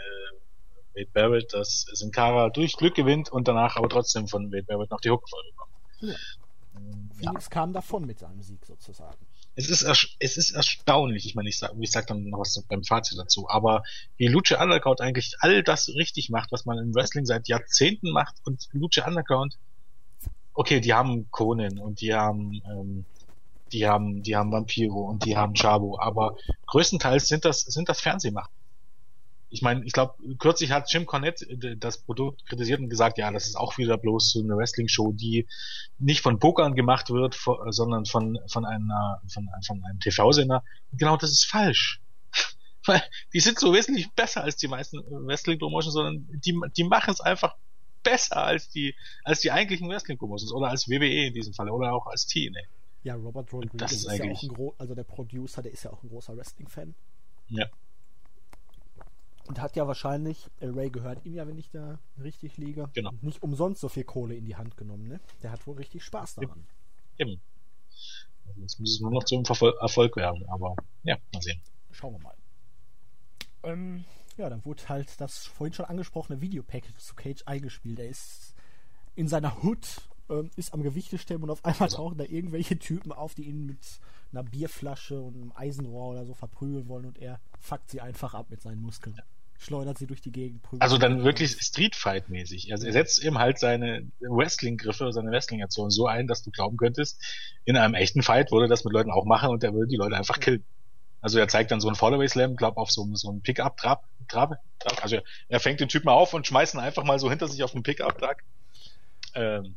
[0.94, 4.90] Wade Barrett, dass Sin Cara durch Glück gewinnt und danach aber trotzdem von Wade Barrett
[4.90, 5.72] noch die Hookfolge bekommt.
[6.00, 6.14] Ja.
[6.76, 7.30] Ähm, Ja.
[7.30, 9.26] Phoenix kam davon mit seinem Sieg sozusagen.
[9.54, 9.82] Es ist,
[10.18, 13.48] es ist erstaunlich, ich meine, ich sag, ich sag dann noch was beim Fazit dazu,
[13.50, 13.82] aber
[14.16, 18.36] wie Lucha Underground eigentlich all das richtig macht, was man im Wrestling seit Jahrzehnten macht
[18.44, 19.58] und Lucha Underground,
[20.54, 23.04] okay, die haben Conan und die haben, ähm,
[23.72, 28.00] die haben, die haben Vampiro und die haben Chabo, aber größtenteils sind das, sind das
[28.00, 28.50] Fernsehmacht.
[29.48, 33.30] ich meine, ich glaube, kürzlich hat Jim Cornette äh, das Produkt kritisiert und gesagt, ja,
[33.30, 35.46] das ist auch wieder bloß so eine Wrestling-Show, die
[35.98, 37.38] nicht von Pokern gemacht wird,
[37.68, 40.64] sondern von, von einer, von, von einem TV-Sender.
[40.92, 42.00] Genau das ist falsch.
[42.86, 43.02] Weil
[43.32, 47.54] die sind so wesentlich besser als die meisten Wrestling-Promotions, sondern die, die machen es einfach
[48.02, 52.06] besser als die, als die eigentlichen Wrestling-Promotions oder als WWE in diesem Fall oder auch
[52.06, 52.60] als TNA.
[53.04, 55.82] Ja, Robert Rodriguez das ist, ist ja auch ein großer, also der Producer, der ist
[55.84, 56.94] ja auch ein großer Wrestling-Fan.
[57.48, 57.66] Ja.
[59.46, 63.10] Und hat ja wahrscheinlich, El Ray gehört ihm ja, wenn ich da richtig liege, Genau.
[63.20, 65.20] nicht umsonst so viel Kohle in die Hand genommen, ne?
[65.42, 66.64] Der hat wohl richtig Spaß daran.
[67.18, 67.40] Eben.
[68.46, 71.60] Also Jetzt muss es nur noch zum Verfol Erfolg werden, aber ja, mal sehen.
[71.90, 72.34] Schauen wir mal.
[73.64, 74.04] Ähm,
[74.36, 77.98] ja, dann wurde halt das vorhin schon angesprochene Videopackage zu Cage eingespielt.
[77.98, 78.54] Er ist
[79.14, 79.86] in seiner Hood,
[80.30, 83.66] ähm, ist am Gewichte stemmen und auf einmal tauchen da irgendwelche Typen auf, die ihn
[83.66, 84.00] mit
[84.32, 88.46] einer Bierflasche und einem Eisenrohr oder so verprügeln wollen und er fuckt sie einfach ab
[88.50, 89.20] mit seinen Muskeln.
[89.58, 90.64] Schleudert sie durch die Gegend.
[90.80, 92.72] Also dann wirklich Street Fight mäßig.
[92.72, 97.22] Also er setzt eben halt seine Wrestling-Griffe, seine Wrestling-Aktion so ein, dass du glauben könntest,
[97.64, 100.16] in einem echten Fight würde das mit Leuten auch machen und er würde die Leute
[100.16, 100.64] einfach killen.
[101.20, 104.58] Also er zeigt dann so einen Follow-away Slam, glaub auf so, so einen Pickup-Trab, Trab,
[104.78, 105.18] Trab, also
[105.48, 107.82] er fängt den Typen auf und schmeißt ihn einfach mal so hinter sich auf den
[107.82, 108.42] Pickup-Trag.
[109.34, 109.76] Ähm,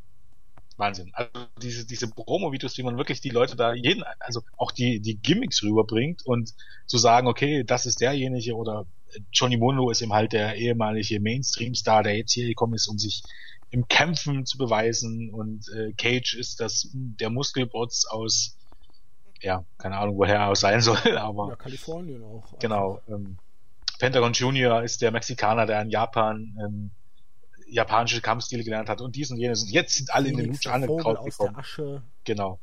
[0.78, 1.12] Wahnsinn.
[1.14, 5.16] Also diese, diese Promo-Videos, wie man wirklich die Leute da jeden, also auch die, die
[5.16, 6.54] Gimmicks rüberbringt und
[6.86, 8.86] zu sagen, okay, das ist derjenige oder
[9.32, 13.24] Johnny Mundo ist eben halt der ehemalige Mainstream-Star, der jetzt hier gekommen ist, um sich
[13.72, 18.58] im Kämpfen zu beweisen und äh, Cage ist das der Muskelbotz aus
[19.42, 22.58] ja, keine Ahnung, woher er sein soll, aber Ja, Kalifornien auch.
[22.60, 23.00] Genau.
[23.08, 23.38] Ähm,
[24.00, 26.92] Pentagon Junior ist der Mexikaner, der in Japan ähm,
[27.68, 29.64] japanische Kampfstile gelernt hat und dies und jenes.
[29.64, 32.02] Und jetzt sind alle in den Lucha Underground gekommen.
[32.24, 32.60] Genau.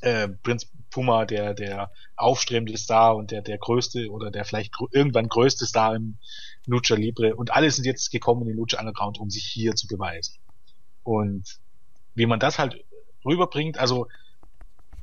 [0.00, 4.86] Äh, Prinz Puma, der der aufstrebende Star und der der größte oder der vielleicht grö
[4.92, 6.18] irgendwann größte Star im
[6.66, 9.86] Lucha Libre und alle sind jetzt gekommen in den Lucha Underground, um sich hier zu
[9.88, 10.36] beweisen.
[11.02, 11.58] Und
[12.14, 12.84] wie man das halt
[13.24, 14.06] rüberbringt, also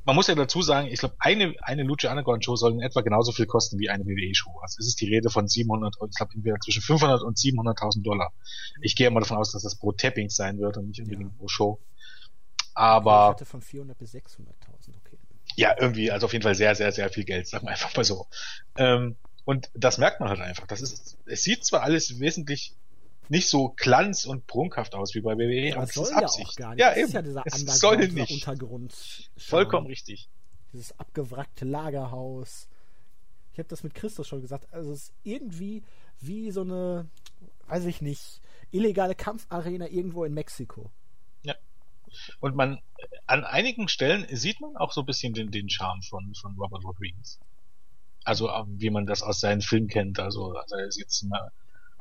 [0.06, 3.00] man muss ja dazu sagen, ich glaube, eine, eine Lucha Underground Show soll in etwa
[3.02, 4.56] genauso viel kosten wie eine WWE Show.
[4.62, 8.32] Also es ist die Rede von 700, ich glaube, entweder zwischen 500 und 700.000 Dollar.
[8.80, 11.38] Ich gehe mal davon aus, dass das pro Tapping sein wird und nicht unbedingt Ja.
[11.38, 11.80] pro Show.
[12.58, 15.18] Ich Aber hatte von 400 bis 600.000, okay.
[15.56, 18.04] ja, irgendwie, also auf jeden Fall sehr, sehr, sehr viel Geld, sagen wir einfach mal
[18.04, 18.26] so.
[18.76, 20.66] Ähm, und das merkt man halt einfach.
[20.66, 22.74] Das ist, es sieht zwar alles wesentlich
[23.28, 26.10] nicht so glanz und prunkhaft aus wie bei WWE, Aber aber es es soll ist
[26.10, 26.48] ja Absicht.
[26.50, 26.80] auch gar nicht.
[26.80, 27.06] Ja, das eben.
[27.08, 28.32] ist ja dieser es soll nicht.
[28.32, 29.30] Untergrund.
[29.36, 30.28] Vollkommen richtig.
[30.72, 32.68] Dieses abgewrackte Lagerhaus.
[33.52, 34.66] Ich habe das mit Christus schon gesagt.
[34.72, 35.82] Also es ist irgendwie
[36.20, 37.08] wie so eine,
[37.68, 38.40] weiß ich nicht,
[38.70, 40.90] illegale Kampfarena irgendwo in Mexiko.
[42.40, 42.78] Und man,
[43.26, 46.82] an einigen Stellen sieht man auch so ein bisschen den, den Charme von, von Robert
[46.84, 47.38] Rodriguez.
[48.24, 50.18] Also, äh, wie man das aus seinen Filmen kennt.
[50.18, 51.50] Also, also er ist jetzt Ma-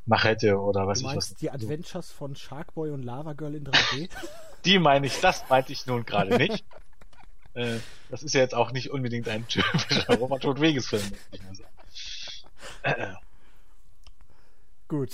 [0.06, 1.34] Machete oder was Du ich was.
[1.36, 4.10] die Adventures von Sharkboy und Lava Girl in 3D?
[4.65, 6.65] Die meine ich, das meinte ich nun gerade nicht.
[7.53, 7.77] äh,
[8.10, 11.11] das ist ja jetzt auch nicht unbedingt ein typischer Robert Rodriguez-Film.
[12.84, 13.14] Äh,
[14.88, 15.14] Gut.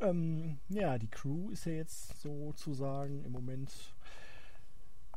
[0.00, 3.70] Ähm, ja, die Crew ist ja jetzt sozusagen im Moment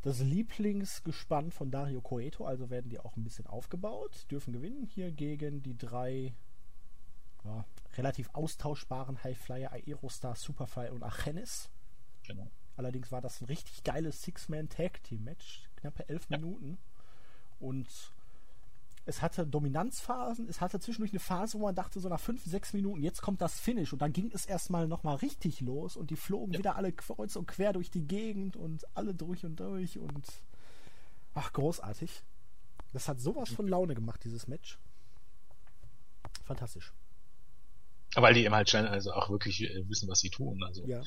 [0.01, 5.11] das Lieblingsgespann von Dario Coeto, also werden die auch ein bisschen aufgebaut, dürfen gewinnen hier
[5.11, 6.33] gegen die drei
[7.45, 7.65] ja,
[7.97, 11.69] relativ austauschbaren Highflyer Aerostar, Superfly und Achenes.
[12.23, 12.47] genau.
[12.77, 16.37] Allerdings war das ein richtig geiles Six-Man-Tag-Team-Match, knappe elf Ja.
[16.37, 16.77] Minuten.
[17.59, 17.87] Und
[19.05, 22.71] es hatte Dominanzphasen, es hatte zwischendurch eine Phase, wo man dachte, so nach fünf, sechs
[22.71, 23.91] Minuten, jetzt kommt das Finish.
[23.91, 26.59] Und dann ging es erstmal nochmal richtig los und die flogen Ja.
[26.59, 30.25] wieder alle kreuz und quer durch die Gegend und alle durch und durch und
[31.33, 32.23] ach, großartig.
[32.93, 34.79] Das hat sowas von Laune gemacht, dieses Match.
[36.45, 36.93] Fantastisch.
[38.15, 40.63] Weil die eben halt schnell also auch wirklich äh, wissen, was sie tun.
[40.63, 41.01] Also Ja.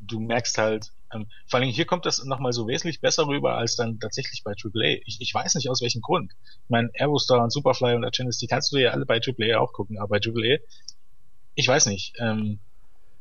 [0.00, 3.76] du merkst halt, ähm, vor allem hier kommt das nochmal so wesentlich besser rüber als
[3.76, 5.00] dann tatsächlich bei AAA.
[5.06, 6.32] Ich, ich weiß nicht aus welchem Grund.
[6.64, 9.72] Ich meine, Aerostar und Superfly und Achenis, die kannst du ja alle bei AAA auch
[9.72, 10.58] gucken, aber bei AAA,
[11.54, 12.14] ich weiß nicht.
[12.18, 12.58] Ähm,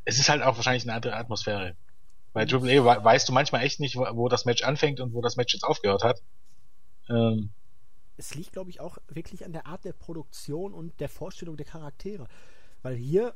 [0.06, 1.76] es ist halt auch wahrscheinlich eine andere Atmosphäre.
[2.34, 5.22] Bei AAA we weißt du manchmal echt nicht, wo, wo das Match anfängt und wo
[5.22, 6.22] das Match jetzt aufgehört hat.
[7.10, 7.50] Ähm,
[8.18, 11.66] es liegt, glaube ich, auch wirklich an der Art der Produktion und der Vorstellung der
[11.66, 12.28] Charaktere.
[12.82, 13.36] Weil hier,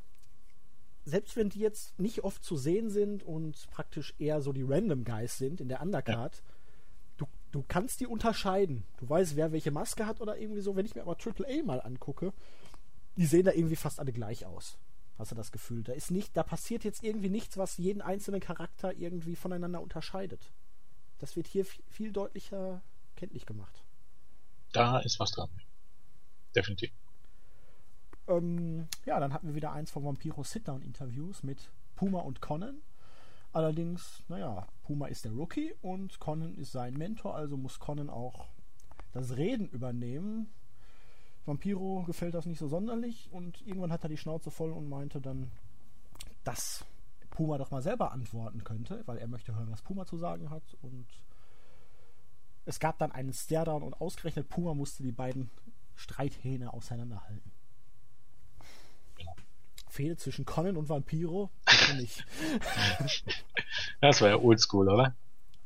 [1.05, 5.03] selbst wenn die jetzt nicht oft zu sehen sind und praktisch eher so die Random
[5.03, 6.43] Guys sind in der Undercard,
[7.17, 8.85] du, du kannst die unterscheiden.
[8.97, 10.75] Du weißt, wer welche Maske hat oder irgendwie so.
[10.75, 12.33] Wenn ich mir aber AAA mal angucke,
[13.17, 14.77] die sehen da irgendwie fast alle gleich aus.
[15.17, 15.83] Hast du das Gefühl?
[15.83, 20.51] Da ist nicht, da passiert jetzt irgendwie nichts, was jeden einzelnen Charakter irgendwie voneinander unterscheidet.
[21.19, 22.81] Das wird hier viel, viel deutlicher
[23.15, 23.83] kenntlich gemacht.
[24.71, 25.49] da ist was dran.
[26.55, 26.91] Definitiv.
[28.27, 32.81] Ähm, ja, dann hatten wir wieder eins von Vampiro Sit-Down-Interviews mit Puma und Conan.
[33.53, 38.47] Allerdings, naja, Puma ist der Rookie und Conan ist sein Mentor, also muss Conan auch
[39.11, 40.49] das Reden übernehmen.
[41.45, 45.19] Vampiro gefällt das nicht so sonderlich und irgendwann hat er die Schnauze voll und meinte
[45.19, 45.51] dann,
[46.43, 46.85] dass
[47.31, 50.77] Puma doch mal selber antworten könnte, weil er möchte hören, was Puma zu sagen hat.
[50.81, 51.07] Und
[52.65, 55.49] es gab dann einen Staredown und ausgerechnet Puma musste die beiden
[55.95, 57.50] Streithähne auseinanderhalten.
[59.91, 61.49] Fehde zwischen Conan und Vampiro?
[61.95, 62.25] nicht.
[64.01, 65.15] das war ja oldschool, oder?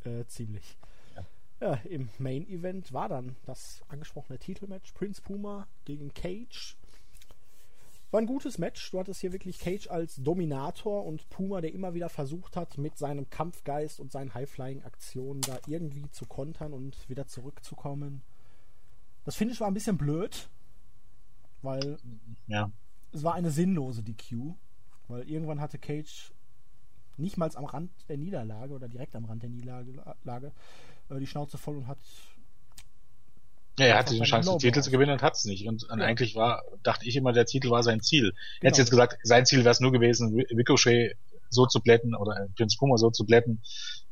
[0.04, 0.78] Äh, ziemlich.
[1.16, 1.26] Ja.
[1.62, 6.76] ja, im Main Event war dann das angesprochene Titelmatch Prince Puma gegen Cage.
[8.12, 8.92] War ein gutes Match.
[8.92, 12.98] Du hattest hier wirklich Cage als Dominator und Puma, der immer wieder versucht hat, mit
[12.98, 18.22] seinem Kampfgeist und seinen High-Flying-Aktionen da irgendwie zu kontern und wieder zurückzukommen.
[19.26, 20.50] Das Finish war ein bisschen blöd,
[21.62, 21.98] weil
[22.48, 22.72] ja.
[23.16, 24.54] Es war eine sinnlose DQ,
[25.08, 26.32] weil irgendwann hatte Cage
[27.18, 30.52] nicht mal am Rand der Niederlage oder direkt am Rand der Niederlage
[31.10, 31.98] äh, die Schnauze voll und hat
[33.78, 35.68] ja, er hatte die Chance, den Titel zu gewinnen und hat es nicht.
[35.68, 35.96] Und, ja.
[35.96, 38.32] eigentlich war, dachte ich immer, der Titel war sein Ziel.
[38.32, 38.38] Genau.
[38.62, 41.18] Er hat jetzt gesagt, sein Ziel wäre es nur gewesen, Ricochet
[41.50, 43.62] so zu blätten oder Prince Puma so zu blätten,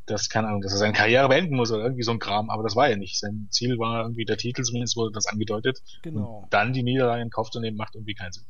[0.06, 2.50] dass, keine Ahnung, dass er seine Karriere beenden muss oder irgendwie so ein Kram.
[2.50, 3.18] Aber das war ja nicht.
[3.18, 5.82] Sein Ziel war irgendwie der Titel, zumindest wurde das angedeutet.
[6.02, 6.42] Genau.
[6.44, 8.44] Und dann die Niederlage in Kauf zu nehmen, macht irgendwie keinen Sinn.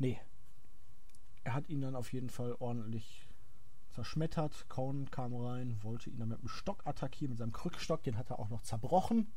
[0.00, 0.18] Nee.
[1.44, 3.28] Er hat ihn dann auf jeden Fall ordentlich
[3.90, 4.68] zerschmettert.
[4.68, 8.02] Conan kam rein, wollte ihn dann mit dem Stock attackieren, mit seinem Krückstock.
[8.02, 9.30] Den hat er auch noch zerbrochen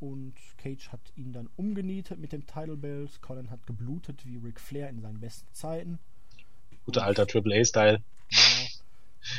[0.00, 3.22] und Cage hat ihn dann umgenietet mit dem Title Belt.
[3.22, 5.98] Colin hat geblutet wie Ric Flair in seinen besten Zeiten.
[6.84, 8.02] Guter alter Triple A-Style.
[8.28, 8.68] Genau.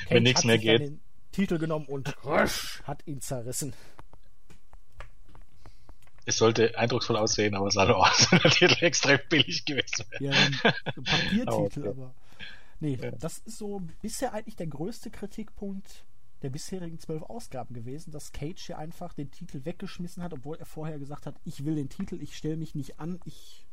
[0.10, 0.82] Wenn nichts mehr geht.
[0.82, 1.00] den
[1.32, 3.74] Titel genommen und rösch, hat ihn zerrissen.
[6.26, 8.28] Es sollte eindrucksvoll aussehen, aber es sah doch aus,
[8.58, 10.24] Titel extrem billig gewesen wäre.
[10.24, 12.14] Ja, ein Papiertitel, aber.
[12.80, 13.12] Nee, ja.
[13.12, 16.04] das ist so bisher eigentlich der größte Kritikpunkt
[16.42, 20.66] der bisherigen zwölf Ausgaben gewesen, dass Cage hier einfach den Titel weggeschmissen hat, obwohl er
[20.66, 23.66] vorher gesagt hat, ich will den Titel, ich stelle mich nicht an, ich.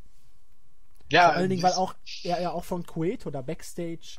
[1.11, 4.19] Ja, Vor allen Dingen, weil auch er ja auch von Cueto da Backstage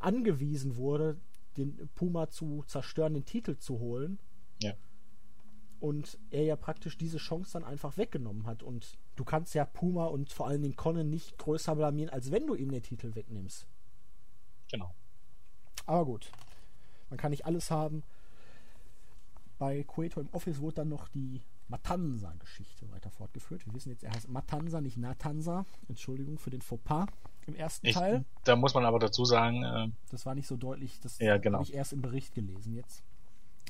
[0.00, 1.16] angewiesen wurde,
[1.56, 4.18] den Puma zu zerstören, den Titel zu holen.
[4.62, 4.74] Ja.
[5.80, 8.62] Und er ja praktisch diese Chance dann einfach weggenommen hat.
[8.62, 12.46] Und du kannst ja Puma und vor allen Dingen Conan nicht größer blamieren, als wenn
[12.46, 13.66] du ihm den Titel wegnimmst.
[14.70, 14.94] Genau.
[15.86, 16.30] Aber gut.
[17.10, 18.02] Man kann nicht alles haben.
[19.58, 23.66] Bei Cueto im Office wurde dann noch die Matanza-Geschichte weiter fortgeführt.
[23.66, 25.64] Wir wissen jetzt, er heißt Matanza, nicht Natanza.
[25.88, 27.06] Entschuldigung für den Fauxpas
[27.46, 28.24] im ersten ich, Teil.
[28.44, 29.62] Da muss man aber dazu sagen.
[29.62, 31.00] Äh, das war nicht so deutlich.
[31.00, 31.58] Das ja, genau.
[31.58, 33.02] habe ich erst im Bericht gelesen jetzt.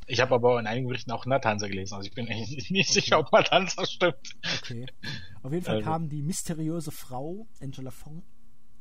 [0.07, 1.95] Ich habe aber in einigen Berichten auch Natanza gelesen.
[1.95, 3.01] Also ich bin nicht, nicht okay.
[3.01, 4.37] sicher, ob Matanza stimmt.
[4.63, 4.87] Okay.
[5.43, 5.85] Auf jeden Fall also.
[5.85, 8.23] kam die mysteriöse Frau, Angela Fong,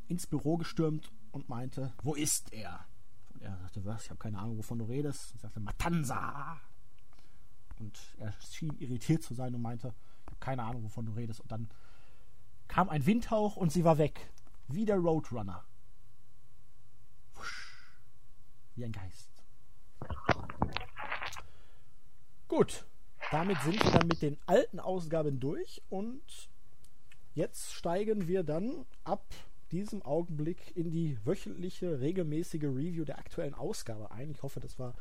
[0.07, 2.85] ins Büro gestürmt und meinte, wo ist er?
[3.45, 4.03] er sagte, was?
[4.03, 5.33] Ich habe keine Ahnung, wovon du redest.
[5.35, 6.59] Ich sagte, Matanza.
[7.79, 11.41] Und er schien irritiert zu sein und meinte, ich habe keine Ahnung, wovon du redest.
[11.41, 11.69] Und dann
[12.67, 14.31] kam ein Windhauch und sie war weg.
[14.67, 15.63] Wie der Roadrunner.
[17.35, 17.93] Wusch.
[18.75, 19.29] Wie ein Geist.
[22.47, 22.85] Gut.
[23.31, 26.21] Damit sind wir dann mit den alten Ausgaben durch und
[27.33, 29.25] jetzt steigen wir dann ab
[29.71, 34.29] diesem Augenblick in die wöchentliche, regelmäßige Review der aktuellen Ausgabe ein.
[34.29, 34.93] Ich hoffe, das war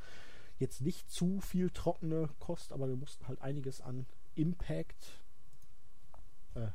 [0.58, 5.20] jetzt nicht zu viel trockene Kost, aber wir mussten halt einiges an Impact.
[6.54, 6.68] Äh,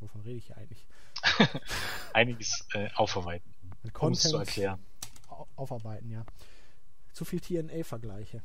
[0.00, 0.86] wovon rede ich hier eigentlich?
[2.12, 3.52] einiges äh, aufarbeiten.
[3.98, 4.78] Um es zu erklären.
[5.56, 6.24] Aufarbeiten, ja.
[7.12, 8.42] Zu viel TNA-Vergleiche.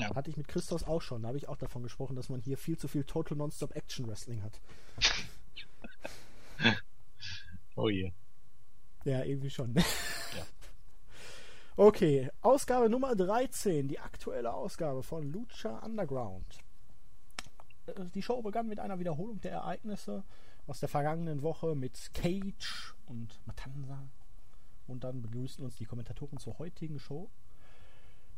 [0.00, 0.14] Ja.
[0.14, 1.22] Hatte ich mit Christos auch schon.
[1.22, 4.06] Da habe ich auch davon gesprochen, dass man hier viel zu viel Total Non-Stop Action
[4.08, 4.60] Wrestling hat.
[7.74, 8.12] Oh je.
[9.04, 9.74] Ja, irgendwie schon.
[9.74, 9.82] ja.
[11.76, 16.58] Okay, Ausgabe Nummer 13, die aktuelle Ausgabe von Lucha Underground.
[17.86, 20.22] Äh, die Show begann mit einer Wiederholung der Ereignisse
[20.66, 24.06] aus der vergangenen Woche mit Cage und Matanza.
[24.86, 27.30] Und dann begrüßen uns die Kommentatoren zur heutigen Show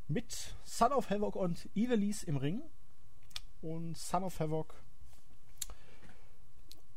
[0.09, 2.63] mit Son of Havoc und Evilise im Ring.
[3.63, 4.75] Und Son of Havoc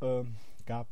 [0.02, 0.24] äh,
[0.66, 0.88] gab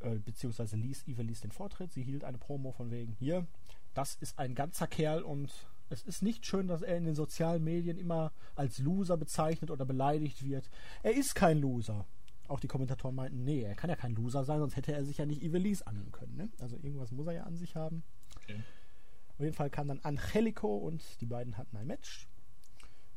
[0.00, 1.92] äh, beziehungsweise ließ Eva ließ den Vortritt.
[1.92, 3.46] Sie hielt eine Promo von wegen, hier,
[3.94, 5.52] das ist ein ganzer Kerl und
[5.88, 9.84] es ist nicht schön, dass er in den sozialen Medien immer als Loser bezeichnet oder
[9.84, 10.68] beleidigt wird.
[11.02, 12.04] Er ist kein Loser.
[12.48, 15.18] Auch die Kommentatoren meinten, nee, er kann ja kein Loser sein, sonst hätte er sich
[15.18, 16.36] ja nicht Ivelisse annehmen können.
[16.36, 16.48] Ne?
[16.60, 18.02] Also irgendwas muss er ja an sich haben.
[18.42, 18.62] Okay.
[19.36, 22.26] Auf jeden Fall kam dann Angelico und die beiden hatten ein Match.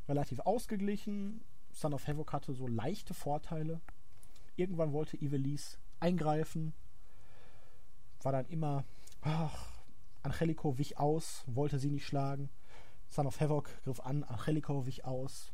[0.06, 1.40] Relativ ausgeglichen.
[1.72, 3.80] Son of Havoc hatte so leichte Vorteile.
[4.56, 6.74] Irgendwann wollte Ivelisse eingreifen.
[8.22, 8.84] War dann immer,
[9.22, 9.80] ach,
[10.22, 12.50] Angelico wich aus, wollte sie nicht schlagen.
[13.08, 15.52] Son of Havoc griff an, Angelico wich aus.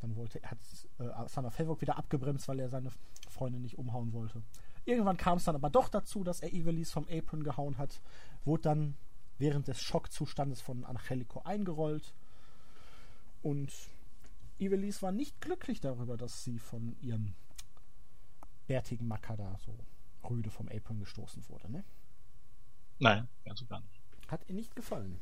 [0.00, 0.58] Dann wollte, hat
[0.98, 2.90] äh, Son of Havoc wieder abgebremst, weil er seine
[3.28, 4.42] Freundin nicht umhauen wollte.
[4.84, 8.00] Irgendwann kam es dann aber doch dazu, dass er Ivelis vom Apron gehauen hat,
[8.44, 8.96] wurde dann
[9.42, 12.14] während des Schockzustandes von Angelico eingerollt
[13.42, 13.72] und
[14.60, 17.34] Ivelis war nicht glücklich darüber, dass sie von ihrem
[18.68, 19.74] bärtigen Macker da so
[20.30, 21.82] rüde vom Apron gestoßen wurde, ne?
[23.00, 24.00] Nein, ganz und gar nicht.
[24.28, 25.18] Hat ihr nicht gefallen.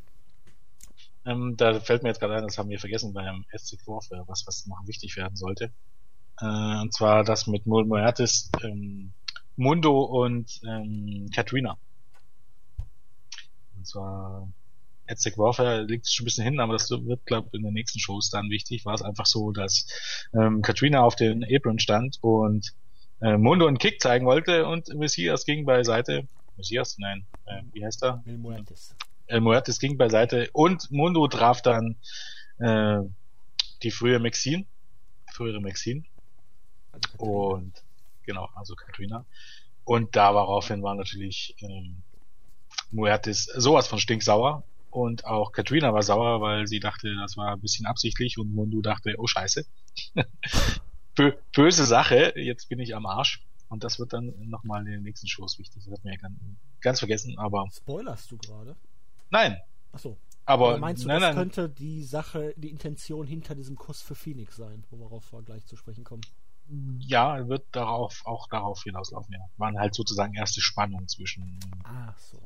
[1.24, 4.46] Ähm, da fällt mir jetzt gerade ein, das haben wir vergessen beim SC Warfare, was,
[4.46, 5.72] was noch wichtig werden sollte.
[6.40, 9.12] Äh, und zwar das mit Mul Moertis, ähm,
[9.56, 11.78] Mundo und ähm, Katrina.
[13.80, 14.46] Und zwar
[15.08, 17.98] Aztec Warfare liegt schon ein bisschen hin, aber das wird, glaube ich, in den nächsten
[17.98, 18.84] Shows dann wichtig.
[18.84, 19.86] War es einfach so, dass
[20.34, 22.74] ähm, Katrina auf den Apron stand und
[23.22, 26.28] äh, Mundo einen Kick zeigen wollte und Messias ging beiseite.
[26.58, 26.98] Messias?
[26.98, 27.24] Nein.
[27.46, 28.22] Äh, wie heißt er?
[28.26, 28.94] El Muertes.
[29.28, 31.96] El Muertes ging beiseite und Mundo traf dann
[32.58, 32.98] äh,
[33.82, 34.66] die frühe Maxine,
[35.32, 36.02] frühere Maxine.
[36.92, 37.82] Also und
[38.26, 39.24] genau, also Katrina.
[39.84, 42.02] Und da daraufhin war natürlich ähm,
[42.90, 47.60] Muertes sowas von stinksauer und auch Katrina war sauer, weil sie dachte, das war ein
[47.60, 49.64] bisschen absichtlich und Mundu dachte, oh scheiße.
[51.54, 53.44] Böse Sache, jetzt bin ich am Arsch.
[53.68, 55.84] Und das wird dann nochmal in den nächsten Shows wichtig.
[55.84, 56.36] Das hat mir ganz,
[56.80, 57.68] ganz vergessen, aber.
[57.72, 58.74] Spoilerst du gerade?
[59.30, 59.58] Nein.
[59.92, 60.18] Achso.
[60.44, 61.36] Aber, aber meinst du, nein, das nein.
[61.36, 65.76] könnte die Sache, die Intention hinter diesem Kuss für Phoenix sein, worauf wir gleich zu
[65.76, 66.22] sprechen kommen?
[66.98, 69.40] Ja, wird darauf, auch darauf hinauslaufen, ja.
[69.56, 72.40] Waren halt sozusagen erste Spannung zwischen Ach so.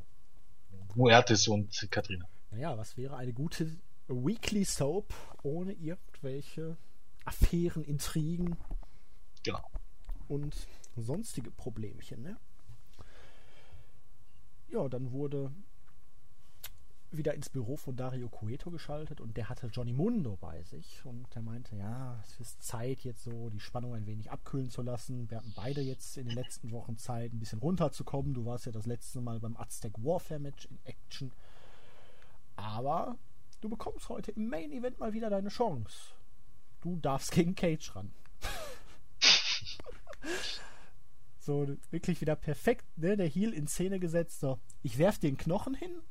[0.97, 2.27] Muertes und Katrina.
[2.51, 3.77] Naja, was wäre eine gute
[4.09, 5.13] Weekly Soap
[5.43, 6.77] ohne irgendwelche
[7.25, 8.57] Affären, Intrigen
[9.43, 9.61] Genau.
[10.29, 10.55] und
[10.97, 12.37] sonstige Problemchen, ne?
[14.69, 15.53] Ja, dann wurde
[17.17, 21.27] wieder ins Büro von Dario Cueto geschaltet und der hatte Johnny Mundo bei sich und
[21.35, 25.31] der meinte, ja, es ist Zeit jetzt so, die Spannung ein wenig abkühlen zu lassen.
[25.31, 28.35] Wir hatten beide jetzt in den letzten Wochen Zeit, ein bisschen runterzukommen.
[28.35, 31.33] Du warst ja das letzte Mal beim Aztec Warfare Match in Action.
[32.57, 33.17] Aber
[33.61, 36.15] du bekommst heute im Main Event mal wieder deine Chance.
[36.81, 38.13] Du darfst gegen Cage ran.
[41.39, 43.17] so, wirklich wieder perfekt, ne?
[43.17, 44.41] Der Heel in Szene gesetzt.
[44.41, 46.03] So, ich werf den Knochen hin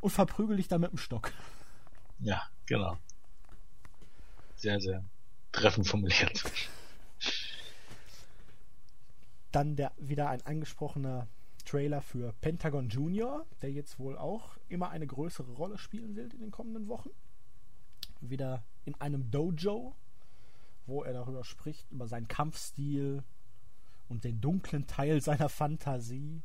[0.00, 1.32] und verprügel dich dann mit dem Stock.
[2.20, 2.98] Ja, genau.
[4.56, 5.04] Sehr, sehr
[5.52, 6.42] treffend formuliert.
[9.52, 11.26] Dann der wieder ein angesprochener
[11.64, 16.40] Trailer für Pentagon Junior, der jetzt wohl auch immer eine größere Rolle spielen wird in
[16.40, 17.10] den kommenden Wochen.
[18.20, 19.94] Wieder in einem Dojo,
[20.86, 23.22] wo er darüber spricht, über seinen Kampfstil
[24.08, 26.42] und den dunklen Teil seiner Fantasie.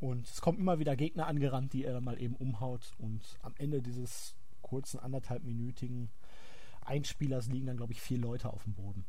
[0.00, 2.92] Und es kommen immer wieder Gegner angerannt, die er dann mal eben umhaut.
[2.98, 6.08] Und am Ende dieses kurzen, anderthalbminütigen
[6.84, 9.04] Einspielers liegen dann, glaube ich, vier Leute auf dem Boden.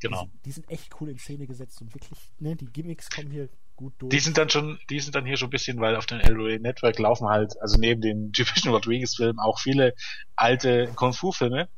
[0.00, 0.22] Genau.
[0.24, 3.30] Die, sind- die sind echt cool in Szene gesetzt und wirklich, ne, die Gimmicks kommen
[3.30, 4.10] hier gut durch.
[4.10, 6.58] Die sind dann schon, die sind dann hier schon ein bisschen, weil auf dem LOA
[6.58, 9.94] Network laufen halt, also neben den typischen Rodriguez-Filmen auch viele
[10.36, 11.68] alte Kung-Fu-Filme.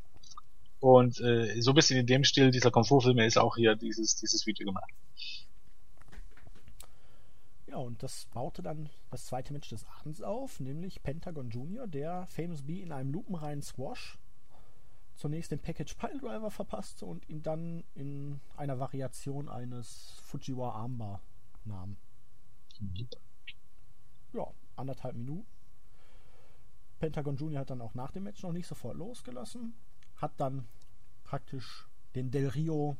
[0.80, 4.46] Und äh, so ein bisschen in dem Stil dieser Kung-Fu-Filme ist auch hier dieses, dieses
[4.46, 4.90] Video gemacht.
[7.68, 12.26] Ja, und das baute dann das zweite Match des Abends auf, nämlich Pentagon Junior, der
[12.26, 14.18] Famous B in einem lupenreinen Squash
[15.14, 21.20] zunächst den Package Piledriver verpasste und ihn dann in einer Variation eines Fujiwara Armbar
[21.64, 21.96] nahm.
[24.32, 24.46] Ja,
[24.76, 25.46] anderthalb Minuten.
[27.00, 29.74] Pentagon Junior hat dann auch nach dem Match noch nicht sofort losgelassen,
[30.16, 30.66] hat dann
[31.24, 32.96] praktisch den Del Rio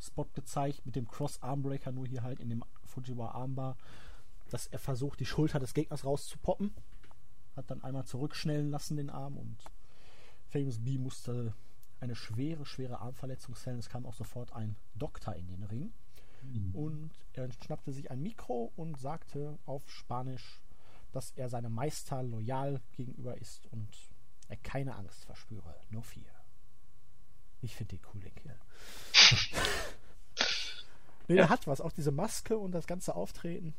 [0.00, 3.76] Spot gezeigt mit dem Cross Armbreaker, nur hier halt in dem Fujiwara Armbar,
[4.50, 6.72] dass er versucht, die Schulter des Gegners rauszupoppen.
[7.56, 9.58] Hat dann einmal zurückschnellen lassen den Arm und
[10.48, 11.54] Famous B musste
[12.00, 13.78] eine schwere, schwere Armverletzung zählen.
[13.78, 15.92] Es kam auch sofort ein Doktor in den Ring.
[16.72, 20.62] Und er schnappte sich ein Mikro und sagte auf Spanisch,
[21.12, 23.88] dass er seinem Meister loyal gegenüber ist und
[24.48, 26.30] er keine Angst verspüre, nur vier.
[27.60, 28.58] Ich finde den cool, den Kerl.
[31.28, 31.80] nee, der hat was.
[31.80, 33.74] Auch diese Maske und das ganze Auftreten.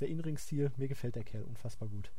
[0.00, 0.72] Der In-Ring-Stil.
[0.76, 2.10] Mir gefällt der Kerl unfassbar gut.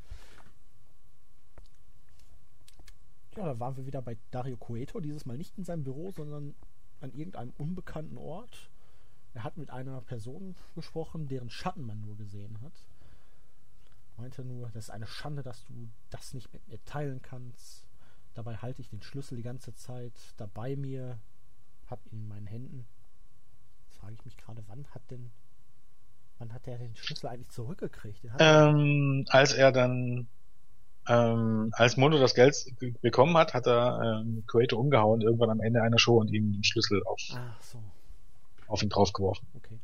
[3.36, 4.99] Ja, da waren wir wieder bei Dario Cueto.
[4.99, 6.56] Dieses Mal nicht in seinem Büro, sondern
[7.02, 8.69] an irgendeinem unbekannten Ort.
[9.34, 12.74] Er hat mit einer Person gesprochen, deren Schatten man nur gesehen hat.
[14.18, 17.86] Meinte nur, das ist eine Schande, dass du das nicht mit mir teilen kannst.
[18.34, 21.19] Dabei halte ich den Schlüssel die ganze Zeit da bei mir,
[21.89, 22.85] hab ihn in meinen Händen.
[23.88, 25.31] Jetzt frage ich mich gerade, wann hat denn
[26.39, 28.19] Wann hat er den Schlüssel eigentlich zurückgekriegt?
[28.39, 30.27] Ähm, als er dann,
[31.07, 32.55] ähm, als Mundo das Geld
[33.01, 36.64] bekommen hat, hat er ähm, Creator umgehauen, irgendwann am Ende einer Show und ihm den
[36.64, 37.19] Schlüssel auf,
[37.61, 37.81] so,
[38.68, 39.47] auf ihn draufgeworfen.
[39.55, 39.80] okay.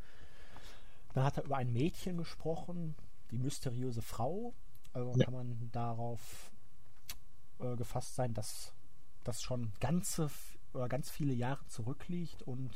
[1.16, 2.96] Dann hat er über ein Mädchen gesprochen,
[3.32, 4.54] die mysteriöse Frau.
[4.94, 5.26] Also Ja.
[5.26, 6.52] kann man darauf
[7.60, 8.74] äh, gefasst sein, dass
[9.24, 10.30] das schon ganze
[10.74, 12.72] oder ganz viele Jahre zurückliegt und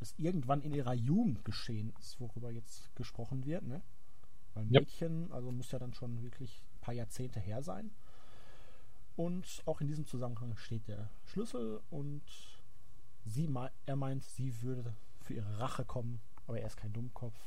[0.00, 3.82] es irgendwann in ihrer Jugend geschehen ist, worüber jetzt gesprochen wird, ne?
[4.54, 4.64] Weil.
[4.66, 7.90] Mädchen, also muss ja dann schon wirklich ein paar Jahrzehnte her sein.
[9.16, 12.22] Und auch in diesem Zusammenhang steht der Schlüssel und
[13.26, 13.48] sie
[13.86, 17.38] er meint, sie würde für ihre Rache kommen, aber er ist kein Dummkopf.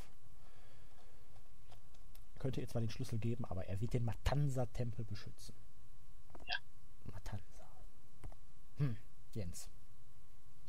[2.38, 5.54] Könnte ihr zwar den Schlüssel geben, aber er wird den Matanza-Tempel beschützen.
[6.46, 6.54] Ja.
[7.10, 7.64] Matanza.
[8.76, 8.96] Hm,
[9.32, 9.68] Jens.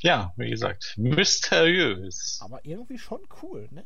[0.05, 2.37] Ja, wie gesagt, mysteriös.
[2.41, 3.83] Aber irgendwie schon cool, ne?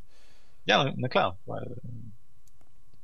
[0.65, 1.77] Ja, na klar, weil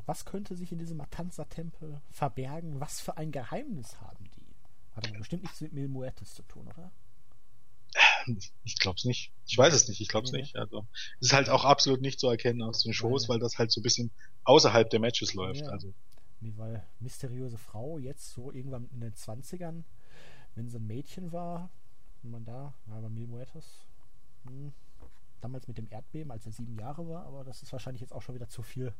[0.05, 2.79] Was könnte sich in diesem Matanza-Tempel verbergen?
[2.79, 4.45] Was für ein Geheimnis haben die?
[4.95, 6.91] Hat aber bestimmt nichts mit Mil Muertes zu tun, oder?
[8.63, 9.31] ich glaub's nicht.
[9.47, 10.39] Ich weiß es nicht, ich glaub's Nee.
[10.41, 10.55] nicht.
[10.57, 10.85] Also
[11.21, 13.71] es ist halt auch absolut nicht zu erkennen aus den Shows, Weil- weil das halt
[13.71, 14.11] so ein bisschen
[14.43, 15.61] außerhalb der Matches läuft.
[15.61, 15.69] Ja.
[15.69, 15.93] Also
[16.41, 19.83] weil mysteriöse Frau jetzt so irgendwann in den 20ern,
[20.55, 21.69] wenn sie ein Mädchen war,
[22.25, 23.85] wenn man da, ja, bei Mil Muertes,
[24.45, 24.73] hm,
[25.41, 28.21] damals mit dem Erdbeben, als er sieben Jahre war, aber das ist wahrscheinlich jetzt auch
[28.21, 28.93] schon wieder zu viel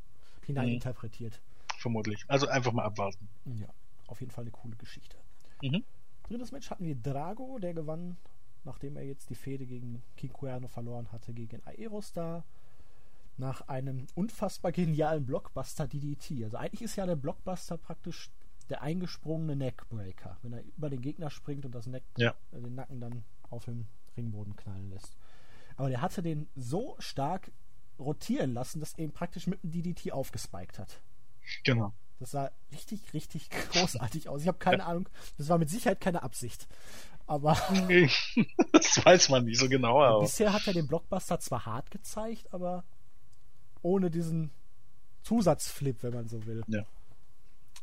[0.46, 1.42] hineininterpretiert.
[1.80, 2.24] vermutlich.
[2.28, 3.28] Also einfach mal abwarten.
[3.46, 3.68] Ja,
[4.08, 5.18] auf jeden Fall eine coole Geschichte.
[5.62, 5.84] Mhm.
[6.24, 8.18] Drittes Match hatten wir Drago, der gewann,
[8.64, 12.44] nachdem er jetzt die Fehde gegen King Cuerno verloren hatte, gegen Aerostar.
[13.38, 16.44] Nach einem unfassbar genialen Blockbuster DDT.
[16.46, 18.30] Also eigentlich ist ja der Blockbuster praktisch
[18.70, 22.34] der eingesprungene Neckbreaker, wenn er über den Gegner springt und das Neck, Ja.
[22.52, 23.86] äh, den Nacken dann auf dem
[24.18, 25.16] Ringboden knallen lässt.
[25.78, 27.52] Aber der hatte den so stark
[28.00, 31.02] rotieren lassen, dass er ihn praktisch mit dem DDT aufgespiked hat.
[31.64, 31.94] Genau.
[32.20, 34.42] Das sah richtig, richtig großartig aus.
[34.42, 35.08] Ich habe keine Ahnung.
[35.38, 36.68] Das war mit Sicherheit keine Absicht.
[37.28, 37.54] Aber
[38.72, 42.54] das weiß man nicht so genau, aber bisher hat er den Blockbuster zwar hart gezeigt,
[42.54, 42.84] aber
[43.82, 44.52] ohne diesen
[45.24, 46.64] Zusatzflip, wenn man so will.
[46.68, 46.86] Ja.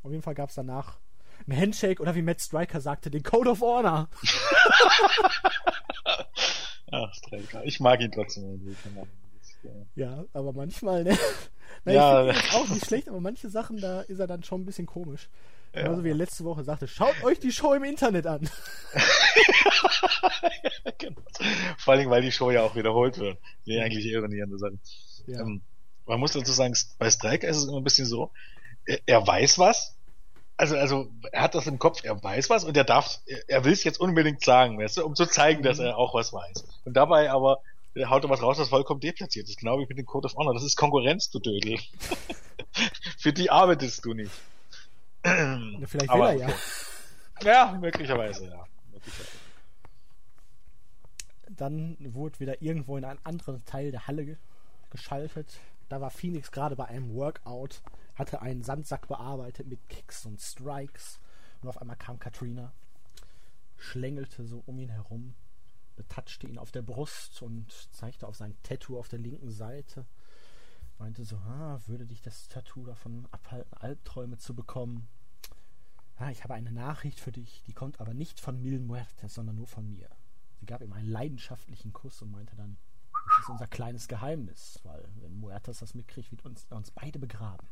[0.02, 0.98] Auf jeden Fall gab es danach
[1.46, 4.08] ein Handshake oder wie Matt Striker sagte, den Code of Honor.
[6.90, 7.64] ach, Streiker.
[7.64, 8.76] Ich mag ihn trotzdem
[9.94, 11.18] Ja, aber manchmal, ne?
[11.84, 12.30] Na, Ja.
[12.52, 15.28] auch nicht schlecht, aber manche Sachen, da ist er dann schon ein bisschen komisch.
[15.74, 15.84] Ja.
[15.84, 18.48] Genauso wie er letzte Woche sagte, schaut euch die Show im Internet an.
[20.98, 21.22] genau.
[21.78, 23.38] Vor allem, weil die Show ja auch wiederholt wird.
[23.66, 24.80] Die eigentlich ironierende Sachen.
[25.26, 25.40] Ja.
[25.40, 25.62] Ähm,
[26.06, 28.30] man muss dazu sagen, bei Striker ist es immer ein bisschen so,
[28.86, 29.96] er, er weiß was,
[30.56, 33.72] also, also, er hat das im Kopf, er weiß was und er darf, er, will
[33.72, 35.86] es jetzt unbedingt sagen, weißt du, um zu zeigen, dass Mhm.
[35.86, 36.64] er auch was weiß.
[36.84, 37.60] Und dabei aber
[37.94, 39.58] äh, haut er was raus, das vollkommen deplatziert ist.
[39.58, 40.54] Genau wie mit dem Code of Honor.
[40.54, 41.78] Das ist Konkurrenz, du Dödel.
[43.18, 44.30] Für die arbeitest du nicht.
[45.22, 46.48] Vielleicht will Aber er ja.
[47.42, 48.64] Ja, möglicherweise, ja.
[48.92, 49.30] Möglicherweise.
[51.48, 54.36] Dann wurde wieder irgendwo in einen anderen Teil der Halle ge
[54.90, 55.58] geschaltet.
[55.88, 57.80] Da war Phoenix gerade bei einem Workout,
[58.14, 61.20] hatte einen Sandsack bearbeitet mit Kicks und Strikes.
[61.60, 62.72] Und auf einmal kam Katrina,
[63.76, 65.34] schlängelte so um ihn herum,
[65.96, 70.06] betatschte ihn auf der Brust und zeigte auf sein Tattoo auf der linken Seite.
[70.98, 75.08] Meinte so, ah, würde dich das Tattoo davon abhalten, Albträume zu bekommen?
[76.16, 79.56] Ah, ich habe eine Nachricht für dich, die kommt aber nicht von Mil Muertes, sondern
[79.56, 80.08] nur von mir.
[80.60, 82.76] Sie gab ihm einen leidenschaftlichen Kuss und meinte dann,
[83.26, 87.66] das ist unser kleines Geheimnis, weil wenn Muertes das mitkriegt, wird uns, uns beide begraben.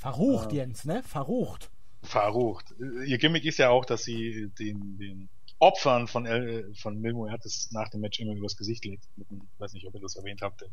[0.00, 0.54] Verrucht, Ah.
[0.54, 1.02] Jens, ne?
[1.02, 1.70] Verrucht.
[2.02, 2.74] Verrucht.
[3.06, 5.28] Ihr Gimmick ist ja auch, dass sie den, den
[5.58, 9.04] Opfern von, El, von Mil Muertes nach dem Match immer übers Gesicht legt.
[9.30, 10.62] Einem, weiß nicht, ob ihr das erwähnt habt.
[10.62, 10.68] Äh,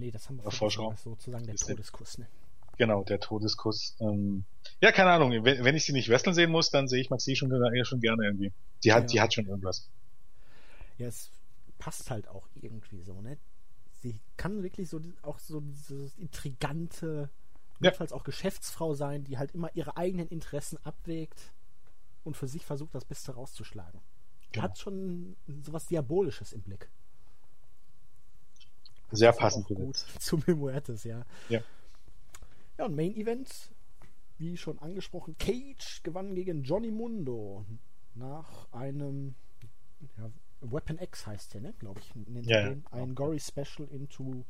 [0.00, 0.96] nee, das haben wir Auf vergessen, Vorschau.
[0.96, 2.26] sozusagen der der- Todeskuss, ne?
[2.76, 3.94] Genau, der Todeskuss.
[4.00, 4.44] Ähm,
[4.80, 5.30] ja, keine Ahnung.
[5.44, 8.00] Wenn, wenn ich sie nicht wresteln sehen muss, dann sehe ich Maxi schon, eher schon
[8.00, 8.52] gerne irgendwie.
[8.82, 9.06] Die hat, Ja.
[9.06, 9.88] die hat schon irgendwas.
[10.98, 11.30] Ja, es
[11.78, 13.36] passt halt auch irgendwie so, ne?
[14.02, 17.28] Sie kann wirklich so auch so dieses intrigante,
[17.80, 17.90] Ja.
[17.90, 21.52] notfalls auch Geschäftsfrau sein, die halt immer ihre eigenen Interessen abwägt
[22.24, 24.00] und für sich versucht, das Beste rauszuschlagen.
[24.52, 24.64] Genau.
[24.64, 26.88] Hat schon sowas Diabolisches im Blick.
[29.12, 31.24] Sehr passend gut zu Mil Muertes, ja.
[31.48, 31.62] Ja.
[32.78, 33.70] Ja, und Main Event,
[34.38, 37.64] wie schon angesprochen, Cage gewann gegen Johnny Mundo
[38.14, 39.34] nach einem
[40.16, 40.30] ja,
[40.60, 41.74] Weapon X heißt der, ne?
[41.78, 42.68] Glaube ich, nennt Ja, er ja.
[42.70, 42.84] den.
[42.90, 44.44] Ein Gory Special into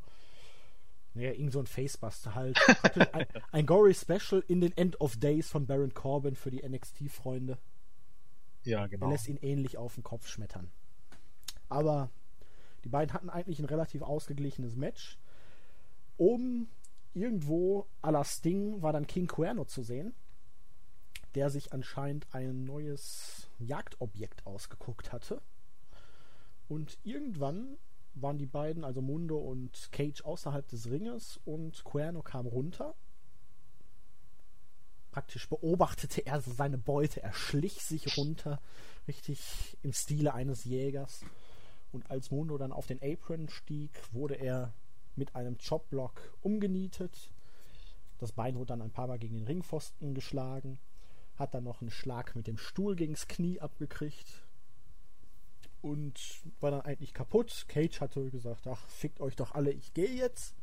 [1.15, 2.59] naja, irgend so ein Facebuster halt.
[3.13, 6.69] Ein, ein Gory Special in den End of Days von Baron Corbin für die Ja,
[6.69, 7.59] NXT-Freunde.
[8.65, 9.11] Er genau.
[9.11, 10.71] lässt ihn ähnlich auf den Kopf schmettern.
[11.69, 12.11] Aber
[12.85, 15.19] Die beiden hatten eigentlich ein relativ ausgeglichenes Match.
[16.17, 16.69] Oben
[17.15, 20.15] irgendwo à la Sting war dann King Cuerno zu sehen,
[21.35, 25.43] der sich anscheinend ein neues Jagdobjekt ausgeguckt hatte.
[26.69, 27.77] Und irgendwann
[28.23, 32.95] waren die beiden, also Mundo und Cage, außerhalb des Ringes und Cuerno kam runter.
[35.11, 38.61] Praktisch beobachtete er seine Beute, er schlich sich runter,
[39.09, 41.25] richtig im Stile eines Jägers.
[41.93, 44.73] Und als Mundo dann auf den Apron stieg, wurde er
[45.17, 47.33] mit einem Chopblock umgenietet.
[48.19, 50.79] Das Bein wurde dann ein paar Mal gegen den Ringpfosten geschlagen.
[51.37, 54.47] Hat dann noch einen Schlag mit dem Stuhl gegens Knie abgekriegt.
[55.83, 56.21] Und
[56.61, 57.65] war dann eigentlich kaputt.
[57.69, 60.55] Cage hatte gesagt, ach, fickt euch doch alle, ich gehe jetzt.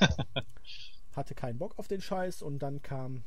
[1.16, 2.42] hatte keinen Bock auf den Scheiß.
[2.42, 3.24] Und dann kam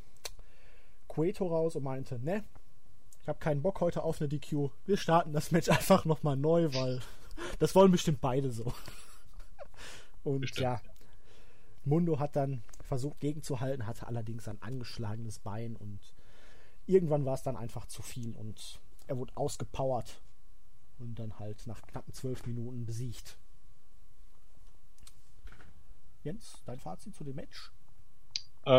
[1.07, 2.43] Cueto raus und meinte, ne,
[3.21, 4.69] ich habe keinen Bock heute auf eine DQ.
[4.85, 7.01] Wir starten das Match einfach nochmal neu, weil
[7.59, 8.73] das wollen bestimmt beide so.
[10.23, 10.81] Und bestimmt, ja,
[11.83, 15.99] Mundo hat dann versucht gegenzuhalten, hatte allerdings ein angeschlagenes Bein und
[16.85, 20.21] irgendwann war es dann einfach zu viel und er wurde ausgepowert
[21.01, 23.37] und dann halt nach knappen zwölf Minuten besiegt.
[26.23, 27.71] Jens, dein Fazit zu dem Match?
[28.63, 28.69] Äh,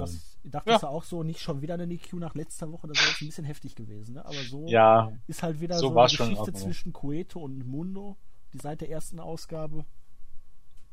[0.00, 0.76] das, ich dachte, ja.
[0.76, 3.26] das auch so nicht schon wieder eine NIQ nach letzter Woche, das wäre jetzt ein
[3.26, 4.24] bisschen heftig gewesen, ne?
[4.24, 8.16] aber so ja, ist halt wieder so, so eine Geschichte zwischen Cueto und Mundo,
[8.52, 9.84] die seit der ersten Ausgabe.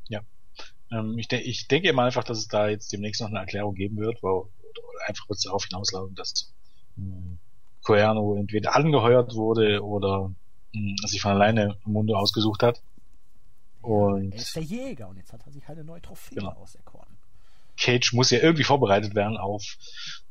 [0.08, 0.20] Ja.
[0.92, 3.74] Ähm, ich, de ich denke immer einfach, dass es da jetzt demnächst noch eine Erklärung
[3.74, 4.48] geben wird, wo
[5.06, 6.52] einfach wird es darauf hinauslaufen, dass
[6.96, 7.38] ähm,
[7.82, 10.32] Coerno entweder angeheuert wurde oder
[11.06, 12.82] sich von alleine Mundo ausgesucht hat.
[13.82, 16.52] Und er ist der Jäger und jetzt hat er sich halt eine neue Trophäe genau.
[16.52, 17.16] auserkoren.
[17.76, 19.76] Cage muss ja irgendwie vorbereitet werden auf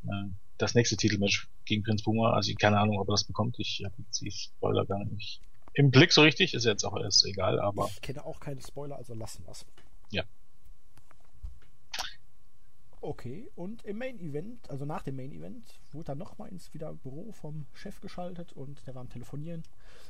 [0.05, 2.31] äh, das nächste Titelmatch gegen Prinz Puma.
[2.31, 3.57] Also keine Ahnung, ob er das bekommt.
[3.59, 5.41] Ich habe jetzt die Spoiler gar nicht
[5.73, 6.53] im Blick so richtig.
[6.53, 7.89] Ist jetzt auch erst egal, aber.
[7.93, 9.53] Ich kenne auch keine Spoiler, also lassen wir
[10.11, 10.23] Ja.
[13.03, 16.94] Okay, und im Main Event, also nach dem Main Event, wurde dann nochmal ins wieder
[16.94, 19.64] Büro vom Chef geschaltet und der war am Telefonieren.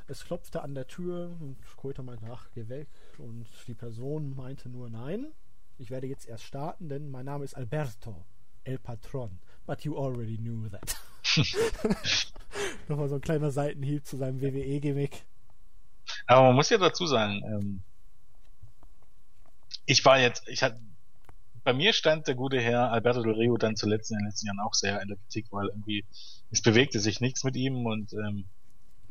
[0.08, 2.88] Es klopfte an der Tür und Koita meinte, ach, geh weg.
[3.16, 5.32] Und die Person meinte nur, nein,
[5.78, 8.26] ich werde jetzt erst starten, denn mein Name ist Alberto,
[8.64, 9.38] El Patron.
[9.64, 10.96] But you already knew that.
[12.88, 15.24] Nochmal so ein kleiner Seitenhieb zu seinem WWE-Gimmick.
[16.26, 17.82] Aber man muss ja dazu sagen, ähm,
[19.86, 20.78] ich war jetzt, ich hatte,
[21.64, 24.60] bei mir stand der gute Herr Alberto Del Rio dann zuletzt in den letzten Jahren
[24.60, 26.04] auch sehr in der Kritik, weil irgendwie
[26.50, 28.44] es bewegte sich nichts mit ihm und ähm,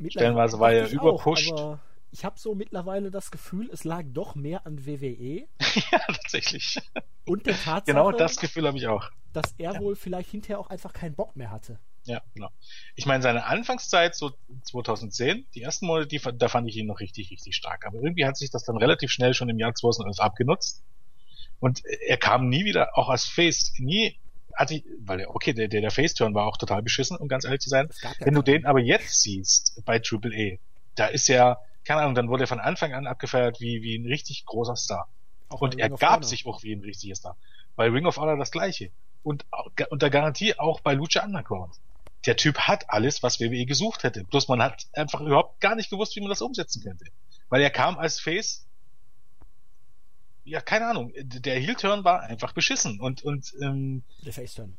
[0.07, 1.51] stellenweise war er überpusht.
[1.53, 1.79] Auch,
[2.11, 5.47] ich habe so mittlerweile das Gefühl, es lag doch mehr an WWE.
[5.91, 6.77] ja, tatsächlich.
[7.25, 9.09] Und der Tatsache, genau das Gefühl habe ich auch.
[9.31, 9.79] Dass er ja.
[9.79, 11.79] wohl vielleicht hinterher auch einfach keinen Bock mehr hatte.
[12.03, 12.49] Ja, genau.
[12.95, 14.31] Ich meine, seine Anfangszeit, so
[14.63, 17.85] 2010, die ersten Monate, die, da fand ich ihn noch richtig, richtig stark.
[17.85, 20.83] Aber irgendwie hat sich das dann relativ schnell schon im Jahr 2011 abgenutzt.
[21.61, 24.19] Und er kam nie wieder, auch als Face, nie
[24.55, 27.45] hatte ich, weil er, okay, der, der, der Face-Turn war auch total beschissen, um ganz
[27.45, 27.87] ehrlich zu sein.
[28.01, 30.57] Ja Wenn du den aber jetzt siehst bei Triple A,
[30.95, 34.07] da ist er, keine Ahnung, dann wurde er von Anfang an abgefeiert wie, wie ein
[34.07, 35.07] richtig großer Star.
[35.49, 37.37] Auch und er gab sich auch wie ein richtiger Star.
[37.75, 38.89] Bei Ring of Honor das gleiche.
[39.21, 39.45] Und
[39.89, 41.75] unter Garantie auch bei Lucha Underground.
[42.25, 44.23] Der Typ hat alles, was WWE gesucht hätte.
[44.23, 47.05] Bloß man hat einfach überhaupt gar nicht gewusst, wie man das umsetzen könnte.
[47.49, 48.65] Weil er kam als Face,
[50.43, 52.99] ja, keine Ahnung, der Heel-Turn war einfach beschissen.
[52.99, 54.75] Und, und, ähm, Der Face-Turn.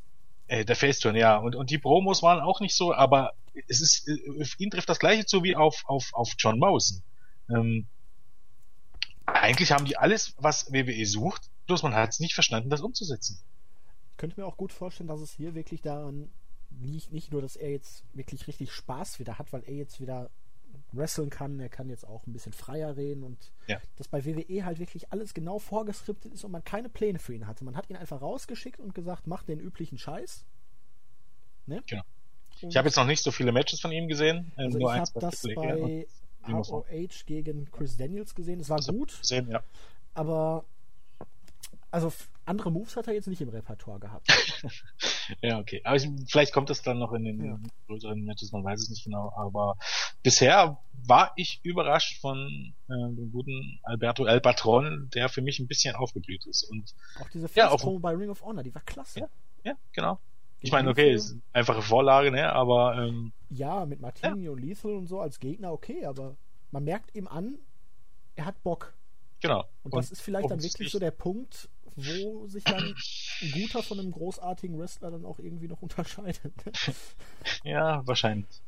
[0.49, 1.37] Äh, der Face-Turn, ja.
[1.37, 3.33] Und, und die Promos waren auch nicht so, aber
[3.69, 7.03] es ist, äh, ihn trifft das gleiche zu wie auf, auf, auf John Mausen.
[7.49, 7.87] Ähm,
[9.27, 13.39] eigentlich haben die alles, was WWE sucht, bloß man hat es nicht verstanden, das umzusetzen.
[14.13, 16.31] Ich könnte mir auch gut vorstellen, dass es hier wirklich daran
[16.81, 20.31] liegt, nicht nur, dass er jetzt wirklich richtig Spaß wieder hat, weil er jetzt wieder
[20.93, 23.81] wresteln kann, er kann jetzt auch ein bisschen freier reden und ja.
[23.97, 27.47] dass bei WWE halt wirklich alles genau vorgeskriptet ist und man keine Pläne für ihn
[27.47, 27.65] hatte.
[27.65, 30.45] Man hat ihn einfach rausgeschickt und gesagt, mach den üblichen Scheiß.
[31.67, 31.83] Ne?
[31.87, 32.03] Genau.
[32.61, 34.53] Ich habe jetzt noch nicht so viele Matches von ihm gesehen.
[34.57, 36.07] Also nur ich habe das bei
[36.47, 38.61] ROH gegen Chris Daniels gesehen.
[38.61, 39.19] Es war also gut.
[39.21, 39.63] Gesehen, ja.
[40.15, 40.65] Aber
[41.91, 42.13] also
[42.45, 44.27] andere Moves hat er jetzt nicht im Repertoire gehabt.
[45.43, 45.81] ja, okay.
[45.85, 47.59] Aber ich, vielleicht kommt es dann noch in den ja.
[47.87, 49.33] größeren Matches, man weiß es nicht genau.
[49.37, 49.77] Aber
[50.23, 55.67] bisher war ich überrascht von äh, dem guten Alberto El Patron, der für mich ein
[55.67, 56.63] bisschen aufgeblüht ist.
[56.65, 59.21] Und auch diese ja, auch, bei Ring of Honor, die war klasse.
[59.21, 59.29] Ja,
[59.65, 60.19] ja genau.
[60.61, 64.51] Ich meine, okay, ist einfache Vorlage, ne, aber ähm, ja, mit Martini ja.
[64.53, 66.37] und Lethal und so als Gegner okay, aber
[66.71, 67.59] man merkt ihm an,
[68.37, 68.95] er hat Bock.
[69.41, 69.65] Genau.
[69.83, 72.95] Und, und das ist vielleicht dann wirklich so der Punkt, wo sich dann
[73.43, 76.53] ein guter von einem großartigen Wrestler dann auch irgendwie noch unterscheidet.
[77.65, 78.63] ja, wahrscheinlich.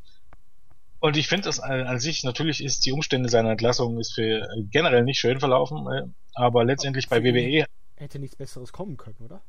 [1.05, 5.05] Und ich finde das an sich, natürlich ist die Umstände seiner Entlassung ist für generell
[5.05, 7.66] nicht schön verlaufen, äh, aber letztendlich bei WWE
[7.97, 9.43] hätte nichts Besseres kommen können, oder?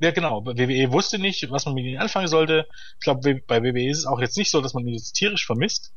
[0.00, 0.44] Ja, genau.
[0.44, 2.66] WWE wusste nicht, was man mit ihnen anfangen sollte.
[2.98, 5.46] Ich glaube, bei WWE ist es auch jetzt nicht so, dass man ihn jetzt tierisch
[5.46, 5.94] vermisst.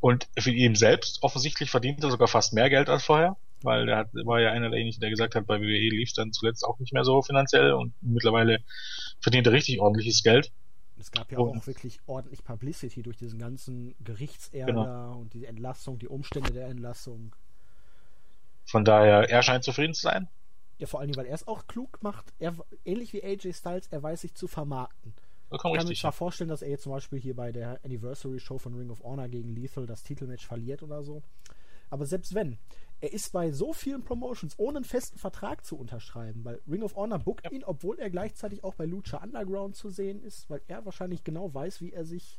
[0.00, 3.96] Und für ihn selbst offensichtlich verdient er sogar fast mehr Geld als vorher, weil der
[3.96, 6.78] hat, war ja einer derjenigen, der gesagt hat, bei WWE lief es dann zuletzt auch
[6.80, 8.58] nicht mehr so finanziell und mittlerweile
[9.20, 10.52] verdient er richtig ordentliches Geld.
[11.02, 15.18] Es gab ja und, auch wirklich ordentlich Publicity durch diesen ganzen Gerichtsärger genau.
[15.18, 17.34] und die Entlassung, die Umstände der Entlassung.
[18.66, 20.28] Von daher, er scheint zufrieden zu sein.
[20.78, 22.32] Ja, vor allem, weil er es auch klug macht.
[22.38, 22.54] Er,
[22.84, 25.12] ähnlich wie AJ Styles, er weiß sich zu vermarkten.
[25.52, 28.38] ich kann richtig, mir zwar vorstellen, dass er jetzt zum Beispiel hier bei der Anniversary
[28.38, 31.20] Show von Ring of Honor gegen Lethal das Titelmatch verliert oder so.
[31.90, 32.58] Aber selbst wenn,
[33.02, 36.94] er ist bei so vielen Promotions ohne einen festen Vertrag zu unterschreiben, weil Ring of
[36.94, 37.50] Honor bookt ja.
[37.50, 41.52] ihn, obwohl er gleichzeitig auch bei Lucha Underground zu sehen ist, weil er wahrscheinlich genau
[41.52, 42.38] weiß, wie er sich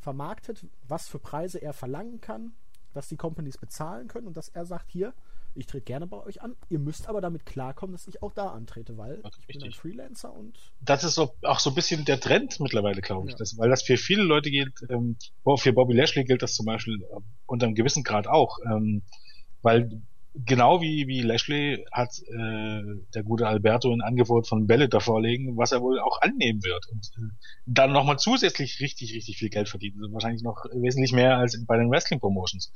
[0.00, 2.52] vermarktet, was für Preise er verlangen kann,
[2.94, 5.14] was die Companies bezahlen können und dass er sagt, hier,
[5.54, 6.56] ich trete gerne bei euch an.
[6.68, 10.32] Ihr müsst aber damit klarkommen, dass ich auch da antrete, weil ich bin ein Freelancer
[10.32, 10.58] und.
[10.80, 13.34] Das ist so, auch so ein bisschen der Trend mittlerweile, glaube ich.
[13.34, 13.38] Ja.
[13.38, 15.16] Das, weil das für viele Leute gilt, ähm,
[15.58, 18.58] für Bobby Lashley gilt das zum Beispiel äh, unter einem gewissen Grad auch.
[18.64, 19.02] Ähm,
[19.62, 20.02] weil
[20.34, 22.82] genau wie, wie Lashley hat äh,
[23.14, 26.88] der gute Alberto ein Angebot von Bellator vorlegen, was er wohl auch annehmen wird.
[26.88, 27.34] Und äh,
[27.66, 29.98] dann nochmal zusätzlich richtig, richtig viel Geld verdienen.
[30.00, 32.72] Also wahrscheinlich noch wesentlich mehr als bei den Wrestling-Promotions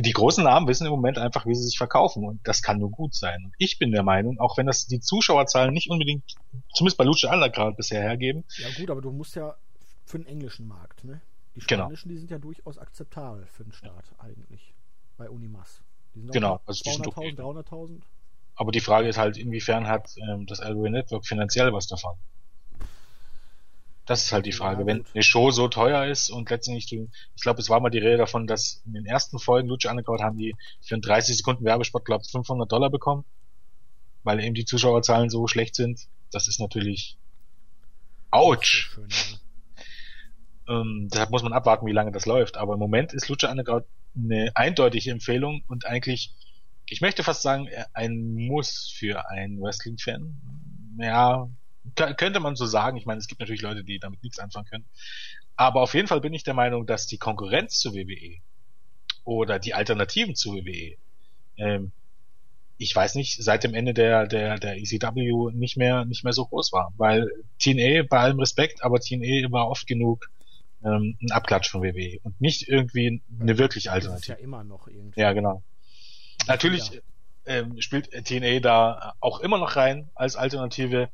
[0.00, 2.90] die großen Namen wissen im Moment einfach, wie sie sich verkaufen und das kann nur
[2.90, 3.44] gut sein.
[3.44, 6.24] Und ich bin der Meinung, auch wenn das die Zuschauerzahlen nicht unbedingt,
[6.72, 8.44] zumindest bei Lucha Underground bisher hergeben.
[8.58, 9.56] Ja gut, aber du musst ja
[10.04, 11.20] für den englischen Markt, ne?
[11.54, 11.84] Die genau.
[11.84, 12.14] spanischen, genau.
[12.14, 14.74] die sind ja durchaus akzeptabel für den Staat eigentlich
[15.16, 15.82] bei Unimas.
[16.26, 18.00] Genau, also 200.000, 300.000.
[18.56, 22.14] Aber die Frage ist halt, inwiefern hat ähm, das Algorithm Network finanziell was davon?
[24.04, 24.80] Das ist halt die Frage.
[24.80, 27.98] Ja, Wenn eine Show so teuer ist und letztendlich, ich glaube, es war mal die
[27.98, 31.64] Rede davon, dass in den ersten Folgen Lucha Underground haben die für einen 30 Sekunden
[31.64, 33.24] Werbespot, glaube ich, 500 Dollar bekommen,
[34.24, 36.08] weil eben die Zuschauerzahlen so schlecht sind.
[36.32, 37.18] Das ist natürlich
[38.30, 38.64] ouch.
[38.64, 39.08] Schön,
[40.66, 40.80] ja.
[40.80, 42.56] ähm, deshalb muss man abwarten, wie lange das läuft.
[42.56, 43.84] Aber im Moment ist Lucha Underground
[44.18, 46.34] eine eindeutige Empfehlung und eigentlich,
[46.86, 50.40] ich möchte fast sagen, ein Muss für einen Wrestling-Fan.
[51.00, 51.48] Ja,
[51.94, 52.96] könnte man so sagen.
[52.96, 54.84] Ich meine, es gibt natürlich Leute, die damit nichts anfangen können.
[55.56, 58.40] Aber auf jeden Fall bin ich der Meinung, dass die Konkurrenz zu WWE
[59.24, 60.96] oder die Alternativen zu WWE,
[61.56, 61.92] ähm,
[62.78, 66.46] ich weiß nicht, seit dem Ende der, der, der ECW nicht mehr, nicht mehr so
[66.46, 66.92] groß war.
[66.96, 70.30] Weil TNA, bei allem Respekt, aber TNA war oft genug
[70.84, 74.20] ähm, ein Abklatsch von WWE und nicht irgendwie eine wirklich Alternative.
[74.20, 75.20] Das ist ja immer noch irgendwie.
[75.20, 75.62] Ja, genau.
[76.46, 77.02] Natürlich
[77.46, 81.08] ähm, spielt TNA da auch immer noch rein als Alternative,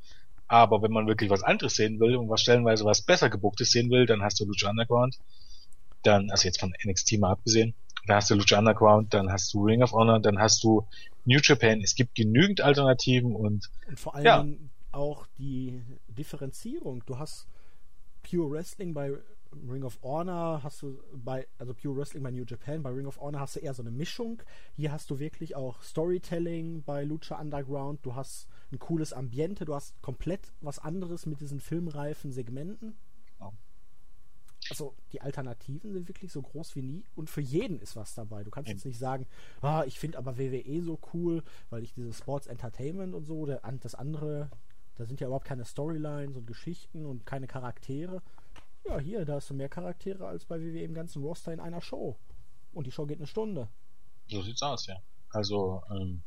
[0.47, 3.91] aber wenn man wirklich was anderes sehen will und was stellenweise was besser gebuchtes sehen
[3.91, 5.18] will, dann hast du Lucha Underground.
[6.02, 7.75] Dann, also jetzt von NXT mal abgesehen,
[8.07, 10.86] dann hast du Lucha Underground, dann hast du Ring of Honor, dann hast du
[11.25, 11.81] New Japan.
[11.81, 14.47] Es gibt genügend Alternativen und, und vor allem ja.
[14.93, 17.02] auch die Differenzierung.
[17.07, 17.47] Du hast
[18.23, 19.12] Pure Wrestling bei
[19.68, 23.20] Ring of Honor hast du bei, also Pure Wrestling bei New Japan, bei Ring of
[23.20, 24.42] Honor hast du eher so eine Mischung.
[24.76, 28.05] Hier hast du wirklich auch Storytelling bei Lucha Underground.
[28.05, 32.97] Du hast ein cooles Ambiente, du hast komplett was anderes mit diesen filmreifen Segmenten.
[33.41, 33.52] Ja.
[34.70, 38.44] Also die Alternativen sind wirklich so groß wie nie und für jeden ist was dabei.
[38.44, 39.26] Du kannst jetzt nicht sagen,
[39.60, 43.60] ah, ich finde aber WWE so cool, weil ich dieses Sports Entertainment und so, der,
[43.81, 44.50] das andere,
[44.97, 48.23] da sind ja überhaupt keine Storylines und Geschichten und keine Charaktere.
[48.86, 51.80] Ja, hier, da hast du mehr Charaktere als bei WWE im ganzen Roster in einer
[51.80, 52.16] Show.
[52.72, 53.68] Und die Show geht eine Stunde.
[54.28, 54.96] So sieht's aus, ja.
[55.30, 56.22] Also, ähm,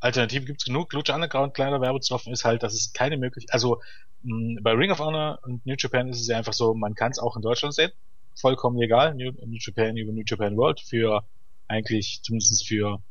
[0.00, 0.92] Alternativen gibt's genug.
[0.92, 3.80] Lucha Underground, kleiner Werbetropfen ist halt, dass es keine Möglichkeit, also
[4.22, 7.10] mh, bei Ring of Honor und New Japan ist es ja einfach so, man kann
[7.10, 7.90] es auch in Deutschland sehen.
[8.36, 9.14] Vollkommen legal.
[9.14, 11.24] New, New Japan über New Japan World für
[11.66, 13.02] eigentlich, zumindest für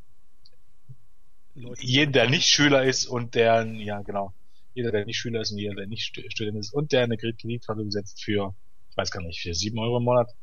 [1.55, 4.33] Leute, jeden, der nicht Schüler ist und der, ja genau,
[4.73, 7.83] jeder, der nicht Schüler ist und jeder, der nicht Student ist und der eine Kreditkarte
[7.83, 8.53] besetzt für
[8.97, 10.33] weiß gar nicht, für 7 Euro im Monat.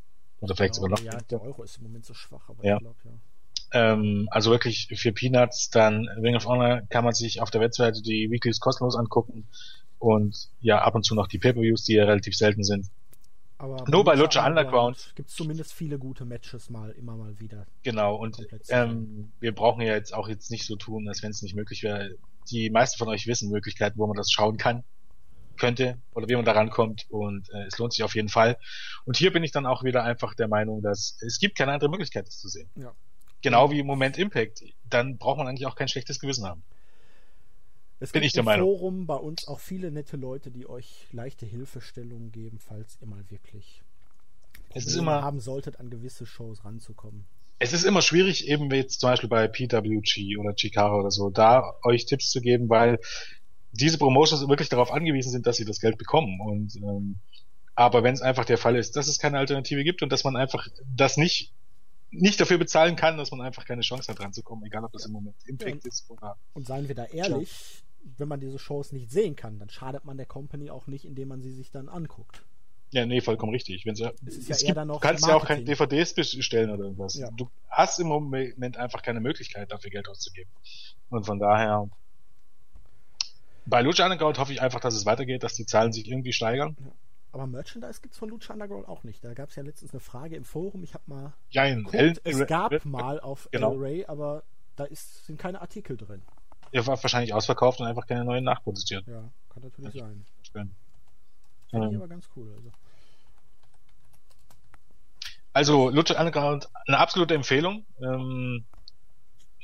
[0.40, 1.12] Oder vielleicht genau, sogar noch.
[1.12, 2.76] Ja, der Euro ist im Moment so schwach, aber ja.
[2.76, 3.10] ich glaube, ja.
[3.72, 8.02] Ähm, also wirklich für Peanuts, dann Ring of Honor kann man sich auf der Webseite
[8.02, 9.48] die Weeklies kostenlos angucken
[9.98, 12.86] und ja, ab und zu noch die Pay-Per-Views, die ja relativ selten sind.
[13.58, 17.66] Aber Nur bei Lucha Underground gibt es zumindest viele gute Matches mal, immer mal wieder.
[17.82, 21.42] Genau, und ähm, wir brauchen ja jetzt auch jetzt nicht so tun, als wenn es
[21.42, 22.16] nicht möglich wäre.
[22.50, 24.84] Die meisten von euch wissen Möglichkeiten, wo man das schauen kann
[25.58, 28.58] könnte oder wie man da rankommt und äh, es lohnt sich auf jeden Fall.
[29.04, 31.90] Und hier bin ich dann auch wieder einfach der Meinung, dass es gibt keine andere
[31.90, 32.68] Möglichkeit, das zu sehen.
[32.76, 32.92] Ja.
[33.42, 34.62] Genau wie im Moment Impact.
[34.88, 36.62] Dann braucht man eigentlich auch kein schlechtes Gewissen haben.
[38.00, 38.66] Es bin gibt ich der im Meinung.
[38.66, 43.24] Forum bei uns auch viele nette Leute, die euch leichte Hilfestellungen geben, falls ihr mal
[43.30, 43.82] wirklich
[44.74, 47.26] es ist immer, haben solltet, an gewisse Shows ranzukommen.
[47.60, 51.74] Es ist immer schwierig, eben jetzt zum Beispiel bei PWG oder Chikara oder so, da
[51.84, 52.98] euch Tipps zu geben, weil
[53.74, 56.40] diese Promotions wirklich darauf angewiesen sind, dass sie das Geld bekommen.
[56.40, 57.16] Und ähm,
[57.74, 60.36] aber wenn es einfach der Fall ist, dass es keine Alternative gibt und dass man
[60.36, 61.52] einfach das nicht
[62.10, 65.12] nicht dafür bezahlen kann, dass man einfach keine Chance hat ranzukommen, egal ob das im
[65.12, 66.36] Moment Impact ja, ist oder.
[66.52, 68.10] Und seien wir da ehrlich, ja.
[68.18, 71.28] wenn man diese Shows nicht sehen kann, dann schadet man der Company auch nicht, indem
[71.28, 72.44] man sie sich dann anguckt.
[72.92, 73.84] Ja, nee, vollkommen richtig.
[73.84, 77.14] Wenn sie, es, es ja gibt, du kannst ja auch keine DVDs bestellen oder irgendwas.
[77.16, 77.28] Ja.
[77.32, 80.50] Du hast im Moment einfach keine Möglichkeit, dafür Geld auszugeben.
[81.10, 81.90] Und von daher,
[83.66, 86.76] bei Lucha Underground hoffe ich einfach, dass es weitergeht, dass die Zahlen sich irgendwie steigern.
[86.80, 86.92] Ja.
[87.32, 89.24] Aber Merchandise gibt es von Lucha Underground auch nicht.
[89.24, 90.84] Da gab es ja letztens eine Frage im Forum.
[90.84, 91.32] Ich habe mal.
[91.50, 93.72] Ja, geguckt, es gab mal auf genau.
[93.72, 94.44] El-Ray, aber
[94.76, 96.22] da ist, sind keine Artikel drin.
[96.70, 99.04] Er war wahrscheinlich ausverkauft und einfach keine neuen nachproduziert.
[99.06, 100.24] Ja, kann natürlich sein.
[100.52, 100.70] Finde
[101.72, 101.90] ähm.
[101.90, 102.52] ich aber ganz cool.
[102.56, 102.70] Also.
[105.52, 107.84] Also Lucha Underground, eine absolute Empfehlung.
[108.00, 108.64] Ähm,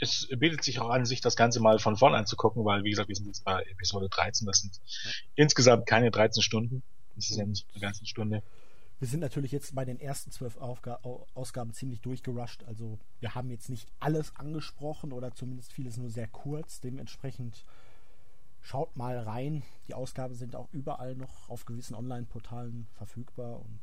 [0.00, 3.08] es bietet sich auch an, sich das Ganze mal von vorn anzugucken, weil, wie gesagt,
[3.08, 5.10] wir sind jetzt bei Episode 13, das sind ja.
[5.36, 6.82] insgesamt keine 13 Stunden.
[7.16, 8.42] Das ist ja nicht eine ganze Stunde.
[8.98, 12.64] Wir sind natürlich jetzt bei den ersten zwölf Ausgaben ziemlich durchgerusht.
[12.64, 16.80] Also wir haben jetzt nicht alles angesprochen oder zumindest vieles nur sehr kurz.
[16.80, 17.64] Dementsprechend
[18.60, 19.62] schaut mal rein.
[19.88, 23.80] Die Ausgaben sind auch überall noch auf gewissen Online-Portalen verfügbar und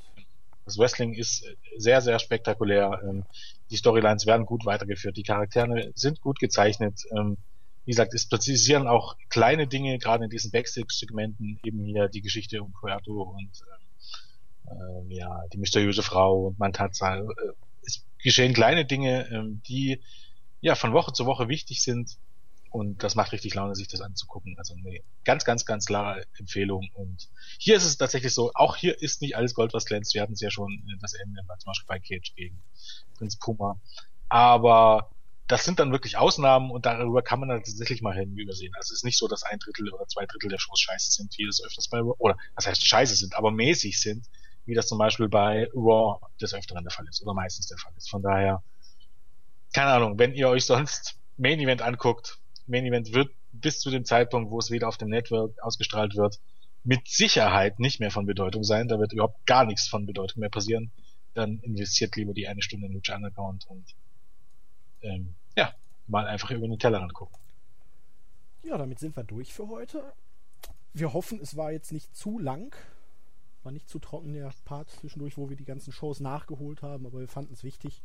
[0.67, 1.45] das Wrestling ist
[1.77, 2.99] sehr, sehr spektakulär.
[3.01, 3.23] Ähm,
[3.71, 5.15] die Storylines werden gut weitergeführt.
[5.15, 7.03] Die Charaktere sind gut gezeichnet.
[7.11, 7.37] Ähm,
[7.85, 12.61] wie gesagt, es präzisieren auch kleine Dinge, gerade in diesen Backstage-Segmenten, eben hier die Geschichte
[12.61, 13.49] um Puerto und
[14.65, 17.19] äh, ja, die mysteriöse Frau und Mantaza.
[17.19, 17.23] Äh,
[17.85, 20.01] es geschehen kleine Dinge, äh, die
[20.59, 22.17] ja von Woche zu Woche wichtig sind
[22.71, 24.55] und das macht richtig Laune, sich das anzugucken.
[24.57, 26.89] Also eine ganz, ganz, ganz klare Empfehlung.
[26.93, 30.13] Und hier ist es tatsächlich so, auch hier ist nicht alles Gold, was glänzt.
[30.13, 32.61] Wir hatten es ja schon das Ende, zum Beispiel bei Cage gegen
[33.17, 33.79] Prinz Puma.
[34.29, 35.09] Aber
[35.47, 38.73] das sind dann wirklich Ausnahmen und darüber kann man dann tatsächlich mal hinübersehen.
[38.75, 41.37] Also es ist nicht so, dass ein Drittel oder zwei Drittel der Shows scheiße sind,
[41.37, 44.25] wie das öfters bei Raw, oder das heißt scheiße sind, aber mäßig sind,
[44.65, 47.93] wie das zum Beispiel bei Raw des Öfteren der Fall ist oder meistens der Fall
[47.95, 48.09] ist.
[48.09, 48.61] Von daher,
[49.73, 54.05] keine Ahnung, wenn ihr euch sonst Main Event anguckt, Main Event wird bis zu dem
[54.05, 56.39] Zeitpunkt, wo es wieder auf dem Network ausgestrahlt wird,
[56.83, 58.87] mit Sicherheit nicht mehr von Bedeutung sein.
[58.87, 60.91] Da wird überhaupt gar nichts von Bedeutung mehr passieren.
[61.33, 63.85] Dann investiert lieber die eine Stunde in Lucha Underground und
[65.01, 65.73] ähm, ja,
[66.07, 67.37] mal einfach über den Tellerrand gucken.
[68.63, 70.13] Ja, damit sind wir durch für heute.
[70.93, 72.75] Wir hoffen, es war jetzt nicht zu lang.
[73.63, 77.19] War nicht zu trocken der Part zwischendurch, wo wir die ganzen Shows nachgeholt haben, aber
[77.19, 78.01] wir fanden es wichtig,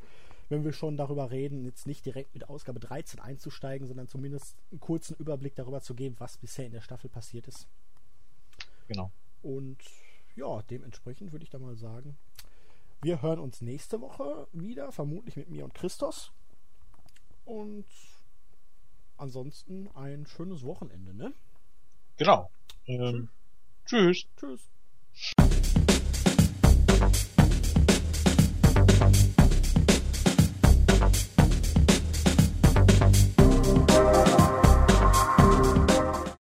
[0.52, 4.80] wenn wir schon darüber reden, jetzt nicht direkt mit Ausgabe 13 einzusteigen, sondern zumindest einen
[4.80, 7.66] kurzen Überblick darüber zu geben, was bisher in der Staffel passiert ist.
[8.86, 9.10] Genau.
[9.42, 9.78] Und
[10.36, 12.18] ja, dementsprechend würde ich da mal sagen,
[13.00, 16.32] wir hören uns nächste Woche wieder, vermutlich mit mir und Christos.
[17.46, 17.86] Und
[19.16, 21.32] ansonsten ein schönes Wochenende, ne?
[22.18, 22.50] Genau.
[22.86, 23.30] Ähm,
[23.86, 24.26] tschüss.
[24.36, 24.68] Tschüss.